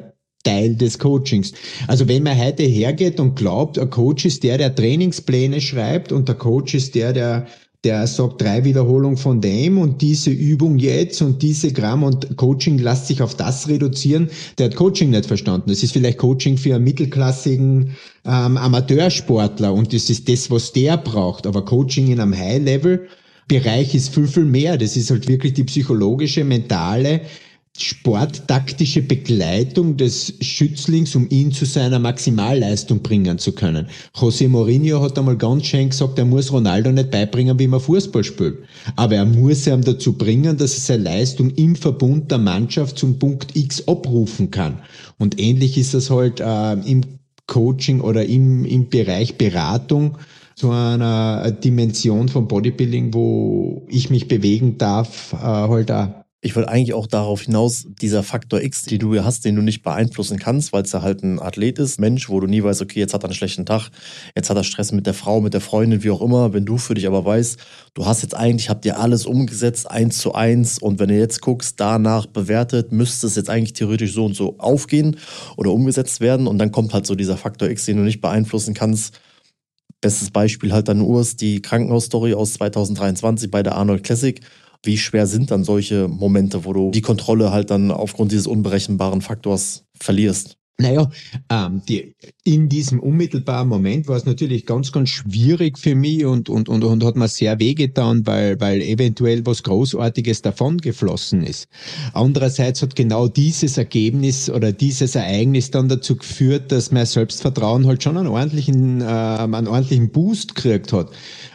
Teil 0.44 0.76
des 0.76 1.00
Coachings. 1.00 1.52
Also 1.88 2.08
wenn 2.08 2.24
man 2.24 2.38
heute 2.38 2.64
hergeht 2.64 3.20
und 3.20 3.36
glaubt, 3.36 3.78
ein 3.78 3.90
Coach 3.90 4.26
ist 4.26 4.44
der, 4.44 4.58
der 4.58 4.74
Trainingspläne 4.74 5.60
schreibt 5.60 6.12
und 6.12 6.30
der 6.30 6.36
Coach 6.36 6.76
ist 6.76 6.96
der, 6.96 7.12
der 7.12 7.48
der 7.86 8.08
sagt 8.08 8.42
drei 8.42 8.64
Wiederholungen 8.66 9.16
von 9.16 9.40
dem 9.40 9.78
und 9.78 10.02
diese 10.02 10.32
Übung 10.32 10.78
jetzt 10.80 11.22
und 11.22 11.42
diese 11.42 11.72
Gramm 11.72 12.04
und 12.04 12.36
Coaching 12.36 12.80
lässt 12.80 13.08
sich 13.08 13.22
auf 13.22 13.36
das 13.36 13.70
reduzieren. 13.70 14.30
Der 14.58 14.66
hat 14.66 14.76
Coaching 14.76 15.12
nicht 15.12 15.28
verstanden. 15.28 15.70
Das 15.70 15.84
ist 15.84 15.94
vielleicht 15.94 16.18
Coaching 16.18 16.58
für 16.58 16.76
einen 16.76 16.84
mittelklassigen 16.84 17.92
ähm, 18.26 18.58
Amateursportler 18.58 19.74
und 19.74 19.94
das 19.94 20.10
ist 20.10 20.28
das, 20.28 20.52
was 20.52 20.74
der 20.74 20.98
braucht. 20.98 21.48
Aber 21.48 21.64
Coaching 21.64 22.08
in 22.08 22.20
einem 22.20 22.36
High-Level 22.36 23.08
Bereich 23.48 23.94
ist 23.94 24.14
viel, 24.14 24.28
viel 24.28 24.46
mehr. 24.46 24.76
Das 24.78 24.98
ist 24.98 25.12
halt 25.12 25.28
wirklich 25.28 25.54
die 25.54 25.66
psychologische, 25.66 26.44
mentale 26.44 27.22
sporttaktische 27.78 29.02
Begleitung 29.02 29.98
des 29.98 30.34
Schützlings, 30.40 31.14
um 31.16 31.28
ihn 31.30 31.52
zu 31.52 31.66
seiner 31.66 32.00
Maximalleistung 32.00 33.02
bringen 33.02 33.38
zu 33.38 33.52
können. 33.52 33.88
José 34.16 34.48
Mourinho 34.48 35.02
hat 35.02 35.20
einmal 35.20 35.36
ganz 35.36 35.66
schön 35.66 35.90
gesagt, 35.90 36.18
er 36.18 36.26
muss 36.26 36.54
Ronaldo 36.54 36.92
nicht 36.92 37.12
beibringen, 37.12 37.60
wie 37.60 37.68
man 37.68 37.82
Fußball 37.82 38.24
spielt. 38.24 38.60
Aber 38.96 39.16
er 39.16 39.26
muss 39.26 39.68
ihm 39.68 39.82
dazu 39.82 40.14
bringen, 40.14 40.56
dass 40.56 40.74
er 40.76 40.80
seine 40.80 41.04
Leistung 41.04 41.50
im 41.52 41.76
Verbund 41.76 42.32
der 42.32 42.38
Mannschaft 42.38 42.98
zum 42.98 43.20
Punkt 43.20 43.56
X 43.56 43.86
abrufen 43.88 44.52
kann. 44.52 44.80
Und 45.18 45.40
ähnlich 45.40 45.78
ist 45.78 45.94
das 45.94 46.10
halt 46.10 46.40
äh, 46.40 46.74
im 46.74 47.02
Coaching 47.46 48.00
oder 48.00 48.26
im, 48.26 48.64
im 48.66 48.90
Bereich 48.90 49.38
Beratung 49.38 50.18
zu 50.56 50.72
einer 50.72 51.52
Dimension 51.52 52.30
von 52.30 52.48
Bodybuilding, 52.48 53.14
wo 53.14 53.86
ich 53.90 54.10
mich 54.10 54.30
bewegen 54.30 54.78
darf, 54.78 55.34
äh, 55.34 55.38
halt 55.38 55.92
auch 55.92 56.25
ich 56.46 56.56
will 56.56 56.66
eigentlich 56.66 56.94
auch 56.94 57.08
darauf 57.08 57.42
hinaus, 57.42 57.88
dieser 58.00 58.22
Faktor 58.22 58.62
X, 58.62 58.84
den 58.84 59.00
du 59.00 59.24
hast, 59.24 59.46
den 59.46 59.56
du 59.56 59.64
nicht 59.64 59.82
beeinflussen 59.82 60.38
kannst, 60.38 60.74
weil 60.74 60.84
es 60.84 60.92
ja 60.92 61.02
halt 61.02 61.24
ein 61.24 61.42
Athlet 61.42 61.80
ist, 61.80 62.00
Mensch, 62.00 62.30
wo 62.30 62.40
du 62.40 62.46
nie 62.46 62.62
weißt, 62.62 62.84
okay, 62.84 63.00
jetzt 63.00 63.16
hat 63.16 63.24
er 63.24 63.30
einen 63.30 63.34
schlechten 63.34 63.66
Tag, 63.66 63.90
jetzt 64.36 64.52
hat 64.52 64.56
er 64.56 64.64
Stress 64.64 64.92
mit 64.92 65.08
der 65.08 65.16
Frau, 65.16 65.42
mit 65.42 65.56
der 65.56 65.62
Freundin, 65.62 66.04
wie 66.04 66.12
auch 66.12 66.22
immer. 66.22 66.54
Wenn 66.54 66.64
du 66.64 66.78
für 66.78 66.94
dich 66.94 67.08
aber 67.08 67.26
weißt, 67.26 67.58
du 67.96 68.06
hast 68.06 68.22
jetzt 68.22 68.36
eigentlich, 68.36 68.70
habt 68.70 68.86
ihr 68.86 69.00
alles 69.00 69.26
umgesetzt, 69.26 69.90
eins 69.90 70.20
zu 70.20 70.36
eins 70.36 70.78
und 70.78 71.00
wenn 71.00 71.10
du 71.10 71.18
jetzt 71.18 71.42
guckst, 71.42 71.80
danach 71.80 72.28
bewertet, 72.28 72.92
müsste 72.92 73.26
es 73.26 73.36
jetzt 73.36 73.50
eigentlich 73.50 73.74
theoretisch 73.74 74.14
so 74.14 74.26
und 74.26 74.36
so 74.36 74.60
aufgehen 74.60 75.18
oder 75.58 75.72
umgesetzt 75.72 76.22
werden 76.22 76.46
und 76.46 76.60
dann 76.60 76.72
kommt 76.72 76.94
halt 76.94 77.08
so 77.08 77.16
dieser 77.16 77.38
Faktor 77.38 77.70
X, 77.70 77.86
den 77.86 77.98
du 77.98 78.04
nicht 78.04 78.22
beeinflussen 78.22 78.76
kannst. 78.76 79.20
Bestes 80.00 80.30
Beispiel 80.30 80.74
halt 80.74 80.90
dann 80.90 81.02
Urs, 81.02 81.38
die 81.38 81.64
Krankenhausstory 81.64 82.36
aus 82.36 82.54
2023 82.54 83.50
bei 83.50 83.64
der 83.64 83.74
Arnold 83.74 84.04
Classic 84.04 84.40
wie 84.86 84.98
schwer 84.98 85.28
sind 85.28 85.52
dann 85.52 85.64
solche 85.64 86.08
Momente, 86.08 86.66
wo 86.66 86.74
du 86.74 86.92
die 86.92 87.02
Kontrolle 87.02 87.52
halt 87.52 87.72
dann 87.72 87.92
aufgrund 87.92 88.32
dieses 88.32 88.48
unberechenbaren 88.48 89.22
Faktors 89.22 89.86
verlierst? 90.00 90.58
Naja, 90.78 91.10
ähm, 91.50 91.82
die, 91.88 92.16
in 92.44 92.68
diesem 92.68 93.00
unmittelbaren 93.00 93.70
Moment 93.70 94.10
war 94.10 94.18
es 94.18 94.26
natürlich 94.26 94.66
ganz, 94.66 94.92
ganz 94.92 95.08
schwierig 95.10 95.80
für 95.80 95.96
mich 95.96 96.26
und, 96.26 96.50
und, 96.50 96.68
und, 96.68 96.84
und 96.84 97.02
hat 97.06 97.16
mir 97.16 97.30
sehr 97.30 97.60
wehgetan, 97.60 98.28
weil, 98.28 98.60
weil 98.60 98.82
eventuell 98.82 99.46
was 99.46 99.64
Großartiges 99.64 100.42
davon 100.42 100.80
geflossen 100.80 101.44
ist. 101.44 101.70
Andererseits 102.12 102.82
hat 102.82 102.98
genau 102.98 103.30
dieses 103.30 103.78
Ergebnis 103.78 104.50
oder 104.50 104.74
dieses 104.74 105.16
Ereignis 105.16 105.72
dann 105.72 105.88
dazu 105.88 106.18
geführt, 106.18 106.74
dass 106.74 106.92
mein 106.92 107.06
Selbstvertrauen 107.06 107.88
halt 107.88 108.04
schon 108.04 108.18
einen 108.18 108.28
ordentlichen, 108.28 109.00
äh, 109.00 109.06
einen 109.06 109.68
ordentlichen 109.68 110.12
Boost 110.12 110.56
gekriegt 110.56 110.92
hat. 110.92 111.10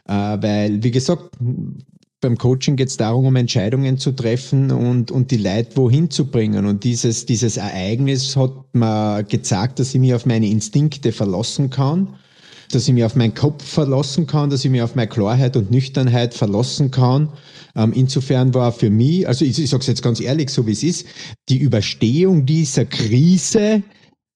Äh, 0.08 0.42
weil, 0.42 0.82
wie 0.82 0.90
gesagt, 0.90 1.36
beim 2.20 2.36
Coaching 2.36 2.76
geht 2.76 2.88
es 2.88 2.96
darum, 2.96 3.26
um 3.26 3.36
Entscheidungen 3.36 3.96
zu 3.96 4.12
treffen 4.12 4.70
und, 4.70 5.10
und 5.10 5.30
die 5.30 5.38
Leute 5.38 5.76
wohin 5.76 6.10
zu 6.10 6.26
bringen. 6.26 6.66
Und 6.66 6.84
dieses, 6.84 7.24
dieses 7.24 7.56
Ereignis 7.56 8.36
hat 8.36 8.52
mir 8.72 9.24
gezeigt, 9.24 9.78
dass 9.78 9.94
ich 9.94 10.00
mich 10.00 10.14
auf 10.14 10.26
meine 10.26 10.48
Instinkte 10.48 11.12
verlassen 11.12 11.70
kann, 11.70 12.08
dass 12.72 12.86
ich 12.86 12.94
mich 12.94 13.04
auf 13.04 13.16
meinen 13.16 13.34
Kopf 13.34 13.64
verlassen 13.64 14.26
kann, 14.26 14.50
dass 14.50 14.64
ich 14.64 14.70
mich 14.70 14.82
auf 14.82 14.94
meine 14.94 15.08
Klarheit 15.08 15.56
und 15.56 15.70
Nüchternheit 15.70 16.34
verlassen 16.34 16.90
kann. 16.90 17.30
Ähm, 17.74 17.92
insofern 17.94 18.52
war 18.52 18.72
für 18.72 18.90
mich, 18.90 19.26
also 19.26 19.44
ich, 19.44 19.58
ich 19.58 19.70
sage 19.70 19.80
es 19.80 19.86
jetzt 19.86 20.02
ganz 20.02 20.20
ehrlich, 20.20 20.50
so 20.50 20.66
wie 20.66 20.72
es 20.72 20.82
ist, 20.82 21.06
die 21.48 21.58
Überstehung 21.58 22.44
dieser 22.44 22.84
Krise 22.84 23.82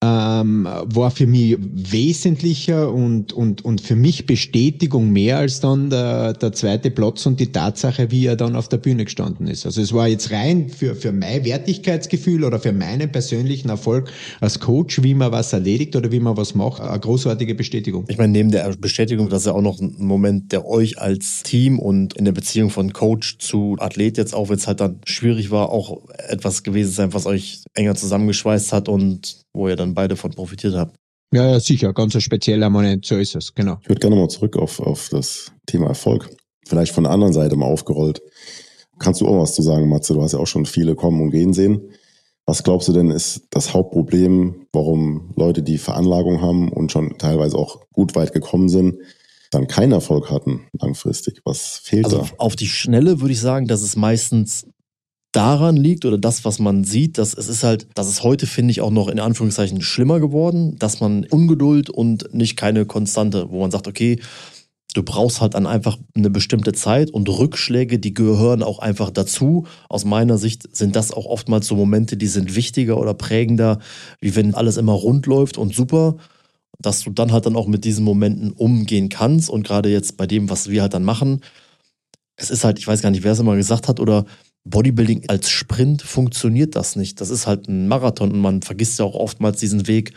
ähm, 0.05 0.69
war 0.85 1.11
für 1.11 1.27
mich 1.27 1.57
wesentlicher 1.59 2.93
und, 2.93 3.33
und, 3.33 3.64
und 3.64 3.81
für 3.81 3.97
mich 3.97 4.27
Bestätigung 4.27 5.11
mehr 5.11 5.38
als 5.38 5.61
dann 5.61 5.88
der, 5.88 6.35
der 6.35 6.53
zweite 6.53 6.90
Platz 6.90 7.25
und 7.27 7.40
die 7.40 7.53
Tatsache, 7.53 8.11
wie 8.11 8.27
er 8.27 8.37
dann 8.37 8.55
auf 8.55 8.69
der 8.69 8.77
Bühne 8.79 9.05
gestanden 9.05 9.47
ist. 9.47 9.64
Also 9.64 9.81
es 9.81 9.93
war 9.93 10.09
jetzt 10.09 10.31
rein 10.31 10.69
für, 10.69 10.95
für 10.95 11.12
mein 11.12 11.45
Wertigkeitsgefühl 11.45 12.45
oder 12.45 12.61
für 12.61 12.73
meinen 12.73 13.11
persönlichen 13.11 13.71
Erfolg 13.71 14.11
als 14.40 14.61
Coach, 14.61 15.03
wie 15.03 15.14
man 15.14 15.33
was 15.33 15.53
erledigt 15.53 15.97
oder 15.97 16.12
wie 16.12 16.21
man 16.21 16.37
was 16.37 16.55
macht, 16.55 16.83
eine 16.83 17.01
großartige 17.01 17.55
Bestätigung. 17.55 18.05
Ich 18.09 18.19
meine, 18.19 18.33
neben 18.33 18.51
der 18.51 18.75
Bestätigung, 18.77 19.31
dass 19.31 19.47
er 19.47 19.55
auch 19.55 19.62
noch 19.62 19.81
ein 19.81 19.95
Moment, 19.99 20.53
der 20.53 20.67
euch 20.67 21.01
als 21.01 21.43
Team 21.45 21.79
und 21.79 22.14
in 22.14 22.27
der 22.27 22.33
Beziehung 22.33 22.71
von 22.71 22.93
Coach 22.93 23.38
zu 23.38 23.77
Athlet 23.79 24.19
jetzt 24.19 24.35
auch, 24.35 24.51
wenn 24.51 24.57
es 24.57 24.67
halt 24.67 24.81
dann 24.81 25.01
schwierig 25.05 25.51
war, 25.51 25.71
auch 25.71 26.03
etwas 26.29 26.62
gewesen 26.62 26.93
sein, 26.93 27.12
was 27.14 27.27
euch 27.27 27.62
enger 27.75 27.95
zusammengeschweißt 27.95 28.73
hat 28.73 28.88
und 28.88 29.44
wo 29.55 29.69
ihr 29.69 29.77
dann 29.77 29.95
beide 29.95 30.17
von 30.17 30.33
profitiert 30.33 30.75
habt. 30.75 30.97
Ja, 31.33 31.51
ja, 31.51 31.61
sicher, 31.61 31.93
ganz 31.93 32.14
ein 32.14 32.21
spezieller 32.21 32.71
Moment, 32.71 33.07
so 33.07 33.17
ist 33.17 33.35
es, 33.35 33.55
genau. 33.55 33.79
Ich 33.83 33.88
würde 33.88 34.01
gerne 34.01 34.17
mal 34.17 34.29
zurück 34.29 34.57
auf, 34.57 34.79
auf 34.81 35.09
das 35.09 35.53
Thema 35.67 35.88
Erfolg. 35.88 36.29
Vielleicht 36.67 36.93
von 36.93 37.05
der 37.05 37.12
anderen 37.12 37.33
Seite 37.33 37.57
mal 37.57 37.67
aufgerollt. 37.67 38.23
Kannst 38.99 39.21
du 39.21 39.27
auch 39.27 39.40
was 39.40 39.55
zu 39.55 39.62
sagen, 39.62 39.88
Matze? 39.88 40.14
Du 40.14 40.23
hast 40.23 40.33
ja 40.33 40.38
auch 40.38 40.47
schon 40.47 40.67
viele 40.67 40.95
kommen 40.95 41.21
und 41.21 41.31
gehen 41.31 41.53
sehen. 41.53 41.81
Was 42.47 42.62
glaubst 42.62 42.88
du 42.88 42.93
denn 42.93 43.11
ist 43.11 43.47
das 43.51 43.73
Hauptproblem, 43.73 44.67
warum 44.73 45.33
Leute, 45.35 45.62
die 45.62 45.79
Veranlagung 45.79 46.40
haben 46.40 46.71
und 46.71 46.93
schon 46.93 47.17
teilweise 47.19 47.57
auch 47.57 47.81
gut 47.93 48.14
weit 48.14 48.33
gekommen 48.33 48.69
sind, 48.69 48.99
dann 49.51 49.67
keinen 49.67 49.93
Erfolg 49.93 50.31
hatten 50.31 50.67
langfristig? 50.79 51.40
Was 51.45 51.79
fehlt 51.83 52.05
also 52.05 52.19
da? 52.19 52.29
Auf 52.37 52.55
die 52.55 52.67
Schnelle 52.67 53.21
würde 53.21 53.33
ich 53.33 53.40
sagen, 53.40 53.67
dass 53.67 53.83
es 53.83 53.97
meistens 53.97 54.67
daran 55.35 55.77
liegt 55.77 56.05
oder 56.05 56.16
das, 56.16 56.44
was 56.44 56.59
man 56.59 56.85
sieht, 56.85 57.18
dass 57.18 57.35
es 57.35 57.49
ist 57.49 57.64
halt, 57.64 57.88
dass 57.94 58.07
es 58.07 58.23
heute, 58.23 58.47
finde 58.47 58.70
ich, 58.70 58.81
auch 58.81 58.90
noch 58.90 59.09
in 59.09 59.18
Anführungszeichen 59.18 59.83
schlimmer 59.83 60.20
geworden, 60.20 60.79
dass 60.79 61.01
man 61.01 61.25
Ungeduld 61.25 61.90
und 61.90 62.33
nicht 62.33 62.57
keine 62.57 62.87
Konstante, 62.87 63.47
wo 63.51 63.61
man 63.61 63.70
sagt, 63.70 63.88
okay, 63.88 64.20
du 64.94 65.03
brauchst 65.03 65.40
halt 65.40 65.55
dann 65.55 65.66
einfach 65.66 65.99
eine 66.14 66.31
bestimmte 66.31 66.73
Zeit 66.73 67.11
und 67.11 67.29
Rückschläge, 67.29 67.99
die 67.99 68.14
gehören 68.14 68.62
auch 68.62 68.79
einfach 68.79 69.11
dazu. 69.11 69.66
Aus 69.88 70.05
meiner 70.05 70.38
Sicht 70.38 70.75
sind 70.77 70.94
das 70.94 71.12
auch 71.12 71.27
oftmals 71.27 71.66
so 71.66 71.75
Momente, 71.75 72.16
die 72.16 72.29
sind 72.29 72.55
wichtiger 72.55 72.99
oder 72.99 73.12
prägender, 73.12 73.81
wie 74.20 74.37
wenn 74.37 74.55
alles 74.55 74.77
immer 74.77 74.92
rund 74.92 75.27
läuft 75.27 75.59
und 75.59 75.75
super, 75.75 76.16
dass 76.79 77.03
du 77.03 77.11
dann 77.11 77.33
halt 77.33 77.47
dann 77.47 77.57
auch 77.57 77.66
mit 77.66 77.85
diesen 77.85 78.05
Momenten 78.05 78.53
umgehen 78.53 79.09
kannst 79.09 79.51
und 79.51 79.66
gerade 79.66 79.88
jetzt 79.88 80.16
bei 80.16 80.29
dem, 80.29 80.49
was 80.49 80.70
wir 80.70 80.83
halt 80.83 80.94
dann 80.94 81.05
machen, 81.05 81.40
es 82.37 82.51
ist 82.51 82.64
halt, 82.64 82.79
ich 82.79 82.87
weiß 82.87 83.03
gar 83.03 83.11
nicht, 83.11 83.23
wer 83.23 83.33
es 83.33 83.38
immer 83.38 83.57
gesagt 83.57 83.88
hat 83.88 84.01
oder 84.01 84.25
Bodybuilding 84.64 85.24
als 85.29 85.50
Sprint 85.50 86.02
funktioniert 86.02 86.75
das 86.75 86.96
nicht. 86.96 87.21
Das 87.21 87.31
ist 87.31 87.46
halt 87.46 87.69
ein 87.69 87.87
Marathon 87.87 88.33
und 88.33 88.40
man 88.40 88.62
vergisst 88.62 88.98
ja 88.98 89.04
auch 89.04 89.15
oftmals 89.15 89.60
diesen 89.60 89.87
Weg. 89.87 90.12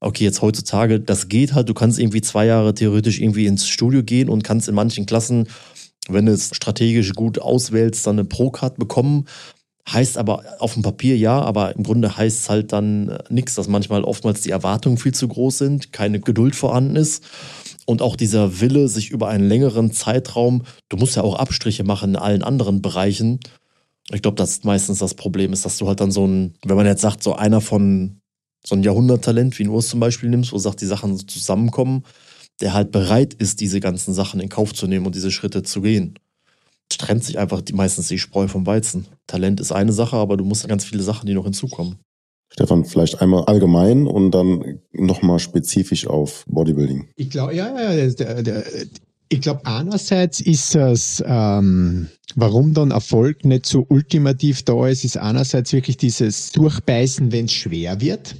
Okay, 0.00 0.24
jetzt 0.24 0.42
heutzutage, 0.42 1.00
das 1.00 1.28
geht 1.28 1.54
halt. 1.54 1.68
Du 1.68 1.74
kannst 1.74 1.98
irgendwie 1.98 2.20
zwei 2.20 2.46
Jahre 2.46 2.74
theoretisch 2.74 3.20
irgendwie 3.20 3.46
ins 3.46 3.66
Studio 3.66 4.02
gehen 4.02 4.28
und 4.28 4.44
kannst 4.44 4.68
in 4.68 4.74
manchen 4.74 5.06
Klassen, 5.06 5.48
wenn 6.08 6.26
du 6.26 6.32
es 6.32 6.54
strategisch 6.54 7.14
gut 7.14 7.38
auswählst, 7.38 8.06
dann 8.06 8.18
eine 8.18 8.28
Pro-Card 8.28 8.76
bekommen. 8.76 9.26
Heißt 9.88 10.18
aber 10.18 10.42
auf 10.58 10.74
dem 10.74 10.82
Papier 10.82 11.16
ja, 11.16 11.40
aber 11.40 11.74
im 11.76 11.84
Grunde 11.84 12.16
heißt 12.16 12.40
es 12.40 12.50
halt 12.50 12.72
dann 12.72 13.08
äh, 13.08 13.18
nichts, 13.30 13.54
dass 13.54 13.68
manchmal 13.68 14.02
oftmals 14.02 14.40
die 14.40 14.50
Erwartungen 14.50 14.98
viel 14.98 15.14
zu 15.14 15.28
groß 15.28 15.58
sind, 15.58 15.92
keine 15.92 16.18
Geduld 16.18 16.56
vorhanden 16.56 16.96
ist 16.96 17.24
und 17.86 18.02
auch 18.02 18.16
dieser 18.16 18.60
Wille, 18.60 18.88
sich 18.88 19.10
über 19.10 19.28
einen 19.28 19.48
längeren 19.48 19.92
Zeitraum, 19.92 20.64
du 20.88 20.96
musst 20.96 21.16
ja 21.16 21.22
auch 21.22 21.36
Abstriche 21.36 21.84
machen 21.84 22.10
in 22.10 22.16
allen 22.16 22.42
anderen 22.42 22.82
Bereichen. 22.82 23.38
Ich 24.12 24.22
glaube, 24.22 24.36
das 24.36 24.50
ist 24.50 24.64
meistens 24.64 24.98
das 24.98 25.14
Problem 25.14 25.52
ist, 25.52 25.64
dass 25.64 25.78
du 25.78 25.88
halt 25.88 26.00
dann 26.00 26.12
so 26.12 26.26
ein, 26.26 26.54
wenn 26.64 26.76
man 26.76 26.86
jetzt 26.86 27.02
sagt, 27.02 27.22
so 27.22 27.34
einer 27.34 27.60
von 27.60 28.20
so 28.64 28.74
ein 28.74 28.82
Jahrhunderttalent 28.82 29.58
wie 29.58 29.64
ein 29.64 29.68
Urs 29.68 29.88
zum 29.88 30.00
Beispiel 30.00 30.28
nimmst, 30.28 30.52
wo 30.52 30.58
sagt, 30.58 30.80
die 30.80 30.86
Sachen 30.86 31.28
zusammenkommen, 31.28 32.04
der 32.60 32.72
halt 32.72 32.90
bereit 32.90 33.34
ist, 33.34 33.60
diese 33.60 33.80
ganzen 33.80 34.14
Sachen 34.14 34.40
in 34.40 34.48
Kauf 34.48 34.74
zu 34.74 34.86
nehmen 34.86 35.06
und 35.06 35.14
diese 35.14 35.30
Schritte 35.30 35.62
zu 35.62 35.82
gehen. 35.82 36.18
Es 36.90 36.98
trennt 36.98 37.24
sich 37.24 37.38
einfach 37.38 37.62
die, 37.62 37.72
meistens 37.72 38.08
die 38.08 38.18
Spreu 38.18 38.48
vom 38.48 38.66
Weizen. 38.66 39.06
Talent 39.26 39.60
ist 39.60 39.72
eine 39.72 39.92
Sache, 39.92 40.16
aber 40.16 40.36
du 40.36 40.44
musst 40.44 40.66
ganz 40.68 40.84
viele 40.84 41.02
Sachen, 41.02 41.26
die 41.26 41.34
noch 41.34 41.44
hinzukommen. 41.44 41.96
Stefan, 42.52 42.84
vielleicht 42.84 43.20
einmal 43.20 43.44
allgemein 43.44 44.06
und 44.06 44.30
dann 44.30 44.80
nochmal 44.92 45.38
spezifisch 45.40 46.06
auf 46.06 46.44
Bodybuilding. 46.48 47.08
Ich 47.16 47.30
glaube, 47.30 47.54
ja, 47.54 47.68
ja, 47.68 48.10
der, 48.10 48.42
der, 48.42 48.64
ich 49.28 49.40
glaube, 49.40 49.66
einerseits 49.66 50.40
ist 50.40 50.74
es, 50.76 51.22
ähm, 51.26 52.08
warum 52.34 52.74
dann 52.74 52.90
Erfolg 52.92 53.44
nicht 53.44 53.66
so 53.66 53.84
ultimativ 53.88 54.62
da 54.62 54.86
ist, 54.86 55.04
ist 55.04 55.18
einerseits 55.18 55.72
wirklich 55.72 55.96
dieses 55.96 56.52
Durchbeißen, 56.52 57.32
wenn 57.32 57.46
es 57.46 57.52
schwer 57.52 58.00
wird. 58.00 58.36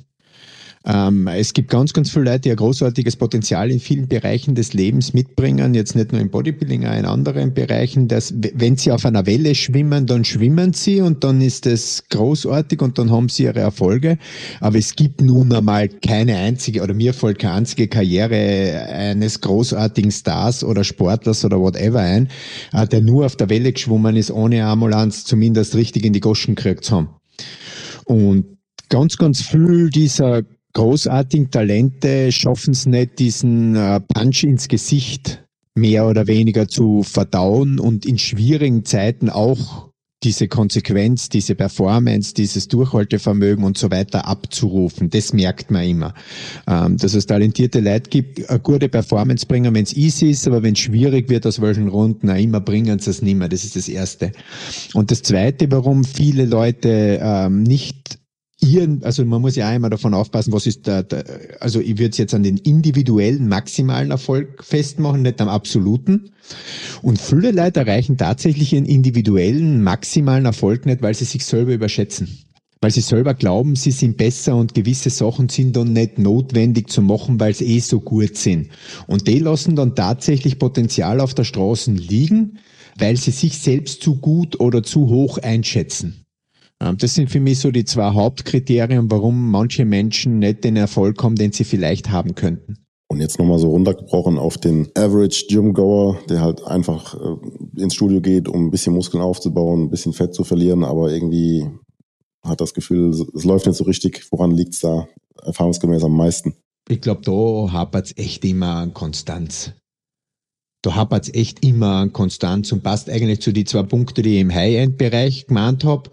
Ähm, 0.86 1.26
es 1.26 1.52
gibt 1.52 1.70
ganz, 1.70 1.92
ganz 1.92 2.10
viele 2.10 2.26
Leute, 2.26 2.40
die 2.42 2.50
ein 2.52 2.56
großartiges 2.56 3.16
Potenzial 3.16 3.70
in 3.70 3.80
vielen 3.80 4.06
Bereichen 4.06 4.54
des 4.54 4.72
Lebens 4.72 5.14
mitbringen, 5.14 5.74
jetzt 5.74 5.96
nicht 5.96 6.12
nur 6.12 6.20
im 6.20 6.30
Bodybuilding, 6.30 6.86
auch 6.86 6.96
in 6.96 7.04
anderen 7.04 7.52
Bereichen, 7.52 8.06
dass 8.06 8.32
wenn 8.54 8.76
sie 8.76 8.92
auf 8.92 9.04
einer 9.04 9.26
Welle 9.26 9.54
schwimmen, 9.56 10.06
dann 10.06 10.24
schwimmen 10.24 10.72
sie 10.72 11.00
und 11.00 11.24
dann 11.24 11.40
ist 11.40 11.66
es 11.66 12.04
großartig 12.10 12.80
und 12.82 12.98
dann 12.98 13.10
haben 13.10 13.28
sie 13.28 13.44
ihre 13.44 13.60
Erfolge. 13.60 14.16
Aber 14.60 14.78
es 14.78 14.94
gibt 14.94 15.20
nun 15.20 15.52
einmal 15.52 15.88
keine 15.88 16.36
einzige, 16.36 16.82
oder 16.82 16.94
mir 16.94 17.12
fällt 17.12 17.40
keine 17.40 17.54
einzige 17.54 17.88
Karriere 17.88 18.86
eines 18.88 19.40
großartigen 19.40 20.12
Stars 20.12 20.62
oder 20.62 20.84
Sportlers 20.84 21.44
oder 21.44 21.58
whatever 21.60 22.00
ein, 22.00 22.28
äh, 22.72 22.86
der 22.86 23.00
nur 23.00 23.26
auf 23.26 23.34
der 23.34 23.50
Welle 23.50 23.72
geschwommen 23.72 24.14
ist, 24.14 24.30
ohne 24.30 24.70
einmal 24.70 25.10
zumindest 25.10 25.74
richtig 25.74 26.04
in 26.04 26.12
die 26.12 26.20
Goschen 26.20 26.54
gekriegt 26.54 26.84
zu 26.84 26.96
haben. 26.96 27.08
Und 28.04 28.56
ganz, 28.88 29.16
ganz 29.16 29.42
viel 29.42 29.90
dieser 29.90 30.42
großartigen 30.76 31.50
Talente 31.50 32.30
schaffen 32.30 32.72
es 32.72 32.84
nicht, 32.84 33.18
diesen 33.18 33.76
äh, 33.76 33.98
Punch 33.98 34.44
ins 34.44 34.68
Gesicht 34.68 35.42
mehr 35.74 36.06
oder 36.06 36.26
weniger 36.26 36.68
zu 36.68 37.02
verdauen 37.02 37.80
und 37.80 38.04
in 38.04 38.18
schwierigen 38.18 38.84
Zeiten 38.84 39.30
auch 39.30 39.88
diese 40.22 40.48
Konsequenz, 40.48 41.30
diese 41.30 41.54
Performance, 41.54 42.34
dieses 42.34 42.68
Durchhaltevermögen 42.68 43.64
und 43.64 43.78
so 43.78 43.90
weiter 43.90 44.26
abzurufen. 44.26 45.08
Das 45.08 45.32
merkt 45.32 45.70
man 45.70 45.84
immer. 45.84 46.14
Ähm, 46.66 46.98
dass 46.98 47.14
es 47.14 47.24
talentierte 47.24 47.80
Leute 47.80 48.10
gibt, 48.10 48.50
eine 48.50 48.60
gute 48.60 48.90
Performance 48.90 49.46
bringen, 49.46 49.74
wenn 49.74 49.84
es 49.84 49.96
easy 49.96 50.30
ist, 50.30 50.46
aber 50.46 50.62
wenn 50.62 50.74
es 50.74 50.80
schwierig 50.80 51.30
wird, 51.30 51.46
aus 51.46 51.62
welchen 51.62 51.88
Runden 51.88 52.28
auch 52.28 52.36
immer, 52.36 52.60
bringen 52.60 52.98
sie 52.98 53.10
es 53.10 53.22
nicht 53.22 53.36
mehr. 53.36 53.48
Das 53.48 53.64
ist 53.64 53.76
das 53.76 53.88
Erste. 53.88 54.32
Und 54.92 55.10
das 55.10 55.22
Zweite, 55.22 55.70
warum 55.70 56.04
viele 56.04 56.44
Leute 56.44 57.18
ähm, 57.22 57.62
nicht 57.62 58.18
ihren, 58.60 59.02
also 59.04 59.24
man 59.24 59.42
muss 59.42 59.56
ja 59.56 59.68
einmal 59.68 59.90
davon 59.90 60.14
aufpassen, 60.14 60.52
was 60.52 60.66
ist 60.66 60.86
der, 60.86 61.02
der 61.02 61.24
also 61.60 61.80
ich 61.80 61.98
würde 61.98 62.10
es 62.10 62.18
jetzt 62.18 62.34
an 62.34 62.42
den 62.42 62.56
individuellen 62.56 63.48
maximalen 63.48 64.10
Erfolg 64.10 64.64
festmachen, 64.64 65.22
nicht 65.22 65.40
am 65.40 65.48
absoluten. 65.48 66.30
Und 67.02 67.20
viele 67.20 67.50
Leute 67.50 67.80
erreichen 67.80 68.16
tatsächlich 68.16 68.72
ihren 68.72 68.86
individuellen 68.86 69.82
maximalen 69.82 70.46
Erfolg 70.46 70.86
nicht, 70.86 71.02
weil 71.02 71.14
sie 71.14 71.24
sich 71.24 71.44
selber 71.44 71.74
überschätzen. 71.74 72.28
Weil 72.80 72.90
sie 72.90 73.00
selber 73.00 73.34
glauben, 73.34 73.74
sie 73.74 73.90
sind 73.90 74.16
besser 74.16 74.54
und 74.54 74.74
gewisse 74.74 75.10
Sachen 75.10 75.48
sind 75.48 75.76
dann 75.76 75.92
nicht 75.92 76.18
notwendig 76.18 76.90
zu 76.90 77.00
machen, 77.02 77.40
weil 77.40 77.54
sie 77.54 77.66
eh 77.66 77.80
so 77.80 78.00
gut 78.00 78.36
sind. 78.36 78.68
Und 79.06 79.26
die 79.28 79.38
lassen 79.38 79.76
dann 79.76 79.94
tatsächlich 79.94 80.58
Potenzial 80.58 81.20
auf 81.20 81.34
der 81.34 81.44
Straße 81.44 81.90
liegen, 81.92 82.58
weil 82.98 83.16
sie 83.16 83.30
sich 83.30 83.58
selbst 83.58 84.02
zu 84.02 84.16
gut 84.16 84.60
oder 84.60 84.82
zu 84.82 85.08
hoch 85.08 85.38
einschätzen. 85.38 86.25
Ähm, 86.82 86.96
das 86.98 87.14
sind 87.14 87.30
für 87.30 87.40
mich 87.40 87.58
so 87.58 87.70
die 87.70 87.84
zwei 87.84 88.12
Hauptkriterien, 88.12 89.10
warum 89.10 89.50
manche 89.50 89.84
Menschen 89.84 90.38
nicht 90.38 90.64
den 90.64 90.76
Erfolg 90.76 91.22
haben, 91.22 91.36
den 91.36 91.52
sie 91.52 91.64
vielleicht 91.64 92.10
haben 92.10 92.34
könnten. 92.34 92.76
Und 93.08 93.20
jetzt 93.20 93.38
nochmal 93.38 93.58
so 93.58 93.70
runtergebrochen 93.70 94.36
auf 94.36 94.58
den 94.58 94.88
Average 94.96 95.46
Gym-Goer, 95.48 96.18
der 96.28 96.40
halt 96.40 96.64
einfach 96.64 97.14
äh, 97.14 97.80
ins 97.80 97.94
Studio 97.94 98.20
geht, 98.20 98.48
um 98.48 98.66
ein 98.66 98.70
bisschen 98.70 98.94
Muskeln 98.94 99.22
aufzubauen, 99.22 99.84
ein 99.84 99.90
bisschen 99.90 100.12
Fett 100.12 100.34
zu 100.34 100.42
verlieren, 100.42 100.84
aber 100.84 101.12
irgendwie 101.12 101.66
hat 102.42 102.60
das 102.60 102.74
Gefühl, 102.74 103.10
es 103.10 103.44
läuft 103.44 103.66
nicht 103.66 103.76
so 103.76 103.84
richtig. 103.84 104.26
Woran 104.30 104.50
liegt 104.50 104.74
es 104.74 104.80
da 104.80 105.08
erfahrungsgemäß 105.44 106.04
am 106.04 106.16
meisten? 106.16 106.54
Ich 106.88 107.00
glaube, 107.00 107.22
da 107.22 107.72
hapert 107.72 108.06
es 108.06 108.16
echt 108.16 108.44
immer 108.44 108.76
an 108.76 108.94
Konstanz 108.94 109.72
da 110.86 110.94
hapert 110.94 111.24
es 111.24 111.34
echt 111.34 111.64
immer 111.64 111.96
an 111.96 112.12
Konstanz 112.12 112.70
und 112.70 112.84
passt 112.84 113.10
eigentlich 113.10 113.40
zu 113.40 113.50
die 113.50 113.64
zwei 113.64 113.82
Punkte, 113.82 114.22
die 114.22 114.36
ich 114.36 114.40
im 114.40 114.54
High-End-Bereich 114.54 115.48
gemeint 115.48 115.82
habe. 115.82 116.10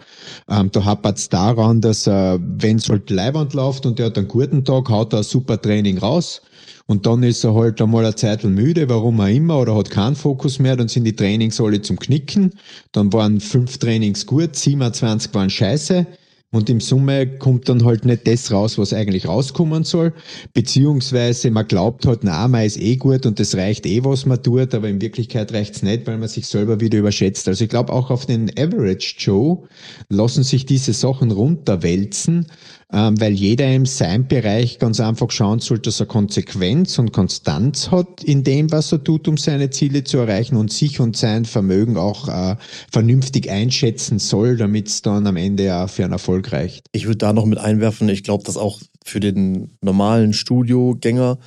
Ähm, 0.49 0.71
da 0.71 0.84
hapert 0.84 1.19
es 1.19 1.30
daran, 1.30 1.80
dass 1.80 2.07
äh, 2.07 2.39
wenn 2.41 2.78
es 2.78 2.89
halt 2.89 3.11
Leibwand 3.11 3.53
läuft 3.53 3.86
und 3.86 3.99
der 3.99 4.07
hat 4.07 4.17
einen 4.17 4.28
guten 4.28 4.65
Tag, 4.65 4.89
haut 4.89 5.13
er 5.13 5.19
ein 5.19 5.24
super 5.24 5.61
Training 5.61 5.99
raus. 5.99 6.41
Und 6.88 7.05
dann 7.05 7.21
ist 7.21 7.43
er 7.43 7.53
halt 7.53 7.80
einmal 7.84 8.03
eine 8.03 8.15
Zeit 8.15 8.43
müde, 8.43 8.89
warum 8.89 9.21
auch 9.21 9.28
immer, 9.28 9.59
oder 9.59 9.76
hat 9.76 9.91
keinen 9.91 10.15
Fokus 10.15 10.57
mehr, 10.57 10.76
dann 10.76 10.88
sind 10.88 11.03
die 11.03 11.15
Trainings 11.15 11.61
alle 11.61 11.80
zum 11.84 11.99
Knicken. 11.99 12.55
Dann 12.93 13.13
waren 13.13 13.39
fünf 13.41 13.78
Trainings 13.78 14.26
gut, 14.26 14.55
27 14.55 15.36
waren 15.36 15.51
scheiße. 15.51 16.07
Und 16.53 16.69
im 16.69 16.79
Summe 16.79 17.39
kommt 17.39 17.67
dann 17.67 17.83
halt 17.83 18.05
nicht 18.05 18.27
das 18.27 18.51
raus, 18.51 18.77
was 18.77 18.93
eigentlich 18.93 19.27
rauskommen 19.27 19.83
soll. 19.83 20.13
Beziehungsweise 20.53 21.49
man 21.49 21.67
glaubt 21.67 22.05
halt, 22.05 22.19
na, 22.23 22.47
man 22.47 22.63
ist 22.63 22.79
eh 22.79 22.95
gut 22.95 23.25
und 23.25 23.39
das 23.39 23.55
reicht 23.55 23.87
eh, 23.87 24.03
was 24.03 24.27
man 24.27 24.41
tut, 24.41 24.75
aber 24.75 24.87
in 24.87 25.01
Wirklichkeit 25.01 25.51
reicht's 25.51 25.81
nicht, 25.81 26.05
weil 26.05 26.19
man 26.19 26.29
sich 26.29 26.45
selber 26.45 26.79
wieder 26.79 26.99
überschätzt. 26.99 27.47
Also 27.47 27.63
ich 27.63 27.71
glaube, 27.71 27.91
auch 27.91 28.11
auf 28.11 28.27
den 28.27 28.51
Average 28.51 29.15
Joe 29.17 29.63
lassen 30.09 30.43
sich 30.43 30.67
diese 30.67 30.93
Sachen 30.93 31.31
runterwälzen, 31.31 32.45
weil 32.93 33.33
jeder 33.33 33.67
in 33.73 33.85
seinem 33.85 34.27
Bereich 34.27 34.77
ganz 34.77 34.99
einfach 34.99 35.31
schauen 35.31 35.59
sollte, 35.59 35.89
dass 35.89 35.99
er 35.99 36.05
Konsequenz 36.05 36.99
und 36.99 37.11
Konstanz 37.11 37.89
hat 37.89 38.23
in 38.23 38.43
dem, 38.43 38.71
was 38.71 38.91
er 38.91 39.03
tut, 39.03 39.27
um 39.27 39.37
seine 39.37 39.71
Ziele 39.71 40.03
zu 40.03 40.19
erreichen 40.19 40.55
und 40.55 40.71
sich 40.71 40.99
und 40.99 41.17
sein 41.17 41.45
Vermögen 41.45 41.97
auch 41.97 42.27
äh, 42.27 42.55
vernünftig 42.91 43.49
einschätzen 43.49 44.19
soll, 44.19 44.57
damit 44.57 44.89
es 44.89 45.01
dann 45.01 45.25
am 45.25 45.37
Ende 45.37 45.65
ja 45.65 45.87
für 45.87 46.03
einen 46.03 46.13
Erfolg 46.13 46.51
reicht. 46.51 46.85
Ich 46.91 47.05
würde 47.05 47.17
da 47.17 47.33
noch 47.33 47.45
mit 47.45 47.57
einwerfen, 47.57 48.09
ich 48.09 48.23
glaube, 48.23 48.43
dass 48.43 48.57
auch 48.57 48.79
für 49.03 49.19
den 49.19 49.71
normalen 49.81 50.33
Studiogänger 50.33 51.39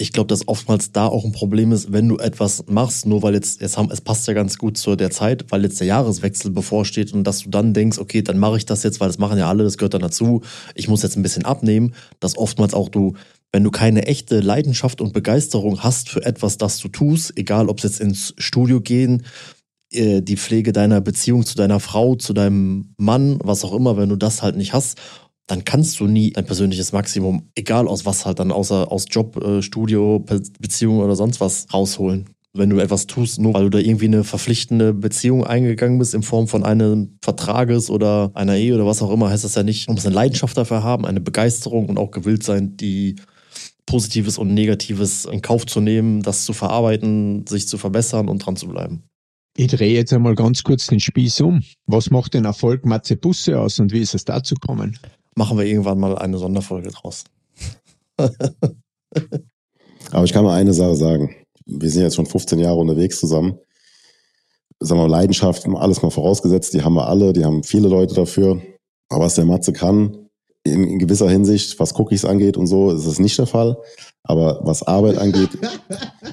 ich 0.00 0.12
glaube, 0.12 0.28
dass 0.28 0.48
oftmals 0.48 0.92
da 0.92 1.06
auch 1.06 1.24
ein 1.24 1.32
Problem 1.32 1.72
ist, 1.72 1.92
wenn 1.92 2.08
du 2.08 2.16
etwas 2.16 2.64
machst, 2.68 3.04
nur 3.04 3.22
weil 3.22 3.34
jetzt, 3.34 3.60
jetzt 3.60 3.76
haben, 3.76 3.90
es 3.90 4.00
passt 4.00 4.26
ja 4.26 4.32
ganz 4.32 4.56
gut 4.56 4.78
zu 4.78 4.96
der 4.96 5.10
Zeit, 5.10 5.44
weil 5.50 5.62
jetzt 5.62 5.78
der 5.78 5.86
Jahreswechsel 5.86 6.50
bevorsteht 6.50 7.12
und 7.12 7.24
dass 7.24 7.40
du 7.40 7.50
dann 7.50 7.74
denkst, 7.74 7.98
okay, 7.98 8.22
dann 8.22 8.38
mache 8.38 8.56
ich 8.56 8.64
das 8.64 8.82
jetzt, 8.82 8.98
weil 9.00 9.08
das 9.08 9.18
machen 9.18 9.38
ja 9.38 9.48
alle, 9.48 9.62
das 9.62 9.76
gehört 9.76 9.92
dann 9.92 10.00
dazu, 10.00 10.40
ich 10.74 10.88
muss 10.88 11.02
jetzt 11.02 11.16
ein 11.16 11.22
bisschen 11.22 11.44
abnehmen, 11.44 11.94
dass 12.18 12.38
oftmals 12.38 12.72
auch 12.72 12.88
du, 12.88 13.14
wenn 13.52 13.62
du 13.62 13.70
keine 13.70 14.06
echte 14.06 14.40
Leidenschaft 14.40 15.02
und 15.02 15.12
Begeisterung 15.12 15.80
hast 15.80 16.08
für 16.08 16.24
etwas, 16.24 16.56
das 16.56 16.78
du 16.78 16.88
tust, 16.88 17.36
egal 17.36 17.68
ob 17.68 17.78
es 17.78 17.84
jetzt 17.84 18.00
ins 18.00 18.32
Studio 18.38 18.80
gehen, 18.80 19.24
äh, 19.92 20.22
die 20.22 20.38
Pflege 20.38 20.72
deiner 20.72 21.02
Beziehung 21.02 21.44
zu 21.44 21.56
deiner 21.56 21.78
Frau, 21.78 22.14
zu 22.14 22.32
deinem 22.32 22.94
Mann, 22.96 23.38
was 23.44 23.64
auch 23.64 23.74
immer, 23.74 23.98
wenn 23.98 24.08
du 24.08 24.16
das 24.16 24.42
halt 24.42 24.56
nicht 24.56 24.72
hast 24.72 24.98
dann 25.50 25.64
kannst 25.64 25.98
du 25.98 26.06
nie 26.06 26.30
dein 26.30 26.46
persönliches 26.46 26.92
Maximum, 26.92 27.50
egal 27.56 27.88
aus 27.88 28.06
was 28.06 28.24
halt 28.24 28.38
dann, 28.38 28.52
außer 28.52 28.90
aus 28.92 29.06
Job, 29.10 29.36
äh, 29.42 29.62
Studio, 29.62 30.20
Beziehung 30.60 31.00
oder 31.00 31.16
sonst 31.16 31.40
was 31.40 31.66
rausholen. 31.72 32.30
Wenn 32.52 32.70
du 32.70 32.78
etwas 32.78 33.06
tust, 33.06 33.40
nur 33.40 33.54
weil 33.54 33.64
du 33.64 33.70
da 33.70 33.78
irgendwie 33.78 34.06
eine 34.06 34.24
verpflichtende 34.24 34.92
Beziehung 34.92 35.44
eingegangen 35.44 35.98
bist 35.98 36.14
in 36.14 36.22
Form 36.22 36.48
von 36.48 36.64
einem 36.64 37.18
Vertrages 37.22 37.90
oder 37.90 38.30
einer 38.34 38.56
Ehe 38.56 38.74
oder 38.74 38.86
was 38.86 39.02
auch 39.02 39.10
immer, 39.10 39.30
heißt 39.30 39.44
das 39.44 39.54
ja 39.54 39.62
nicht, 39.62 39.88
du 39.88 39.92
musst 39.92 40.06
eine 40.06 40.14
Leidenschaft 40.14 40.56
dafür 40.56 40.82
haben, 40.82 41.06
eine 41.06 41.20
Begeisterung 41.20 41.88
und 41.88 41.98
auch 41.98 42.10
gewillt 42.10 42.42
sein, 42.42 42.76
die 42.76 43.16
Positives 43.86 44.38
und 44.38 44.54
Negatives 44.54 45.24
in 45.24 45.42
Kauf 45.42 45.66
zu 45.66 45.80
nehmen, 45.80 46.22
das 46.22 46.44
zu 46.44 46.52
verarbeiten, 46.52 47.46
sich 47.46 47.66
zu 47.66 47.76
verbessern 47.76 48.28
und 48.28 48.44
dran 48.44 48.56
zu 48.56 48.68
bleiben. 48.68 49.02
Ich 49.56 49.68
drehe 49.68 49.94
jetzt 49.94 50.12
einmal 50.12 50.36
ganz 50.36 50.62
kurz 50.62 50.86
den 50.86 51.00
Spieß 51.00 51.40
um. 51.40 51.62
Was 51.86 52.10
macht 52.10 52.34
den 52.34 52.44
Erfolg 52.44 52.84
Matze 52.84 53.16
Busse 53.16 53.60
aus 53.60 53.80
und 53.80 53.92
wie 53.92 54.00
ist 54.00 54.14
es 54.14 54.24
dazu 54.24 54.54
gekommen? 54.54 54.96
Machen 55.34 55.58
wir 55.58 55.64
irgendwann 55.64 55.98
mal 55.98 56.16
eine 56.16 56.38
Sonderfolge 56.38 56.90
draus. 56.90 57.24
Aber 60.10 60.24
ich 60.24 60.32
kann 60.32 60.44
mal 60.44 60.56
eine 60.56 60.72
Sache 60.72 60.96
sagen. 60.96 61.34
Wir 61.66 61.90
sind 61.90 62.02
jetzt 62.02 62.16
schon 62.16 62.26
15 62.26 62.58
Jahre 62.58 62.78
unterwegs 62.78 63.20
zusammen. 63.20 63.58
Sagen 64.80 65.00
wir 65.00 65.08
Leidenschaft, 65.08 65.66
alles 65.66 66.02
mal 66.02 66.10
vorausgesetzt, 66.10 66.72
die 66.72 66.82
haben 66.82 66.94
wir 66.94 67.06
alle, 67.06 67.32
die 67.32 67.44
haben 67.44 67.62
viele 67.62 67.88
Leute 67.88 68.14
dafür. 68.14 68.62
Aber 69.08 69.24
was 69.24 69.34
der 69.34 69.44
Matze 69.44 69.72
kann, 69.72 70.30
in, 70.64 70.84
in 70.84 70.98
gewisser 70.98 71.28
Hinsicht, 71.28 71.78
was 71.78 71.98
Cookies 71.98 72.24
angeht 72.24 72.56
und 72.56 72.66
so, 72.66 72.90
ist 72.92 73.06
es 73.06 73.18
nicht 73.18 73.38
der 73.38 73.46
Fall. 73.46 73.76
Aber 74.22 74.60
was 74.62 74.82
Arbeit 74.82 75.18
angeht, 75.18 75.50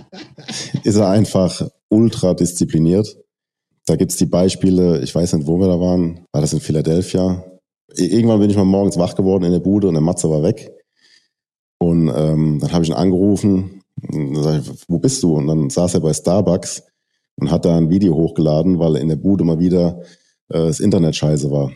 ist 0.83 0.95
er 0.95 1.09
einfach 1.09 1.67
ultra 1.89 2.33
diszipliniert. 2.33 3.17
Da 3.85 3.95
gibt's 3.95 4.17
die 4.17 4.25
Beispiele, 4.25 5.01
ich 5.01 5.13
weiß 5.13 5.33
nicht, 5.33 5.47
wo 5.47 5.59
wir 5.59 5.67
da 5.67 5.79
waren, 5.79 6.25
war 6.31 6.41
das 6.41 6.53
in 6.53 6.59
Philadelphia? 6.59 7.43
Irgendwann 7.95 8.39
bin 8.39 8.49
ich 8.49 8.57
mal 8.57 8.65
morgens 8.65 8.97
wach 8.97 9.15
geworden 9.15 9.43
in 9.43 9.51
der 9.51 9.59
Bude 9.59 9.87
und 9.87 9.93
der 9.93 10.01
Matze 10.01 10.29
war 10.29 10.43
weg. 10.43 10.71
Und 11.79 12.11
ähm, 12.13 12.59
dann 12.59 12.71
habe 12.71 12.83
ich 12.83 12.89
ihn 12.89 12.95
angerufen, 12.95 13.81
und 14.01 14.33
dann 14.35 14.43
sag 14.43 14.61
ich, 14.61 14.83
wo 14.87 14.99
bist 14.99 15.21
du? 15.23 15.35
Und 15.35 15.47
dann 15.47 15.69
saß 15.69 15.95
er 15.95 15.99
bei 16.01 16.13
Starbucks 16.13 16.83
und 17.35 17.51
hat 17.51 17.65
da 17.65 17.77
ein 17.77 17.89
Video 17.89 18.15
hochgeladen, 18.15 18.79
weil 18.79 18.95
in 18.97 19.09
der 19.09 19.15
Bude 19.15 19.43
mal 19.43 19.59
wieder 19.59 20.01
äh, 20.49 20.67
das 20.67 20.79
Internet 20.79 21.15
scheiße 21.15 21.49
war. 21.51 21.71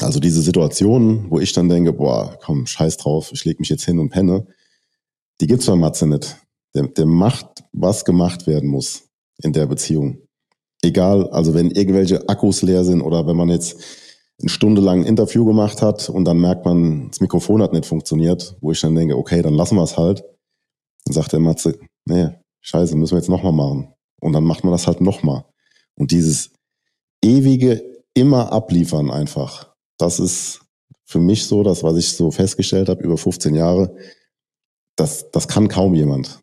Also 0.00 0.18
diese 0.18 0.40
Situation, 0.40 1.26
wo 1.30 1.38
ich 1.38 1.52
dann 1.52 1.68
denke, 1.68 1.92
boah, 1.92 2.38
komm, 2.42 2.66
scheiß 2.66 2.96
drauf, 2.96 3.30
ich 3.32 3.44
leg 3.44 3.60
mich 3.60 3.68
jetzt 3.68 3.84
hin 3.84 3.98
und 3.98 4.10
penne, 4.10 4.46
die 5.40 5.46
gibt's 5.46 5.66
bei 5.66 5.76
Matze 5.76 6.06
nicht. 6.06 6.36
Der, 6.74 6.86
der 6.86 7.06
macht, 7.06 7.64
was 7.72 8.04
gemacht 8.04 8.46
werden 8.46 8.70
muss 8.70 9.02
in 9.42 9.52
der 9.52 9.66
Beziehung. 9.66 10.18
Egal, 10.82 11.28
also 11.30 11.52
wenn 11.52 11.70
irgendwelche 11.70 12.28
Akkus 12.28 12.62
leer 12.62 12.84
sind 12.84 13.02
oder 13.02 13.26
wenn 13.26 13.36
man 13.36 13.50
jetzt 13.50 13.76
eine 14.40 14.48
Stunde 14.48 14.80
lang 14.80 15.00
ein 15.00 15.06
Interview 15.06 15.44
gemacht 15.44 15.82
hat 15.82 16.08
und 16.08 16.24
dann 16.24 16.40
merkt 16.40 16.64
man, 16.64 17.08
das 17.10 17.20
Mikrofon 17.20 17.62
hat 17.62 17.72
nicht 17.72 17.86
funktioniert, 17.86 18.56
wo 18.60 18.72
ich 18.72 18.80
dann 18.80 18.94
denke, 18.94 19.16
okay, 19.16 19.42
dann 19.42 19.54
lassen 19.54 19.76
wir 19.76 19.82
es 19.82 19.98
halt. 19.98 20.24
Dann 21.04 21.14
sagt 21.14 21.32
der 21.32 21.40
Matze, 21.40 21.78
nee, 22.06 22.30
scheiße, 22.60 22.96
müssen 22.96 23.12
wir 23.12 23.18
jetzt 23.18 23.28
nochmal 23.28 23.52
machen. 23.52 23.92
Und 24.20 24.32
dann 24.32 24.44
macht 24.44 24.64
man 24.64 24.72
das 24.72 24.86
halt 24.86 25.00
nochmal. 25.00 25.44
Und 25.94 26.10
dieses 26.10 26.52
ewige 27.22 27.82
immer 28.14 28.52
abliefern 28.52 29.10
einfach, 29.10 29.74
das 29.98 30.20
ist 30.20 30.60
für 31.04 31.18
mich 31.18 31.46
so, 31.46 31.62
das, 31.62 31.82
was 31.82 31.96
ich 31.96 32.12
so 32.12 32.30
festgestellt 32.30 32.88
habe 32.88 33.02
über 33.02 33.16
15 33.16 33.54
Jahre, 33.54 33.94
das, 34.96 35.30
das 35.32 35.48
kann 35.48 35.68
kaum 35.68 35.94
jemand. 35.94 36.40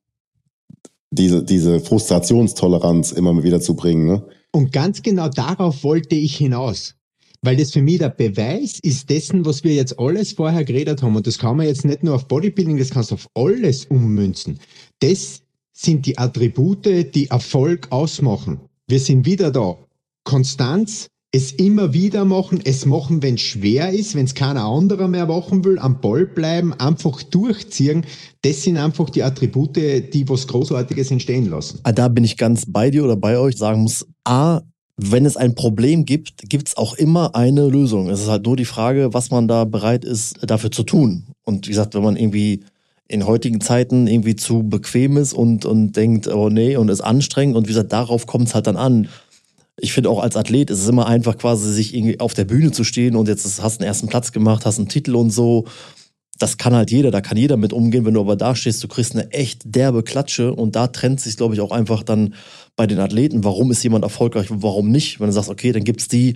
Diese, 1.09 1.43
diese 1.43 1.79
Frustrationstoleranz 1.79 3.13
immer 3.13 3.41
wieder 3.43 3.61
zu 3.61 3.75
bringen. 3.75 4.05
Ne? 4.05 4.27
Und 4.51 4.73
ganz 4.73 5.01
genau 5.01 5.29
darauf 5.29 5.83
wollte 5.83 6.15
ich 6.15 6.35
hinaus. 6.35 6.96
Weil 7.41 7.57
das 7.57 7.71
für 7.71 7.81
mich 7.81 7.99
der 7.99 8.09
Beweis 8.09 8.79
ist 8.79 9.09
dessen, 9.09 9.45
was 9.45 9.63
wir 9.63 9.73
jetzt 9.73 9.99
alles 9.99 10.33
vorher 10.33 10.63
geredet 10.63 11.01
haben. 11.01 11.15
Und 11.15 11.27
das 11.27 11.37
kann 11.37 11.57
man 11.57 11.67
jetzt 11.67 11.85
nicht 11.85 12.03
nur 12.03 12.15
auf 12.15 12.27
Bodybuilding, 12.27 12.77
das 12.77 12.89
kannst 12.89 13.11
du 13.11 13.15
auf 13.15 13.29
alles 13.35 13.85
ummünzen. 13.85 14.59
Das 14.99 15.41
sind 15.73 16.05
die 16.05 16.17
Attribute, 16.17 17.13
die 17.13 17.27
Erfolg 17.27 17.87
ausmachen. 17.91 18.59
Wir 18.87 18.99
sind 18.99 19.25
wieder 19.25 19.51
da. 19.51 19.77
Konstanz, 20.23 21.09
es 21.31 21.51
immer 21.51 21.93
wieder 21.93 22.25
machen, 22.25 22.61
es 22.63 22.85
machen, 22.85 23.21
wenn 23.21 23.35
es 23.35 23.41
schwer 23.41 23.91
ist, 23.91 24.15
wenn 24.15 24.25
es 24.25 24.33
keiner 24.33 24.63
anderer 24.63 25.07
mehr 25.07 25.25
machen 25.25 25.63
will, 25.65 25.77
am 25.77 25.99
Ball 25.99 26.25
bleiben, 26.25 26.73
einfach 26.73 27.21
durchziehen. 27.21 28.05
Das 28.41 28.63
sind 28.63 28.77
einfach 28.77 29.09
die 29.09 29.23
Attribute, 29.23 29.75
die 29.75 30.27
was 30.27 30.47
Großartiges 30.47 31.11
entstehen 31.11 31.49
lassen. 31.49 31.79
Ah, 31.83 31.91
da 31.91 32.07
bin 32.07 32.23
ich 32.23 32.37
ganz 32.37 32.63
bei 32.67 32.89
dir 32.89 33.03
oder 33.03 33.17
bei 33.17 33.37
euch, 33.37 33.57
sagen 33.57 33.81
muss, 33.81 34.07
A, 34.23 34.61
wenn 34.97 35.25
es 35.25 35.37
ein 35.37 35.55
Problem 35.55 36.05
gibt, 36.05 36.49
gibt 36.49 36.69
es 36.69 36.77
auch 36.77 36.95
immer 36.95 37.35
eine 37.35 37.67
Lösung. 37.67 38.09
Es 38.09 38.21
ist 38.21 38.27
halt 38.27 38.45
nur 38.45 38.57
die 38.57 38.65
Frage, 38.65 39.13
was 39.13 39.31
man 39.31 39.47
da 39.47 39.63
bereit 39.63 40.03
ist, 40.03 40.37
dafür 40.41 40.71
zu 40.71 40.83
tun. 40.83 41.23
Und 41.43 41.67
wie 41.67 41.71
gesagt, 41.71 41.93
wenn 41.93 42.03
man 42.03 42.17
irgendwie 42.17 42.63
in 43.07 43.25
heutigen 43.25 43.61
Zeiten 43.61 44.07
irgendwie 44.07 44.35
zu 44.35 44.63
bequem 44.63 45.17
ist 45.17 45.33
und, 45.33 45.65
und 45.65 45.93
denkt, 45.95 46.27
oh 46.27 46.49
nee, 46.49 46.75
und 46.75 46.89
ist 46.89 47.01
anstrengend 47.01 47.55
und 47.55 47.65
wie 47.65 47.71
gesagt, 47.71 47.93
darauf 47.93 48.25
kommt 48.25 48.47
es 48.47 48.55
halt 48.55 48.67
dann 48.67 48.75
an 48.75 49.07
ich 49.79 49.93
finde 49.93 50.09
auch 50.09 50.21
als 50.21 50.35
Athlet 50.35 50.69
ist 50.69 50.79
es 50.79 50.87
immer 50.87 51.05
einfach 51.05 51.37
quasi, 51.37 51.71
sich 51.71 51.95
irgendwie 51.95 52.19
auf 52.19 52.33
der 52.33 52.45
Bühne 52.45 52.71
zu 52.71 52.83
stehen 52.83 53.15
und 53.15 53.27
jetzt 53.27 53.45
hast 53.61 53.77
du 53.77 53.81
einen 53.81 53.87
ersten 53.87 54.07
Platz 54.07 54.31
gemacht, 54.31 54.65
hast 54.65 54.79
einen 54.79 54.89
Titel 54.89 55.15
und 55.15 55.29
so. 55.29 55.65
Das 56.37 56.57
kann 56.57 56.75
halt 56.75 56.91
jeder, 56.91 57.11
da 57.11 57.21
kann 57.21 57.37
jeder 57.37 57.57
mit 57.57 57.73
umgehen. 57.73 58.05
Wenn 58.05 58.13
du 58.13 58.19
aber 58.21 58.35
da 58.35 58.55
stehst, 58.55 58.83
du 58.83 58.87
kriegst 58.87 59.15
eine 59.15 59.31
echt 59.31 59.61
derbe 59.65 60.03
Klatsche 60.03 60.53
und 60.53 60.75
da 60.75 60.87
trennt 60.87 61.19
sich, 61.19 61.37
glaube 61.37 61.55
ich, 61.55 61.61
auch 61.61 61.71
einfach 61.71 62.03
dann 62.03 62.35
bei 62.75 62.87
den 62.87 62.99
Athleten, 62.99 63.43
warum 63.43 63.71
ist 63.71 63.83
jemand 63.83 64.03
erfolgreich 64.03 64.51
und 64.51 64.63
warum 64.63 64.91
nicht. 64.91 65.19
Wenn 65.19 65.27
du 65.27 65.33
sagst, 65.33 65.49
okay, 65.49 65.71
dann 65.71 65.83
gibt's 65.83 66.07
die, 66.07 66.35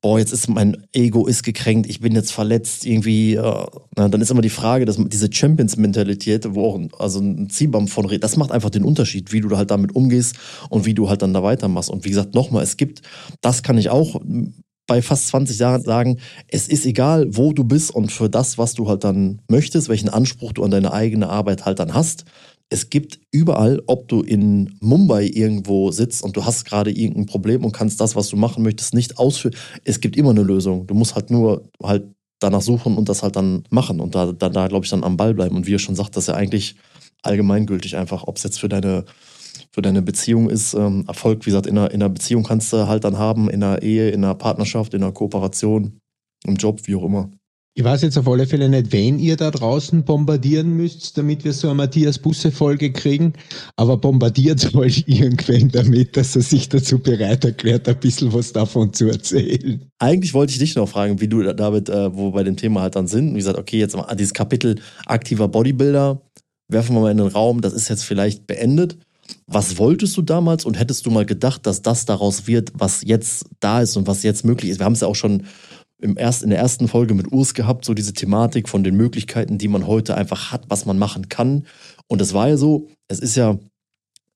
boah, 0.00 0.18
jetzt 0.18 0.32
ist 0.32 0.48
mein 0.48 0.86
Ego 0.92 1.26
ist 1.26 1.42
gekränkt, 1.42 1.88
ich 1.88 2.00
bin 2.00 2.14
jetzt 2.14 2.32
verletzt, 2.32 2.86
irgendwie, 2.86 3.34
äh, 3.34 3.66
dann 3.94 4.20
ist 4.20 4.30
immer 4.30 4.42
die 4.42 4.50
Frage, 4.50 4.84
dass 4.84 4.98
diese 4.98 5.32
Champions-Mentalität, 5.32 6.54
wo 6.54 6.66
auch 6.66 6.74
ein, 6.76 6.90
also 6.98 7.20
ein 7.20 7.50
Ziehbaum 7.50 7.88
von 7.88 8.06
redet, 8.06 8.24
das 8.24 8.36
macht 8.36 8.52
einfach 8.52 8.70
den 8.70 8.84
Unterschied, 8.84 9.32
wie 9.32 9.40
du 9.40 9.56
halt 9.56 9.70
damit 9.70 9.94
umgehst 9.94 10.36
und 10.70 10.86
wie 10.86 10.94
du 10.94 11.08
halt 11.08 11.22
dann 11.22 11.34
da 11.34 11.42
weitermachst. 11.42 11.90
Und 11.90 12.04
wie 12.04 12.10
gesagt, 12.10 12.34
nochmal, 12.34 12.62
es 12.62 12.76
gibt, 12.76 13.02
das 13.40 13.62
kann 13.62 13.78
ich 13.78 13.90
auch 13.90 14.20
bei 14.86 15.02
fast 15.02 15.28
20 15.28 15.58
Jahren 15.58 15.82
sagen, 15.82 16.18
es 16.48 16.68
ist 16.68 16.86
egal, 16.86 17.26
wo 17.28 17.52
du 17.52 17.64
bist 17.64 17.90
und 17.90 18.12
für 18.12 18.28
das, 18.28 18.58
was 18.58 18.74
du 18.74 18.88
halt 18.88 19.04
dann 19.04 19.40
möchtest, 19.48 19.88
welchen 19.88 20.08
Anspruch 20.08 20.52
du 20.52 20.64
an 20.64 20.70
deine 20.70 20.92
eigene 20.92 21.28
Arbeit 21.28 21.64
halt 21.64 21.78
dann 21.78 21.94
hast, 21.94 22.24
es 22.68 22.90
gibt 22.90 23.20
überall, 23.30 23.80
ob 23.86 24.08
du 24.08 24.22
in 24.22 24.76
Mumbai 24.80 25.30
irgendwo 25.32 25.92
sitzt 25.92 26.22
und 26.22 26.36
du 26.36 26.44
hast 26.44 26.64
gerade 26.64 26.90
irgendein 26.90 27.26
Problem 27.26 27.64
und 27.64 27.72
kannst 27.72 28.00
das, 28.00 28.16
was 28.16 28.28
du 28.28 28.36
machen 28.36 28.64
möchtest, 28.64 28.92
nicht 28.92 29.18
ausführen. 29.18 29.54
Es 29.84 30.00
gibt 30.00 30.16
immer 30.16 30.30
eine 30.30 30.42
Lösung. 30.42 30.86
Du 30.86 30.94
musst 30.94 31.14
halt 31.14 31.30
nur 31.30 31.68
halt 31.80 32.04
danach 32.40 32.62
suchen 32.62 32.96
und 32.96 33.08
das 33.08 33.22
halt 33.22 33.36
dann 33.36 33.62
machen 33.70 34.00
und 34.00 34.14
da, 34.14 34.32
da, 34.32 34.48
da 34.48 34.66
glaube 34.66 34.84
ich, 34.84 34.90
dann 34.90 35.04
am 35.04 35.16
Ball 35.16 35.32
bleiben. 35.32 35.56
Und 35.56 35.66
wie 35.66 35.72
ihr 35.72 35.78
schon 35.78 35.94
sagt, 35.94 36.16
das 36.16 36.24
ist 36.24 36.28
ja 36.28 36.34
eigentlich 36.34 36.74
allgemeingültig 37.22 37.96
einfach, 37.96 38.24
ob 38.24 38.36
es 38.36 38.42
jetzt 38.42 38.58
für 38.58 38.68
deine, 38.68 39.04
für 39.76 39.82
deine 39.82 40.00
Beziehung 40.00 40.48
ist. 40.48 40.72
Ähm, 40.72 41.04
Erfolg, 41.06 41.44
wie 41.44 41.50
gesagt, 41.50 41.66
in 41.66 41.76
einer, 41.76 41.90
in 41.90 42.02
einer 42.02 42.08
Beziehung 42.08 42.44
kannst 42.44 42.72
du 42.72 42.88
halt 42.88 43.04
dann 43.04 43.18
haben, 43.18 43.50
in 43.50 43.62
einer 43.62 43.82
Ehe, 43.82 44.08
in 44.08 44.24
einer 44.24 44.34
Partnerschaft, 44.34 44.94
in 44.94 45.02
einer 45.02 45.12
Kooperation, 45.12 46.00
im 46.46 46.56
Job, 46.56 46.80
wie 46.84 46.94
auch 46.94 47.04
immer. 47.04 47.30
Ich 47.74 47.84
weiß 47.84 48.00
jetzt 48.00 48.16
auf 48.16 48.26
alle 48.26 48.46
Fälle 48.46 48.70
nicht, 48.70 48.90
wen 48.92 49.18
ihr 49.18 49.36
da 49.36 49.50
draußen 49.50 50.02
bombardieren 50.02 50.78
müsst, 50.78 51.18
damit 51.18 51.44
wir 51.44 51.52
so 51.52 51.68
eine 51.68 51.74
Matthias-Busse-Folge 51.74 52.90
kriegen, 52.90 53.34
aber 53.76 53.98
bombardiert 53.98 54.74
euch 54.74 55.04
irgendwen 55.06 55.70
damit, 55.70 56.16
dass 56.16 56.34
er 56.34 56.40
sich 56.40 56.70
dazu 56.70 56.98
bereit 56.98 57.44
erklärt, 57.44 57.86
ein 57.86 58.00
bisschen 58.00 58.32
was 58.32 58.54
davon 58.54 58.94
zu 58.94 59.08
erzählen. 59.10 59.90
Eigentlich 59.98 60.32
wollte 60.32 60.54
ich 60.54 60.58
dich 60.58 60.74
noch 60.74 60.88
fragen, 60.88 61.20
wie 61.20 61.28
du, 61.28 61.42
David, 61.52 61.90
äh, 61.90 62.16
wo 62.16 62.28
wir 62.28 62.32
bei 62.32 62.44
dem 62.44 62.56
Thema 62.56 62.80
halt 62.80 62.96
dann 62.96 63.08
sind. 63.08 63.34
Wie 63.34 63.38
gesagt, 63.40 63.58
okay, 63.58 63.78
jetzt 63.78 63.94
mal 63.94 64.14
dieses 64.14 64.32
Kapitel 64.32 64.80
aktiver 65.04 65.48
Bodybuilder, 65.48 66.22
werfen 66.68 66.96
wir 66.96 67.02
mal 67.02 67.10
in 67.10 67.18
den 67.18 67.26
Raum, 67.26 67.60
das 67.60 67.74
ist 67.74 67.90
jetzt 67.90 68.04
vielleicht 68.04 68.46
beendet. 68.46 68.96
Was 69.46 69.78
wolltest 69.78 70.16
du 70.16 70.22
damals 70.22 70.64
und 70.64 70.78
hättest 70.78 71.06
du 71.06 71.10
mal 71.10 71.26
gedacht, 71.26 71.66
dass 71.66 71.82
das 71.82 72.04
daraus 72.04 72.46
wird, 72.46 72.72
was 72.74 73.02
jetzt 73.04 73.46
da 73.60 73.80
ist 73.80 73.96
und 73.96 74.06
was 74.06 74.22
jetzt 74.22 74.44
möglich 74.44 74.70
ist? 74.70 74.80
Wir 74.80 74.86
haben 74.86 74.94
es 74.94 75.00
ja 75.00 75.08
auch 75.08 75.14
schon 75.14 75.44
im 75.98 76.16
erst, 76.18 76.42
in 76.42 76.50
der 76.50 76.58
ersten 76.58 76.88
Folge 76.88 77.14
mit 77.14 77.32
Urs 77.32 77.54
gehabt, 77.54 77.84
so 77.84 77.94
diese 77.94 78.12
Thematik 78.12 78.68
von 78.68 78.84
den 78.84 78.96
Möglichkeiten, 78.96 79.58
die 79.58 79.68
man 79.68 79.86
heute 79.86 80.16
einfach 80.16 80.52
hat, 80.52 80.64
was 80.68 80.84
man 80.84 80.98
machen 80.98 81.28
kann. 81.28 81.66
Und 82.06 82.20
es 82.20 82.34
war 82.34 82.48
ja 82.48 82.56
so, 82.56 82.88
es 83.08 83.18
ist 83.18 83.36
ja, 83.36 83.58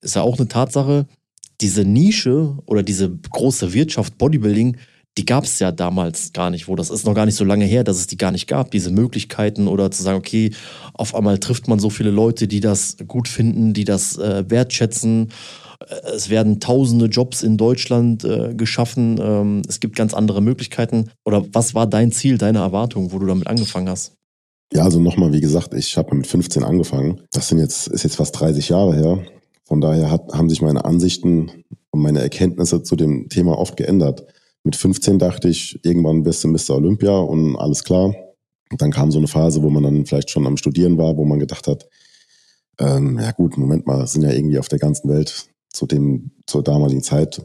ist 0.00 0.16
ja 0.16 0.22
auch 0.22 0.38
eine 0.38 0.48
Tatsache, 0.48 1.06
diese 1.60 1.84
Nische 1.84 2.56
oder 2.66 2.82
diese 2.82 3.10
große 3.10 3.74
Wirtschaft 3.74 4.16
Bodybuilding, 4.16 4.78
die 5.18 5.24
gab 5.24 5.44
es 5.44 5.58
ja 5.58 5.72
damals 5.72 6.32
gar 6.32 6.50
nicht, 6.50 6.68
wo 6.68 6.76
das 6.76 6.90
ist 6.90 7.04
noch 7.04 7.14
gar 7.14 7.26
nicht 7.26 7.34
so 7.34 7.44
lange 7.44 7.64
her, 7.64 7.84
dass 7.84 7.96
es 7.96 8.06
die 8.06 8.16
gar 8.16 8.30
nicht 8.30 8.46
gab, 8.46 8.70
diese 8.70 8.90
Möglichkeiten 8.90 9.66
oder 9.66 9.90
zu 9.90 10.02
sagen, 10.02 10.18
okay, 10.18 10.52
auf 10.94 11.14
einmal 11.14 11.38
trifft 11.38 11.68
man 11.68 11.78
so 11.78 11.90
viele 11.90 12.10
Leute, 12.10 12.46
die 12.46 12.60
das 12.60 12.96
gut 13.06 13.28
finden, 13.28 13.72
die 13.72 13.84
das 13.84 14.16
äh, 14.18 14.48
wertschätzen 14.48 15.30
äh, 15.80 16.10
es 16.14 16.30
werden 16.30 16.60
tausende 16.60 17.06
Jobs 17.06 17.42
in 17.42 17.56
Deutschland 17.56 18.24
äh, 18.24 18.54
geschaffen. 18.54 19.18
Ähm, 19.20 19.62
es 19.68 19.80
gibt 19.80 19.96
ganz 19.96 20.14
andere 20.14 20.42
Möglichkeiten. 20.42 21.10
Oder 21.24 21.44
was 21.52 21.74
war 21.74 21.86
dein 21.86 22.12
Ziel, 22.12 22.38
deine 22.38 22.58
Erwartung, 22.58 23.12
wo 23.12 23.18
du 23.18 23.26
damit 23.26 23.46
angefangen 23.46 23.88
hast? 23.88 24.12
Ja, 24.72 24.84
also 24.84 25.00
nochmal, 25.00 25.32
wie 25.32 25.40
gesagt, 25.40 25.74
ich 25.74 25.96
habe 25.96 26.14
mit 26.14 26.26
15 26.26 26.62
angefangen. 26.62 27.22
Das 27.32 27.48
sind 27.48 27.58
jetzt, 27.58 27.88
ist 27.88 28.04
jetzt 28.04 28.16
fast 28.16 28.38
30 28.38 28.68
Jahre 28.68 28.94
her. 28.94 29.18
Von 29.64 29.80
daher 29.80 30.10
hat, 30.10 30.32
haben 30.32 30.48
sich 30.48 30.62
meine 30.62 30.84
Ansichten 30.84 31.50
und 31.90 32.02
meine 32.02 32.20
Erkenntnisse 32.20 32.82
zu 32.82 32.94
dem 32.94 33.28
Thema 33.28 33.58
oft 33.58 33.76
geändert. 33.76 34.24
Mit 34.62 34.76
15 34.76 35.18
dachte 35.18 35.48
ich, 35.48 35.82
irgendwann 35.84 36.24
wirst 36.24 36.44
du 36.44 36.48
Mr. 36.48 36.76
Olympia 36.76 37.16
und 37.16 37.56
alles 37.56 37.82
klar. 37.84 38.14
Und 38.70 38.80
dann 38.80 38.92
kam 38.92 39.10
so 39.10 39.18
eine 39.18 39.26
Phase, 39.26 39.62
wo 39.62 39.70
man 39.70 39.82
dann 39.82 40.06
vielleicht 40.06 40.30
schon 40.30 40.46
am 40.46 40.56
Studieren 40.56 40.98
war, 40.98 41.16
wo 41.16 41.24
man 41.24 41.40
gedacht 41.40 41.66
hat, 41.66 41.88
ähm, 42.78 43.18
ja 43.18 43.32
gut, 43.32 43.58
Moment 43.58 43.86
mal, 43.86 44.06
sind 44.06 44.22
ja 44.22 44.32
irgendwie 44.32 44.58
auf 44.58 44.68
der 44.68 44.78
ganzen 44.78 45.08
Welt 45.08 45.48
zu 45.70 45.86
dem, 45.86 46.32
zur 46.46 46.62
damaligen 46.62 47.02
Zeit 47.02 47.42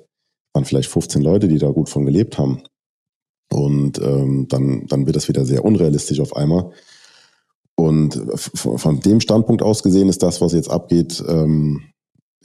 waren 0.54 0.66
vielleicht 0.66 0.90
15 0.90 1.22
Leute, 1.22 1.48
die 1.48 1.58
da 1.58 1.70
gut 1.70 1.90
von 1.90 2.06
gelebt 2.06 2.38
haben. 2.38 2.64
Und 3.52 4.00
ähm, 4.00 4.48
dann, 4.50 4.88
dann 4.88 5.06
wird 5.06 5.16
das 5.16 5.28
wieder 5.28 5.46
sehr 5.46 5.66
unrealistisch 5.66 6.20
auf 6.20 6.36
einmal. 6.36 6.72
Und 7.76 8.16
von 8.36 9.02
dem 9.02 9.20
Standpunkt 9.20 9.62
aus 9.62 9.84
gesehen 9.84 10.08
ist 10.08 10.24
das, 10.24 10.40
was 10.40 10.54
jetzt 10.54 10.70
abgeht, 10.70 11.24
ähm, 11.28 11.84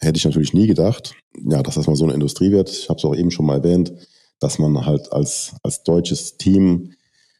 hätte 0.01 0.19
ich 0.19 0.25
natürlich 0.25 0.53
nie 0.53 0.67
gedacht, 0.67 1.15
ja, 1.49 1.63
dass 1.63 1.77
das 1.77 1.87
mal 1.87 1.95
so 1.95 2.05
eine 2.05 2.15
Industrie 2.15 2.51
wird. 2.51 2.69
Ich 2.69 2.89
habe 2.89 2.99
es 2.99 3.05
auch 3.05 3.15
eben 3.15 3.31
schon 3.31 3.47
mal 3.47 3.59
erwähnt, 3.59 3.93
dass 4.41 4.59
man 4.59 4.87
halt 4.87 5.13
als, 5.13 5.55
als 5.63 5.83
deutsches 5.83 6.37
Team, 6.37 6.95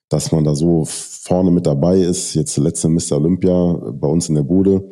dass 0.09 0.33
man 0.33 0.45
da 0.45 0.55
so 0.55 0.85
vorne 0.87 1.51
mit 1.51 1.67
dabei 1.67 1.99
ist. 1.99 2.35
Jetzt 2.35 2.57
letzte 2.57 2.89
Mr. 2.89 3.13
Olympia 3.13 3.73
bei 3.93 4.09
uns 4.09 4.29
in 4.29 4.35
der 4.35 4.43
Bude, 4.43 4.89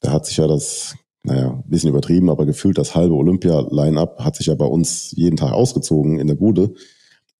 da 0.00 0.12
hat 0.12 0.26
sich 0.26 0.36
ja 0.36 0.46
das 0.46 0.94
naja, 1.22 1.50
ein 1.50 1.70
bisschen 1.70 1.90
übertrieben, 1.90 2.30
aber 2.30 2.46
gefühlt 2.46 2.78
das 2.78 2.94
halbe 2.94 3.14
Olympia-Line-Up 3.14 4.20
hat 4.24 4.36
sich 4.36 4.46
ja 4.46 4.54
bei 4.54 4.64
uns 4.64 5.12
jeden 5.12 5.36
Tag 5.36 5.52
ausgezogen 5.52 6.18
in 6.18 6.26
der 6.26 6.34
Bude. 6.34 6.72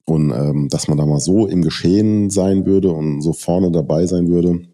Und 0.04 0.32
ähm, 0.32 0.68
dass 0.68 0.88
man 0.88 0.98
da 0.98 1.06
mal 1.06 1.20
so 1.20 1.46
im 1.46 1.62
Geschehen 1.62 2.30
sein 2.30 2.66
würde 2.66 2.90
und 2.90 3.22
so 3.22 3.32
vorne 3.32 3.70
dabei 3.70 4.06
sein 4.06 4.28
würde, 4.28 4.66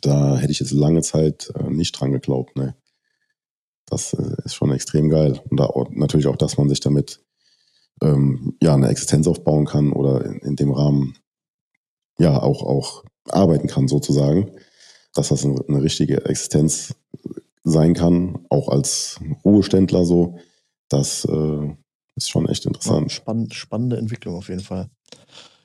da 0.00 0.36
hätte 0.36 0.52
ich 0.52 0.60
jetzt 0.60 0.72
lange 0.72 1.02
Zeit 1.02 1.52
äh, 1.54 1.70
nicht 1.70 1.92
dran 1.92 2.12
geglaubt. 2.12 2.56
Ne. 2.56 2.74
Das 3.86 4.14
äh, 4.14 4.36
ist 4.44 4.54
schon 4.54 4.72
extrem 4.72 5.10
geil. 5.10 5.40
Und 5.50 5.60
da 5.60 5.70
natürlich 5.90 6.26
auch, 6.26 6.36
dass 6.36 6.58
man 6.58 6.68
sich 6.68 6.80
damit 6.80 7.20
ähm, 8.02 8.56
ja 8.62 8.74
eine 8.74 8.88
Existenz 8.88 9.26
aufbauen 9.26 9.66
kann 9.66 9.92
oder 9.92 10.24
in, 10.24 10.38
in 10.38 10.56
dem 10.56 10.72
Rahmen 10.72 11.16
ja 12.18 12.40
auch 12.40 12.62
auch 12.62 13.04
arbeiten 13.28 13.68
kann 13.68 13.88
sozusagen, 13.88 14.50
dass 15.14 15.28
das 15.28 15.44
eine, 15.44 15.82
richtige 15.82 16.24
Existenz 16.26 16.94
sein 17.64 17.94
kann, 17.94 18.38
auch 18.48 18.68
als 18.68 19.20
Ruheständler 19.44 20.04
so, 20.04 20.38
das 20.88 21.24
äh, 21.24 21.74
ist 22.16 22.30
schon 22.30 22.48
echt 22.48 22.66
interessant. 22.66 23.12
Spann 23.12 23.50
spannende 23.50 23.98
Entwicklung 23.98 24.36
auf 24.36 24.48
jeden 24.48 24.62
Fall. 24.62 24.88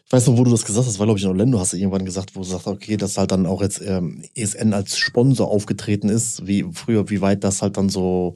Ich 0.06 0.12
weiß 0.12 0.28
noch, 0.28 0.38
wo 0.38 0.44
du 0.44 0.52
das 0.52 0.66
gesagt 0.66 0.86
hast, 0.86 1.00
war 1.00 1.08
glaube 1.08 1.18
ich 1.18 1.24
in 1.24 1.32
Orlando, 1.32 1.60
hast 1.60 1.74
du 1.74 1.78
irgendwann 1.78 2.06
gesagt, 2.06 2.36
wo 2.36 2.42
du 2.42 2.46
sagst, 2.46 2.68
okay, 2.68 2.98
dass 2.98 3.18
halt 3.18 3.32
dann 3.32 3.46
auch 3.46 3.62
jetzt 3.62 3.82
ähm, 3.82 4.24
ESN 4.36 4.74
als 4.74 4.98
Sponsor 4.98 5.50
aufgetreten 5.50 6.10
ist, 6.10 6.46
wie 6.46 6.66
früher, 6.72 7.10
wie 7.10 7.22
weit 7.22 7.44
das 7.44 7.62
halt 7.62 7.78
dann 7.78 7.90
so 7.90 8.36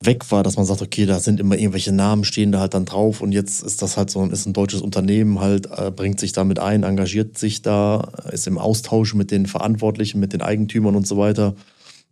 weg 0.00 0.30
war, 0.30 0.42
dass 0.42 0.56
man 0.56 0.66
sagt, 0.66 0.82
okay, 0.82 1.06
da 1.06 1.18
sind 1.18 1.40
immer 1.40 1.56
irgendwelche 1.56 1.92
Namen, 1.92 2.24
stehen 2.24 2.52
da 2.52 2.60
halt 2.60 2.74
dann 2.74 2.84
drauf 2.84 3.20
und 3.20 3.32
jetzt 3.32 3.62
ist 3.62 3.82
das 3.82 3.96
halt 3.96 4.10
so, 4.10 4.24
ist 4.26 4.46
ein 4.46 4.52
deutsches 4.52 4.82
Unternehmen 4.82 5.40
halt, 5.40 5.66
äh, 5.66 5.90
bringt 5.90 6.20
sich 6.20 6.32
damit 6.32 6.58
ein, 6.58 6.82
engagiert 6.82 7.38
sich 7.38 7.62
da, 7.62 8.12
ist 8.30 8.46
im 8.46 8.58
Austausch 8.58 9.14
mit 9.14 9.30
den 9.30 9.46
Verantwortlichen, 9.46 10.20
mit 10.20 10.32
den 10.32 10.42
Eigentümern 10.42 10.96
und 10.96 11.06
so 11.06 11.16
weiter. 11.16 11.54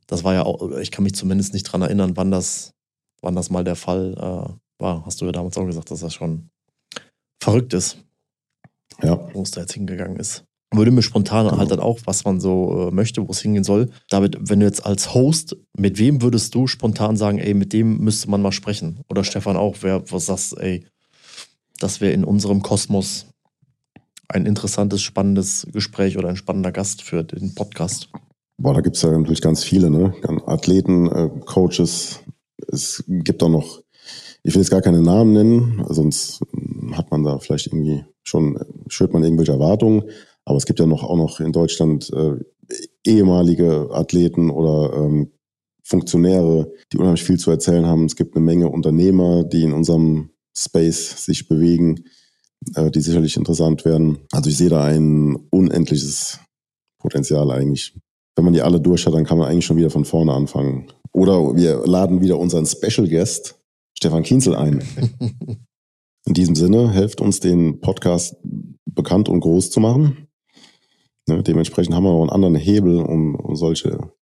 Das 0.07 0.25
war 0.25 0.35
ja 0.35 0.45
auch, 0.45 0.77
ich 0.79 0.91
kann 0.91 1.05
mich 1.05 1.15
zumindest 1.15 1.53
nicht 1.53 1.65
dran 1.65 1.83
erinnern, 1.83 2.17
wann 2.17 2.31
das, 2.31 2.73
wann 3.21 3.37
das 3.37 3.51
mal 3.51 3.65
der 3.65 3.77
Fall 3.77 4.15
äh, 4.17 4.83
war. 4.83 5.07
Hast 5.07 5.21
du 5.21 5.27
ja 5.27 5.33
damals 5.33 5.57
auch 5.57 5.67
gesagt, 5.67 5.91
dass 5.91 6.01
das 6.01 6.15
schon 6.15 6.51
verrückt 7.43 7.75
ist. 7.75 7.99
Ja. 9.03 9.29
Wo 9.33 9.43
es 9.43 9.51
da 9.51 9.63
jetzt 9.63 9.73
hingegangen 9.75 10.17
ist 10.17 10.45
würde 10.77 10.91
mir 10.91 11.03
spontan 11.03 11.47
genau. 11.47 11.59
halt 11.59 11.71
dann 11.71 11.81
auch, 11.81 12.01
was 12.05 12.25
man 12.25 12.41
so 12.41 12.89
äh, 12.89 12.95
möchte, 12.95 13.27
wo 13.27 13.31
es 13.33 13.41
hingehen 13.41 13.65
soll. 13.65 13.91
David, 14.09 14.39
wenn 14.41 14.61
du 14.61 14.67
jetzt 14.67 14.85
als 14.85 15.15
Host, 15.15 15.57
mit 15.77 15.99
wem 15.99 16.23
würdest 16.23 16.55
du 16.55 16.67
spontan 16.67 17.17
sagen, 17.17 17.39
ey, 17.39 17.55
mit 17.55 17.73
dem 17.73 17.99
müsste 17.99 18.31
man 18.31 18.43
mal 18.43 18.53
sprechen? 18.53 19.01
Oder 19.09 19.25
Stefan 19.25 19.57
auch, 19.57 19.77
wer 19.81 20.11
was 20.11 20.27
sagst, 20.27 20.59
ey, 20.59 20.85
das 21.79 22.01
wäre 22.01 22.13
in 22.13 22.25
unserem 22.25 22.63
Kosmos 22.63 23.27
ein 24.29 24.47
interessantes, 24.47 25.03
spannendes 25.03 25.67
Gespräch 25.73 26.17
oder 26.19 26.29
ein 26.29 26.37
spannender 26.37 26.73
Gast 26.73 27.03
für 27.03 27.25
den 27.25 27.55
Podcast? 27.55 28.09
Boah, 28.57 28.75
da 28.75 28.81
gibt 28.81 28.97
es 28.97 29.03
ja 29.03 29.11
natürlich 29.11 29.43
ganz 29.43 29.65
viele, 29.65 29.91
ne? 29.91 30.15
Athleten, 30.47 31.11
äh, 31.11 31.31
Coaches. 31.45 32.21
Es 32.69 33.05
gibt 33.07 33.43
auch 33.43 33.49
noch, 33.49 33.83
ich 34.43 34.55
will 34.55 34.63
jetzt 34.63 34.71
gar 34.71 34.83
keine 34.83 35.03
Namen 35.03 35.33
nennen, 35.33 35.85
sonst 35.89 36.41
hat 36.93 37.11
man 37.11 37.25
da 37.25 37.39
vielleicht 37.39 37.67
irgendwie 37.67 38.05
schon, 38.23 38.59
schürt 38.89 39.13
man 39.13 39.25
irgendwelche 39.25 39.53
Erwartungen. 39.53 40.05
Aber 40.45 40.57
es 40.57 40.67
gibt 40.67 40.79
ja 40.79 40.87
noch 40.87 41.03
auch 41.03 41.17
noch 41.17 41.41
in 41.41 41.53
Deutschland 41.53 42.11
äh, 42.13 42.37
ehemalige 43.05 43.89
Athleten 43.91 44.51
oder 44.51 44.95
ähm, 44.97 45.33
Funktionäre, 45.83 46.73
die 46.93 46.99
unheimlich 46.99 47.25
viel 47.25 47.39
zu 47.39 47.51
erzählen 47.51 47.87
haben. 47.87 48.07
Es 48.07 48.17
gibt 48.17 48.35
eine 48.35 48.45
Menge 48.45 48.69
Unternehmer, 48.69 49.45
die 49.45 49.63
in 49.63 49.73
unserem 49.73 50.31
Space 50.57 51.25
sich 51.25 51.47
bewegen, 51.47 52.05
äh, 52.75 52.91
die 52.91 53.01
sicherlich 53.01 53.37
interessant 53.37 53.85
werden. 53.85 54.19
Also 54.33 54.49
ich 54.49 54.57
sehe 54.57 54.71
da 54.71 54.85
ein 54.85 55.37
unendliches 55.51 56.41
Potenzial 56.99 57.51
eigentlich. 57.51 57.95
Wenn 58.37 58.45
man 58.45 58.55
die 58.55 58.63
alle 58.63 58.81
durch 58.81 59.07
hat, 59.07 59.15
dann 59.15 59.25
kann 59.25 59.39
man 59.39 59.49
eigentlich 59.49 59.67
schon 59.67 59.77
wieder 59.77 59.91
von 59.91 60.05
vorne 60.05 60.33
anfangen. 60.33 60.89
Oder 61.13 61.55
wir 61.55 61.87
laden 61.87 62.21
wieder 62.21 62.39
unseren 62.39 62.67
Special 62.67 63.09
Guest, 63.09 63.61
Stefan 63.97 64.23
Kienzel, 64.25 64.57
ein. 64.57 64.83
In 66.27 66.35
diesem 66.35 66.57
Sinne, 66.57 66.91
helft 66.91 67.21
uns, 67.21 67.41
den 67.41 67.81
Podcast 67.81 68.37
bekannt 68.87 69.29
und 69.29 69.41
groß 69.41 69.71
zu 69.71 69.81
machen. 69.81 70.24
Ne, 71.27 71.43
dementsprechend 71.43 71.95
haben 71.95 72.05
wir 72.05 72.13
noch 72.13 72.21
einen 72.21 72.31
anderen 72.31 72.55
Hebel, 72.55 73.01
um, 73.01 73.35
um 73.35 73.57
solche 73.57 74.13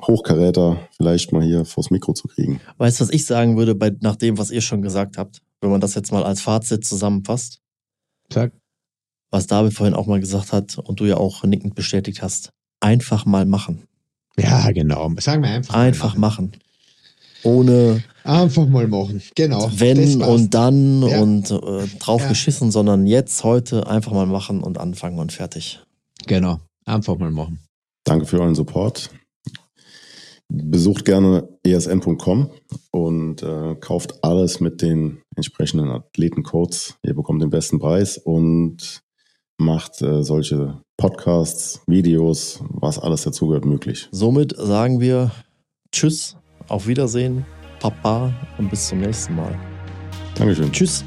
Hochkaräter 0.00 0.88
vielleicht 0.96 1.32
mal 1.32 1.42
hier 1.42 1.64
vors 1.64 1.90
Mikro 1.90 2.12
zu 2.12 2.28
kriegen. 2.28 2.60
Weißt 2.76 3.00
du, 3.00 3.04
was 3.04 3.12
ich 3.12 3.24
sagen 3.24 3.56
würde, 3.56 3.74
bei, 3.74 3.92
nach 4.00 4.16
dem, 4.16 4.36
was 4.38 4.50
ihr 4.50 4.60
schon 4.60 4.82
gesagt 4.82 5.16
habt, 5.16 5.40
wenn 5.60 5.70
man 5.70 5.80
das 5.80 5.94
jetzt 5.94 6.12
mal 6.12 6.22
als 6.22 6.42
Fazit 6.42 6.84
zusammenfasst? 6.84 7.60
Sag. 8.32 8.52
Was 9.30 9.46
David 9.46 9.72
vorhin 9.72 9.94
auch 9.94 10.06
mal 10.06 10.20
gesagt 10.20 10.52
hat 10.52 10.78
und 10.78 11.00
du 11.00 11.06
ja 11.06 11.16
auch 11.16 11.44
nickend 11.44 11.74
bestätigt 11.74 12.22
hast. 12.22 12.50
Einfach 12.80 13.24
mal 13.24 13.46
machen. 13.46 13.84
Ja, 14.36 14.70
genau. 14.72 15.10
Sagen 15.18 15.42
wir 15.42 15.50
einfach. 15.50 15.74
Einfach 15.74 16.16
machen. 16.16 16.50
machen. 16.50 16.60
Ohne 17.44 18.02
Einfach 18.24 18.66
mal 18.66 18.88
machen. 18.88 19.22
Genau. 19.34 19.70
Wenn 19.76 20.22
und 20.22 20.54
dann 20.54 21.02
ja. 21.02 21.20
und 21.20 21.50
äh, 21.50 21.86
drauf 21.98 22.22
ja. 22.22 22.28
geschissen, 22.28 22.70
sondern 22.70 23.06
jetzt, 23.06 23.44
heute 23.44 23.86
einfach 23.86 24.12
mal 24.12 24.26
machen 24.26 24.62
und 24.62 24.78
anfangen 24.78 25.18
und 25.18 25.30
fertig. 25.30 25.80
Genau. 26.26 26.58
Einfach 26.86 27.18
mal 27.18 27.30
machen. 27.30 27.60
Danke 28.04 28.24
für 28.24 28.40
euren 28.40 28.54
Support. 28.54 29.10
Besucht 30.48 31.04
gerne 31.04 31.48
esn.com 31.64 32.50
und 32.92 33.42
äh, 33.42 33.74
kauft 33.74 34.24
alles 34.24 34.60
mit 34.60 34.80
den 34.80 35.20
entsprechenden 35.36 35.90
Athletencodes. 35.90 36.96
Ihr 37.02 37.14
bekommt 37.14 37.42
den 37.42 37.50
besten 37.50 37.78
Preis 37.78 38.16
und 38.16 39.02
macht 39.58 40.00
äh, 40.00 40.22
solche 40.22 40.80
Podcasts, 40.96 41.82
Videos, 41.86 42.62
was 42.70 42.98
alles 42.98 43.22
dazugehört, 43.22 43.66
möglich. 43.66 44.08
Somit 44.12 44.54
sagen 44.56 45.00
wir 45.00 45.30
Tschüss, 45.92 46.36
auf 46.68 46.86
Wiedersehen 46.86 47.44
Papa 47.80 48.32
und 48.58 48.70
bis 48.70 48.88
zum 48.88 49.00
nächsten 49.00 49.36
Mal. 49.36 49.58
Dankeschön. 50.34 50.72
Tschüss. 50.72 51.04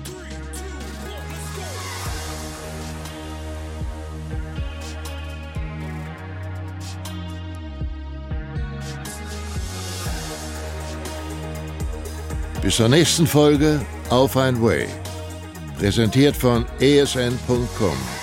Bis 12.61 12.75
zur 12.75 12.89
nächsten 12.89 13.25
Folge 13.25 13.79
Auf 14.09 14.35
ein 14.35 14.61
Way. 14.61 14.87
Präsentiert 15.79 16.35
von 16.35 16.65
esn.com. 16.79 18.16